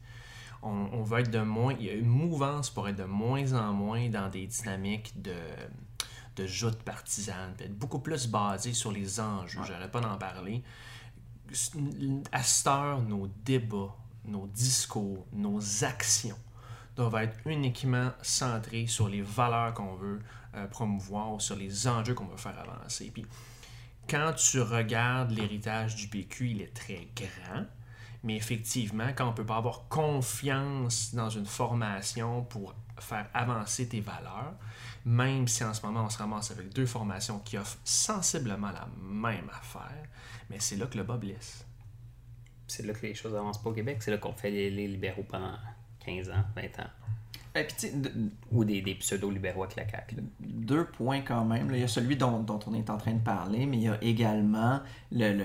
On, 0.61 0.89
on 0.93 1.01
veut 1.01 1.19
être 1.19 1.31
de 1.31 1.39
moins. 1.39 1.75
Il 1.79 1.85
y 1.87 1.89
a 1.89 1.93
une 1.93 2.07
mouvance 2.07 2.69
pour 2.69 2.87
être 2.87 2.97
de 2.97 3.05
moins 3.05 3.53
en 3.53 3.73
moins 3.73 4.07
dans 4.09 4.29
des 4.29 4.45
dynamiques 4.45 5.19
de, 5.19 5.33
de 6.39 6.47
joutes 6.47 6.81
partisanes, 6.83 7.53
puis 7.57 7.65
être 7.65 7.77
beaucoup 7.77 7.99
plus 7.99 8.27
basé 8.27 8.73
sur 8.73 8.91
les 8.91 9.19
enjeux. 9.19 9.59
J'arrête 9.65 9.91
pas 9.91 10.01
d'en 10.01 10.17
parler. 10.17 10.63
À 12.31 12.43
cette 12.43 12.67
heure, 12.67 13.01
nos 13.01 13.27
débats, 13.43 13.95
nos 14.25 14.47
discours, 14.47 15.25
nos 15.33 15.83
actions 15.83 16.37
doivent 16.95 17.23
être 17.23 17.37
uniquement 17.45 18.11
centrés 18.21 18.87
sur 18.87 19.09
les 19.09 19.21
valeurs 19.21 19.73
qu'on 19.73 19.95
veut 19.95 20.19
euh, 20.55 20.67
promouvoir, 20.67 21.33
ou 21.33 21.39
sur 21.39 21.55
les 21.55 21.87
enjeux 21.87 22.13
qu'on 22.13 22.25
veut 22.25 22.37
faire 22.37 22.59
avancer. 22.59 23.11
Puis, 23.13 23.25
quand 24.09 24.33
tu 24.33 24.61
regardes 24.61 25.31
l'héritage 25.31 25.95
du 25.95 26.07
PQ, 26.07 26.49
il 26.51 26.61
est 26.61 26.73
très 26.73 27.07
grand, 27.15 27.65
mais 28.23 28.35
effectivement, 28.35 29.09
quand 29.15 29.25
on 29.25 29.31
ne 29.31 29.35
peut 29.35 29.45
pas 29.45 29.57
avoir 29.57 29.87
confiance 29.87 31.13
dans 31.13 31.29
une 31.29 31.45
formation 31.45 32.43
pour 32.43 32.73
faire 32.97 33.27
avancer 33.33 33.87
tes 33.87 34.01
valeurs, 34.01 34.55
même 35.05 35.47
si 35.47 35.63
en 35.63 35.73
ce 35.73 35.85
moment 35.85 36.05
on 36.05 36.09
se 36.09 36.17
ramasse 36.17 36.51
avec 36.51 36.69
deux 36.73 36.85
formations 36.85 37.39
qui 37.39 37.57
offrent 37.57 37.79
sensiblement 37.83 38.71
la 38.71 38.87
même 39.01 39.49
affaire, 39.49 40.03
mais 40.49 40.59
c'est 40.59 40.75
là 40.75 40.85
que 40.87 40.97
le 40.97 41.03
bas 41.03 41.17
blesse. 41.17 41.65
C'est 42.67 42.85
là 42.85 42.93
que 42.93 43.05
les 43.05 43.15
choses 43.15 43.35
avancent 43.35 43.61
pas 43.61 43.69
au 43.69 43.73
Québec. 43.73 43.97
C'est 44.01 44.11
là 44.11 44.17
qu'on 44.17 44.33
fait 44.33 44.51
les, 44.51 44.69
les 44.69 44.87
libéraux 44.87 45.25
pendant 45.27 45.55
15 46.05 46.29
ans, 46.29 46.43
20 46.55 46.79
ans. 46.79 46.89
De- 47.93 48.11
Ou 48.51 48.63
des, 48.63 48.81
des 48.81 48.95
pseudo-libéraux 48.95 49.63
avec 49.63 49.75
la 49.75 49.87
CAQ. 49.87 50.17
deux 50.39 50.85
points 50.85 51.21
quand 51.21 51.45
même. 51.45 51.69
Il 51.73 51.79
y 51.79 51.83
a 51.83 51.87
celui 51.87 52.15
dont, 52.17 52.45
on 52.67 52.73
est 52.73 52.89
en 52.89 52.97
train 52.97 53.13
de 53.13 53.19
parler, 53.19 53.65
mais 53.65 53.77
il 53.77 53.83
y 53.83 53.89
a 53.89 53.97
également 54.03 54.79
le, 55.11 55.43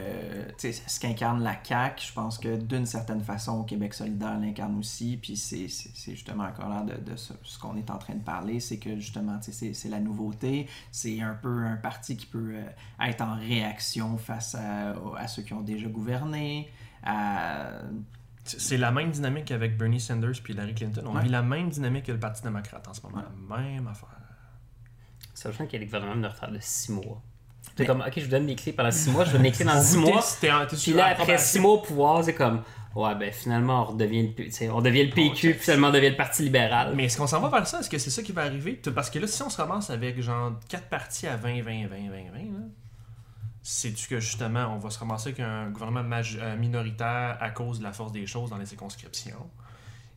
ce 0.58 1.00
qu'incarne 1.00 1.42
la 1.42 1.56
CAQ. 1.62 2.06
Je 2.08 2.12
pense 2.12 2.38
que 2.38 2.56
d'une 2.56 2.86
certaine 2.86 3.20
façon, 3.20 3.60
au 3.60 3.62
Québec 3.64 3.94
solidaire 3.94 4.38
l'incarne 4.38 4.78
aussi. 4.78 5.16
Puis 5.16 5.36
c'est 5.36 5.68
justement 6.12 6.44
encore 6.44 6.68
là 6.68 6.84
de, 6.84 7.16
ce, 7.16 7.32
qu'on 7.58 7.76
est 7.76 7.90
en 7.90 7.98
train 7.98 8.14
de 8.14 8.22
parler. 8.24 8.60
C'est 8.60 8.78
que 8.78 8.96
justement, 8.96 9.38
c'est 9.40 9.88
la 9.88 10.00
nouveauté. 10.00 10.68
C'est 10.90 11.20
un 11.20 11.34
peu 11.34 11.64
un 11.64 11.76
parti 11.76 12.16
qui 12.16 12.26
peut 12.26 12.54
euh, 12.54 13.06
être 13.08 13.22
en 13.22 13.36
réaction 13.36 14.16
face 14.18 14.54
à, 14.54 14.94
ceux 15.28 15.42
qui 15.42 15.52
ont 15.54 15.62
déjà 15.62 15.88
gouverné. 15.88 16.70
C'est 18.44 18.76
la 18.76 18.90
même 18.90 19.10
dynamique 19.10 19.50
avec 19.52 19.76
Bernie 19.78 20.00
Sanders 20.00 20.32
puis 20.42 20.52
Hillary 20.52 20.74
Clinton. 20.74 21.02
On 21.06 21.16
Ouais. 21.16 21.22
vit 21.22 21.30
la 21.30 21.42
même 21.42 21.70
dynamique 21.70 22.04
que 22.04 22.12
le 22.12 22.18
Parti 22.18 22.42
démocrate 22.42 22.86
en 22.86 22.92
ce 22.94 23.00
moment. 23.02 23.22
La 23.50 23.56
même 23.58 23.86
affaire. 23.86 24.08
C'est 25.32 25.48
le 25.48 25.54
qu'il 25.66 25.72
y 25.74 25.76
a 25.76 25.78
des 25.80 25.86
gouvernements 25.86 26.16
de 26.16 26.26
retard 26.28 26.50
de 26.50 26.58
6 26.60 26.92
mois. 26.92 27.22
C'est 27.76 27.86
comme, 27.86 28.02
ok, 28.02 28.12
je 28.16 28.24
vous 28.24 28.30
donne 28.30 28.46
les 28.46 28.54
clés 28.54 28.72
pendant 28.72 28.90
6 28.90 29.10
mois, 29.10 29.24
je 29.24 29.30
vous 29.30 29.36
donne 29.38 29.44
les 29.44 29.50
clés 29.52 29.64
dans 29.64 29.80
6 29.82 29.96
mois. 29.96 30.22
T'es- 30.40 30.48
t'es- 30.48 30.66
t'es 30.68 30.76
Puis 30.76 30.92
là, 30.92 31.06
après. 31.18 31.38
6 31.38 31.58
mois 31.58 31.72
au 31.72 31.78
pouvoir, 31.78 32.22
c'est 32.22 32.34
comme, 32.34 32.62
ouais, 32.94 33.14
ben 33.16 33.32
finalement, 33.32 33.80
on 33.82 33.84
redevient 33.92 34.32
le, 34.38 34.70
on 34.70 34.80
devient 34.82 35.06
le 35.06 35.12
PQ, 35.12 35.54
puis 35.54 35.58
finalement, 35.60 35.88
on 35.88 35.92
devient 35.92 36.10
le 36.10 36.16
Parti 36.16 36.42
libéral. 36.42 36.92
Mais 36.94 37.04
est-ce 37.06 37.16
qu'on 37.16 37.26
s'en 37.26 37.40
va 37.40 37.48
vers 37.48 37.66
ça? 37.66 37.80
Est-ce 37.80 37.90
que 37.90 37.98
c'est 37.98 38.10
ça 38.10 38.22
qui 38.22 38.32
va 38.32 38.42
arriver? 38.42 38.76
T- 38.76 38.90
Parce 38.92 39.08
que 39.10 39.18
là, 39.18 39.26
si 39.26 39.42
on 39.42 39.48
se 39.50 39.56
ramasse 39.56 39.88
avec 39.90 40.20
genre 40.20 40.52
4 40.68 40.88
partis 40.88 41.26
à 41.26 41.36
20, 41.36 41.62
20, 41.62 41.86
20, 41.88 41.88
20, 41.88 42.08
20, 42.10 42.38
là, 42.52 42.66
sais-tu 43.64 44.08
que 44.08 44.20
justement, 44.20 44.66
on 44.66 44.78
va 44.78 44.90
se 44.90 44.98
ramasser 44.98 45.30
avec 45.30 45.40
un 45.40 45.70
gouvernement 45.70 46.20
euh, 46.36 46.56
minoritaire 46.56 47.38
à 47.40 47.50
cause 47.50 47.78
de 47.78 47.84
la 47.84 47.92
force 47.92 48.12
des 48.12 48.26
choses 48.26 48.50
dans 48.50 48.58
les 48.58 48.66
circonscriptions? 48.66 49.50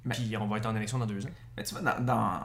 Ben- 0.06 0.14
Puis 0.14 0.36
on 0.38 0.48
va 0.48 0.58
être 0.58 0.68
en 0.68 0.76
élection 0.76 1.00
dans 1.00 1.06
deux 1.06 1.26
ans. 1.26 1.32
Mais 1.56 1.64
tu 1.64 1.74
vois, 1.74 1.82
dans, 1.82 2.04
dans, 2.04 2.40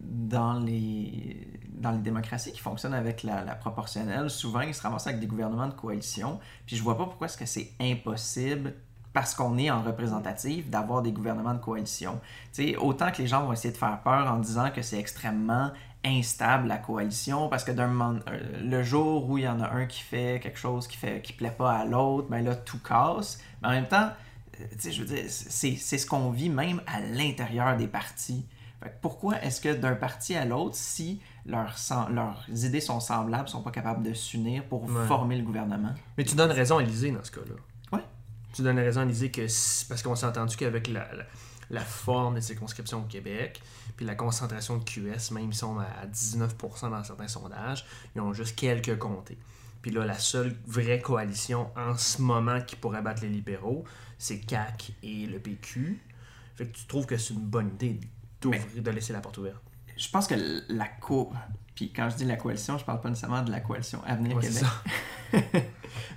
dans 0.00 0.58
les, 0.58 1.48
dans 1.70 1.92
les 1.92 1.98
démocraties 1.98 2.52
qui 2.52 2.60
fonctionnent 2.60 2.94
avec 2.94 3.22
la, 3.22 3.44
la 3.44 3.54
proportionnelle, 3.54 4.28
souvent 4.28 4.60
ils 4.60 4.74
se 4.74 4.82
ramassent 4.82 5.06
avec 5.06 5.20
des 5.20 5.26
gouvernements 5.26 5.68
de 5.68 5.74
coalition. 5.74 6.40
Puis 6.66 6.76
je 6.76 6.82
vois 6.82 6.98
pas 6.98 7.04
pourquoi 7.04 7.28
est-ce 7.28 7.38
que 7.38 7.46
c'est 7.46 7.72
impossible, 7.80 8.74
parce 9.12 9.34
qu'on 9.34 9.56
est 9.58 9.70
en 9.70 9.82
représentative, 9.82 10.68
d'avoir 10.68 11.02
des 11.02 11.12
gouvernements 11.12 11.54
de 11.54 11.60
coalition. 11.60 12.20
Tu 12.52 12.68
sais, 12.72 12.76
autant 12.76 13.10
que 13.12 13.22
les 13.22 13.26
gens 13.28 13.44
vont 13.46 13.52
essayer 13.52 13.72
de 13.72 13.78
faire 13.78 14.00
peur 14.02 14.30
en 14.30 14.38
disant 14.40 14.70
que 14.70 14.82
c'est 14.82 14.98
extrêmement 14.98 15.70
instable 16.06 16.68
la 16.68 16.78
coalition 16.78 17.48
parce 17.48 17.64
que 17.64 17.72
d'un 17.72 17.88
moment 17.88 18.18
euh, 18.28 18.38
le 18.62 18.82
jour 18.82 19.28
où 19.28 19.38
il 19.38 19.44
y 19.44 19.48
en 19.48 19.60
a 19.60 19.68
un 19.70 19.86
qui 19.86 20.00
fait 20.02 20.40
quelque 20.42 20.58
chose 20.58 20.86
qui 20.86 20.96
fait 20.96 21.20
qui 21.22 21.32
plaît 21.32 21.50
pas 21.56 21.72
à 21.72 21.84
l'autre 21.84 22.28
ben 22.28 22.42
là 22.44 22.54
tout 22.54 22.78
casse 22.78 23.38
mais 23.62 23.68
en 23.68 23.72
même 23.72 23.88
temps 23.88 24.10
euh, 24.60 24.64
tu 24.72 24.78
sais, 24.80 24.92
je 24.92 25.02
veux 25.02 25.14
dire, 25.14 25.24
c'est 25.28 25.76
c'est 25.76 25.98
ce 25.98 26.06
qu'on 26.06 26.30
vit 26.30 26.48
même 26.48 26.80
à 26.86 27.00
l'intérieur 27.00 27.76
des 27.76 27.88
partis. 27.88 28.46
Fait 28.82 28.88
que 28.90 28.94
pourquoi 29.02 29.42
est-ce 29.42 29.60
que 29.60 29.74
d'un 29.74 29.94
parti 29.94 30.34
à 30.34 30.44
l'autre, 30.46 30.76
si 30.76 31.20
leurs, 31.44 31.74
leurs 32.10 32.44
idées 32.48 32.80
sont 32.80 33.00
semblables, 33.00 33.48
sont 33.50 33.62
pas 33.62 33.70
capables 33.70 34.02
de 34.02 34.14
s'unir 34.14 34.64
pour 34.64 34.84
Ouais. 34.84 35.06
former 35.06 35.36
le 35.36 35.42
gouvernement? 35.44 35.92
Mais 36.16 36.24
tu 36.24 36.36
donnes 36.36 36.52
raison 36.52 36.78
à 36.78 36.82
Lisée 36.82 37.10
dans 37.10 37.22
ce 37.24 37.32
cas-là. 37.32 37.54
Ouais. 37.98 38.04
Tu 38.54 38.62
donnes 38.62 38.78
raison 38.78 39.02
à 39.02 39.04
Lisée 39.04 39.30
que 39.30 39.42
parce 39.88 40.02
qu'on 40.02 40.14
s'est 40.14 40.26
entendu 40.26 40.56
qu'avec 40.56 40.88
la, 40.88 41.00
la, 41.14 41.24
la 41.70 41.80
forme 41.80 42.36
des 42.36 42.40
circonscriptions 42.42 43.00
au 43.00 43.06
Québec, 43.06 43.60
puis 43.96 44.04
la 44.06 44.14
concentration 44.14 44.76
de 44.78 44.84
QS, 44.84 45.32
même 45.32 45.52
si 45.52 45.64
on 45.64 45.80
est 45.80 45.84
à 45.84 46.06
19% 46.06 46.90
dans 46.90 47.02
certains 47.02 47.28
sondages, 47.28 47.84
ils 48.14 48.20
ont 48.20 48.32
juste 48.32 48.56
quelques 48.56 48.98
comtés. 48.98 49.38
Puis 49.82 49.90
là, 49.90 50.04
la 50.04 50.18
seule 50.18 50.56
vraie 50.66 51.00
coalition 51.00 51.70
en 51.76 51.96
ce 51.96 52.20
moment 52.20 52.60
qui 52.60 52.76
pourrait 52.76 53.02
battre 53.02 53.22
les 53.22 53.28
libéraux, 53.28 53.84
c'est 54.18 54.40
CAC 54.40 54.92
et 55.02 55.26
le 55.26 55.38
PQ. 55.38 56.00
Fait 56.56 56.66
que 56.66 56.76
tu 56.76 56.86
trouves 56.86 57.06
que 57.06 57.16
c'est 57.16 57.34
une 57.34 57.40
bonne 57.40 57.68
idée 57.68 58.00
d'ouvrir, 58.40 58.82
de 58.82 58.90
laisser 58.90 59.12
la 59.12 59.20
porte 59.20 59.38
ouverte? 59.38 59.62
Je 59.96 60.08
pense 60.08 60.26
que 60.26 60.34
la 60.68 60.88
co... 60.88 61.32
Puis 61.74 61.92
quand 61.92 62.08
je 62.10 62.16
dis 62.16 62.24
la 62.24 62.36
coalition, 62.36 62.78
je 62.78 62.84
parle 62.84 63.00
pas 63.00 63.10
nécessairement 63.10 63.42
de 63.42 63.50
la 63.50 63.60
coalition 63.60 64.02
Avenir 64.06 64.36
Ouais, 64.36 64.42
Québec. 64.42 64.64
ça. 64.64 65.38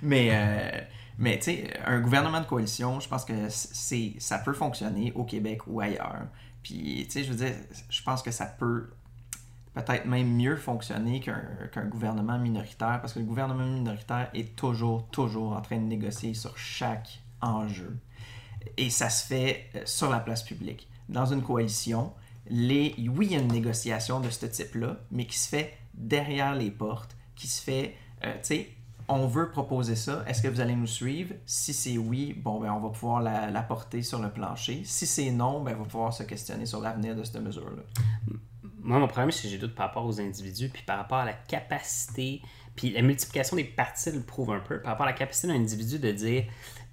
mais 0.02 0.30
euh, 0.32 0.80
mais 1.18 1.38
tu 1.38 1.44
sais, 1.44 1.78
un 1.84 2.00
gouvernement 2.00 2.40
de 2.40 2.46
coalition, 2.46 2.98
je 2.98 3.06
pense 3.06 3.26
que 3.26 3.50
c'est 3.50 4.14
ça 4.18 4.38
peut 4.38 4.54
fonctionner 4.54 5.12
au 5.14 5.24
Québec 5.24 5.60
ou 5.66 5.80
ailleurs. 5.80 6.22
Puis 6.62 7.04
tu 7.06 7.12
sais, 7.12 7.24
je 7.24 7.32
veux 7.32 7.44
dire, 7.44 7.54
je 7.88 8.02
pense 8.02 8.22
que 8.22 8.30
ça 8.30 8.46
peut 8.46 8.90
peut-être 9.74 10.06
même 10.06 10.34
mieux 10.34 10.56
fonctionner 10.56 11.20
qu'un 11.20 11.84
gouvernement 11.86 12.38
minoritaire, 12.38 13.00
parce 13.00 13.12
que 13.12 13.20
le 13.20 13.24
gouvernement 13.24 13.64
minoritaire 13.64 14.30
est 14.34 14.56
toujours, 14.56 15.06
toujours 15.08 15.52
en 15.52 15.60
train 15.60 15.78
de 15.78 15.84
négocier 15.84 16.34
sur 16.34 16.56
chaque 16.58 17.20
enjeu. 17.40 17.96
Et 18.76 18.90
ça 18.90 19.08
se 19.08 19.26
fait 19.26 19.70
euh, 19.74 19.82
sur 19.84 20.10
la 20.10 20.20
place 20.20 20.42
publique. 20.42 20.88
dans 21.08 21.26
une 21.26 21.42
coalition, 21.42 22.12
les, 22.48 22.94
oui, 22.98 23.26
il 23.26 23.32
y 23.32 23.36
a 23.36 23.40
une 23.40 23.52
négociation 23.52 24.20
de 24.20 24.30
ce 24.30 24.46
type-là, 24.46 24.96
mais 25.10 25.26
qui 25.26 25.38
se 25.38 25.48
fait 25.48 25.76
derrière 25.94 26.54
les 26.54 26.70
portes, 26.70 27.16
qui 27.34 27.48
se 27.48 27.60
fait, 27.62 27.96
euh, 28.24 28.32
tu 28.34 28.38
sais, 28.42 28.70
on 29.10 29.26
veut 29.26 29.50
proposer 29.50 29.96
ça, 29.96 30.22
est-ce 30.26 30.40
que 30.40 30.48
vous 30.48 30.60
allez 30.60 30.76
nous 30.76 30.86
suivre? 30.86 31.34
Si 31.44 31.74
c'est 31.74 31.98
oui, 31.98 32.32
bon, 32.32 32.60
ben, 32.60 32.72
on 32.72 32.78
va 32.78 32.90
pouvoir 32.90 33.20
la, 33.20 33.62
porter 33.62 34.02
sur 34.02 34.20
le 34.20 34.30
plancher. 34.30 34.82
Si 34.84 35.04
c'est 35.04 35.30
non, 35.32 35.62
ben, 35.62 35.74
on 35.76 35.82
va 35.82 35.88
pouvoir 35.88 36.12
se 36.12 36.22
questionner 36.22 36.64
sur 36.64 36.80
l'avenir 36.80 37.16
de 37.16 37.24
cette 37.24 37.42
mesure-là. 37.42 37.82
Moi, 38.82 38.98
mon 38.98 39.08
problème, 39.08 39.32
c'est 39.32 39.42
que 39.42 39.48
j'ai 39.48 39.58
doute 39.58 39.74
par 39.74 39.88
rapport 39.88 40.06
aux 40.06 40.20
individus, 40.20 40.68
puis 40.68 40.84
par 40.84 40.96
rapport 40.96 41.18
à 41.18 41.24
la 41.24 41.32
capacité, 41.32 42.40
puis 42.76 42.90
la 42.90 43.02
multiplication 43.02 43.56
des 43.56 43.64
parties 43.64 44.12
le 44.12 44.22
prouve 44.22 44.52
un 44.52 44.60
peu, 44.60 44.80
par 44.80 44.92
rapport 44.92 45.06
à 45.06 45.10
la 45.10 45.16
capacité 45.16 45.48
d'un 45.48 45.54
individu 45.54 45.98
de 45.98 46.12
dire, 46.12 46.44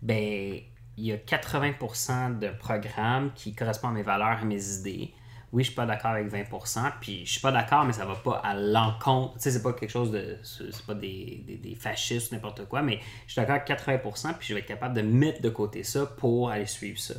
ben, 0.01 0.59
il 0.97 1.05
y 1.05 1.11
a 1.11 1.18
80% 1.18 2.39
de 2.39 2.49
programmes 2.49 3.32
qui 3.36 3.53
correspondent 3.53 3.91
à 3.91 3.93
mes 3.93 4.03
valeurs 4.03 4.39
et 4.41 4.45
mes 4.45 4.76
idées. 4.80 5.13
Oui, 5.54 5.64
je 5.64 5.68
suis 5.68 5.76
pas 5.76 5.86
d'accord 5.86 6.12
avec 6.12 6.30
20%, 6.30 6.91
puis 7.00 7.26
je 7.26 7.32
suis 7.32 7.39
pas 7.39 7.54
d'accord, 7.54 7.86
mais 7.86 7.93
ça 7.93 8.06
va 8.06 8.16
pas 8.16 8.41
à 8.43 8.54
l'encontre. 8.54 9.36
Tu 9.36 9.43
sais, 9.43 9.52
c'est 9.52 9.64
pas 9.64 9.72
quelque 9.72 9.89
chose 9.89 10.12
de. 10.12 10.38
C'est 10.43 10.86
pas 10.86 10.93
des, 10.93 11.41
des, 11.48 11.56
des 11.56 11.76
fascistes 11.76 12.32
ou 12.32 12.36
n'importe 12.36 12.66
quoi, 12.68 12.82
mais 12.82 13.00
je 13.26 13.32
suis 13.32 13.39
d'accord 13.39 13.56
avec 13.56 13.68
80%, 13.68 14.34
puis 14.38 14.50
je 14.50 14.54
vais 14.54 14.60
être 14.60 14.66
capable 14.66 14.93
de 14.95 15.02
mettre 15.02 15.41
de 15.41 15.50
côté 15.50 15.84
ça 15.84 16.06
pour 16.06 16.50
aller 16.50 16.66
suivre 16.66 17.00
ça. 17.00 17.14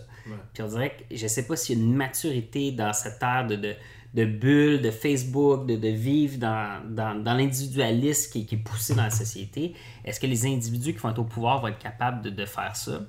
Puis 0.52 0.62
on 0.62 0.68
dirait 0.68 0.90
que 0.90 1.16
je 1.16 1.26
sais 1.26 1.46
pas 1.46 1.56
s'il 1.56 1.78
y 1.78 1.80
a 1.80 1.84
une 1.84 1.94
maturité 1.94 2.70
dans 2.70 2.92
cette 2.92 3.22
ère 3.22 3.46
de, 3.46 3.56
de, 3.56 3.74
de 4.12 4.24
bulle, 4.26 4.82
de 4.82 4.90
Facebook, 4.90 5.66
de, 5.66 5.76
de 5.76 5.88
vivre 5.88 6.36
dans, 6.36 6.82
dans, 6.86 7.14
dans 7.22 7.34
l'individualisme 7.34 8.30
qui, 8.32 8.44
qui 8.44 8.56
est 8.56 8.58
poussé 8.58 8.94
dans 8.94 9.04
la 9.04 9.10
société. 9.10 9.74
Est-ce 10.04 10.20
que 10.20 10.26
les 10.26 10.44
individus 10.44 10.92
qui 10.92 10.98
vont 10.98 11.10
être 11.10 11.18
au 11.18 11.24
pouvoir 11.24 11.62
vont 11.62 11.68
être 11.68 11.78
capables 11.78 12.20
de, 12.22 12.28
de 12.28 12.44
faire 12.44 12.76
ça? 12.76 13.00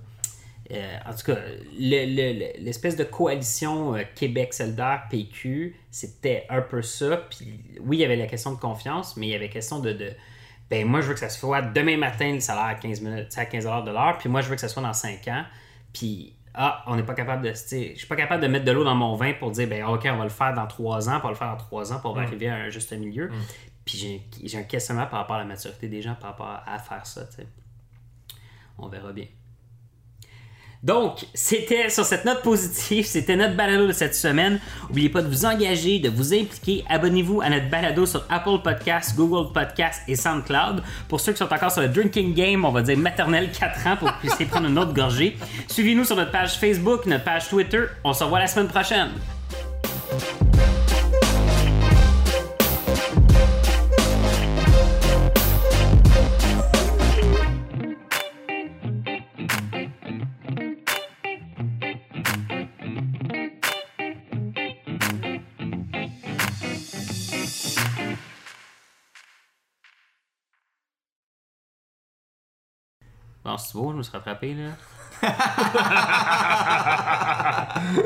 Euh, 0.71 0.97
en 1.07 1.13
tout 1.15 1.25
cas, 1.33 1.39
le- 1.79 2.05
le- 2.05 2.39
le- 2.39 2.63
l'espèce 2.63 2.95
de 2.95 3.03
coalition 3.03 3.95
euh, 3.95 4.03
Québec 4.15 4.53
solidaire 4.53 5.03
PQ, 5.09 5.75
c'était 5.89 6.45
un 6.49 6.61
peu 6.61 6.81
ça. 6.83 7.17
Puis 7.17 7.59
oui, 7.81 7.97
il 7.97 7.99
y 8.01 8.05
avait 8.05 8.15
la 8.15 8.27
question 8.27 8.51
de 8.51 8.59
confiance, 8.59 9.17
mais 9.17 9.27
il 9.27 9.29
y 9.31 9.35
avait 9.35 9.47
la 9.47 9.51
question 9.51 9.79
de, 9.79 9.93
de 9.93 10.11
ben 10.69 10.85
moi 10.85 11.01
je 11.01 11.07
veux 11.07 11.13
que 11.15 11.19
ça 11.19 11.29
se 11.29 11.39
soit 11.39 11.63
demain 11.63 11.97
matin 11.97 12.31
le 12.31 12.39
salaire 12.39 12.65
à 12.65 12.75
15 12.75 13.01
minutes, 13.01 13.35
à 13.35 13.45
15 13.45 13.63
de 13.65 13.91
l'heure, 13.91 14.19
puis 14.19 14.29
moi 14.29 14.41
je 14.41 14.49
veux 14.49 14.53
que 14.55 14.61
ça 14.61 14.67
soit 14.67 14.83
dans 14.83 14.93
5 14.93 15.27
ans. 15.29 15.43
Puis 15.91 16.35
ah, 16.53 16.83
on 16.85 16.95
n'est 16.95 17.03
pas 17.03 17.15
capable 17.15 17.43
de, 17.43 17.49
je 17.53 17.95
suis 17.95 18.07
pas 18.07 18.15
capable 18.15 18.43
de 18.43 18.47
mettre 18.47 18.65
de 18.65 18.71
l'eau 18.71 18.83
dans 18.83 18.93
mon 18.95 19.15
vin 19.15 19.33
pour 19.33 19.49
dire 19.49 19.67
ben 19.67 19.83
OK, 19.85 20.07
on 20.11 20.17
va 20.17 20.23
le 20.23 20.29
faire 20.29 20.53
dans 20.53 20.67
3 20.67 21.09
ans, 21.09 21.13
puis 21.13 21.21
on 21.23 21.27
va 21.27 21.29
le 21.31 21.35
faire 21.35 21.49
dans 21.49 21.57
3 21.57 21.93
ans, 21.93 21.95
puis 21.99 22.07
on 22.07 22.13
va 22.13 22.21
arriver 22.21 22.47
à 22.47 22.55
un 22.57 22.69
juste 22.69 22.91
milieu. 22.93 23.31
Puis 23.85 23.97
j'ai 23.97 24.21
j'ai 24.47 24.57
un 24.59 24.63
questionnement 24.63 25.07
par 25.07 25.21
rapport 25.21 25.37
à 25.37 25.39
la 25.39 25.45
maturité 25.45 25.87
des 25.87 26.03
gens 26.03 26.13
par 26.13 26.29
rapport 26.31 26.61
à 26.67 26.77
faire 26.77 27.07
ça, 27.07 27.25
tu 27.25 27.37
sais. 27.37 27.47
On 28.77 28.87
verra 28.87 29.11
bien. 29.11 29.25
Donc, 30.81 31.25
c'était 31.33 31.89
sur 31.89 32.05
cette 32.05 32.23
note 32.23 32.41
positive, 32.41 33.05
c'était 33.05 33.35
notre 33.35 33.55
balado 33.55 33.87
de 33.87 33.91
cette 33.91 34.15
semaine. 34.15 34.61
N'oubliez 34.83 35.09
pas 35.09 35.21
de 35.21 35.27
vous 35.27 35.45
engager, 35.45 35.99
de 35.99 36.09
vous 36.09 36.33
impliquer. 36.33 36.85
Abonnez-vous 36.87 37.41
à 37.41 37.49
notre 37.49 37.69
balado 37.69 38.05
sur 38.05 38.25
Apple 38.29 38.59
Podcasts, 38.63 39.15
Google 39.17 39.51
Podcasts 39.51 40.01
et 40.07 40.15
SoundCloud. 40.15 40.81
Pour 41.09 41.19
ceux 41.19 41.33
qui 41.33 41.39
sont 41.39 41.53
encore 41.53 41.71
sur 41.71 41.81
le 41.81 41.89
drinking 41.89 42.33
game, 42.33 42.63
on 42.63 42.71
va 42.71 42.81
dire 42.81 42.97
maternelle 42.97 43.51
4 43.59 43.87
ans 43.87 43.97
pour 43.97 44.07
que 44.07 44.13
vous 44.13 44.19
puissiez 44.19 44.45
prendre 44.45 44.69
une 44.69 44.79
autre 44.79 44.93
gorgée. 44.93 45.37
Suivez-nous 45.67 46.05
sur 46.05 46.15
notre 46.15 46.31
page 46.31 46.57
Facebook, 46.57 47.05
notre 47.05 47.25
page 47.25 47.49
Twitter. 47.49 47.83
On 48.05 48.13
se 48.13 48.23
revoit 48.23 48.39
la 48.39 48.47
semaine 48.47 48.69
prochaine. 48.69 49.09
C'est 73.57 73.73
beau, 73.73 73.91
je 73.91 73.97
me 73.97 74.03
suis 74.03 74.11
rattrapé. 74.11 74.55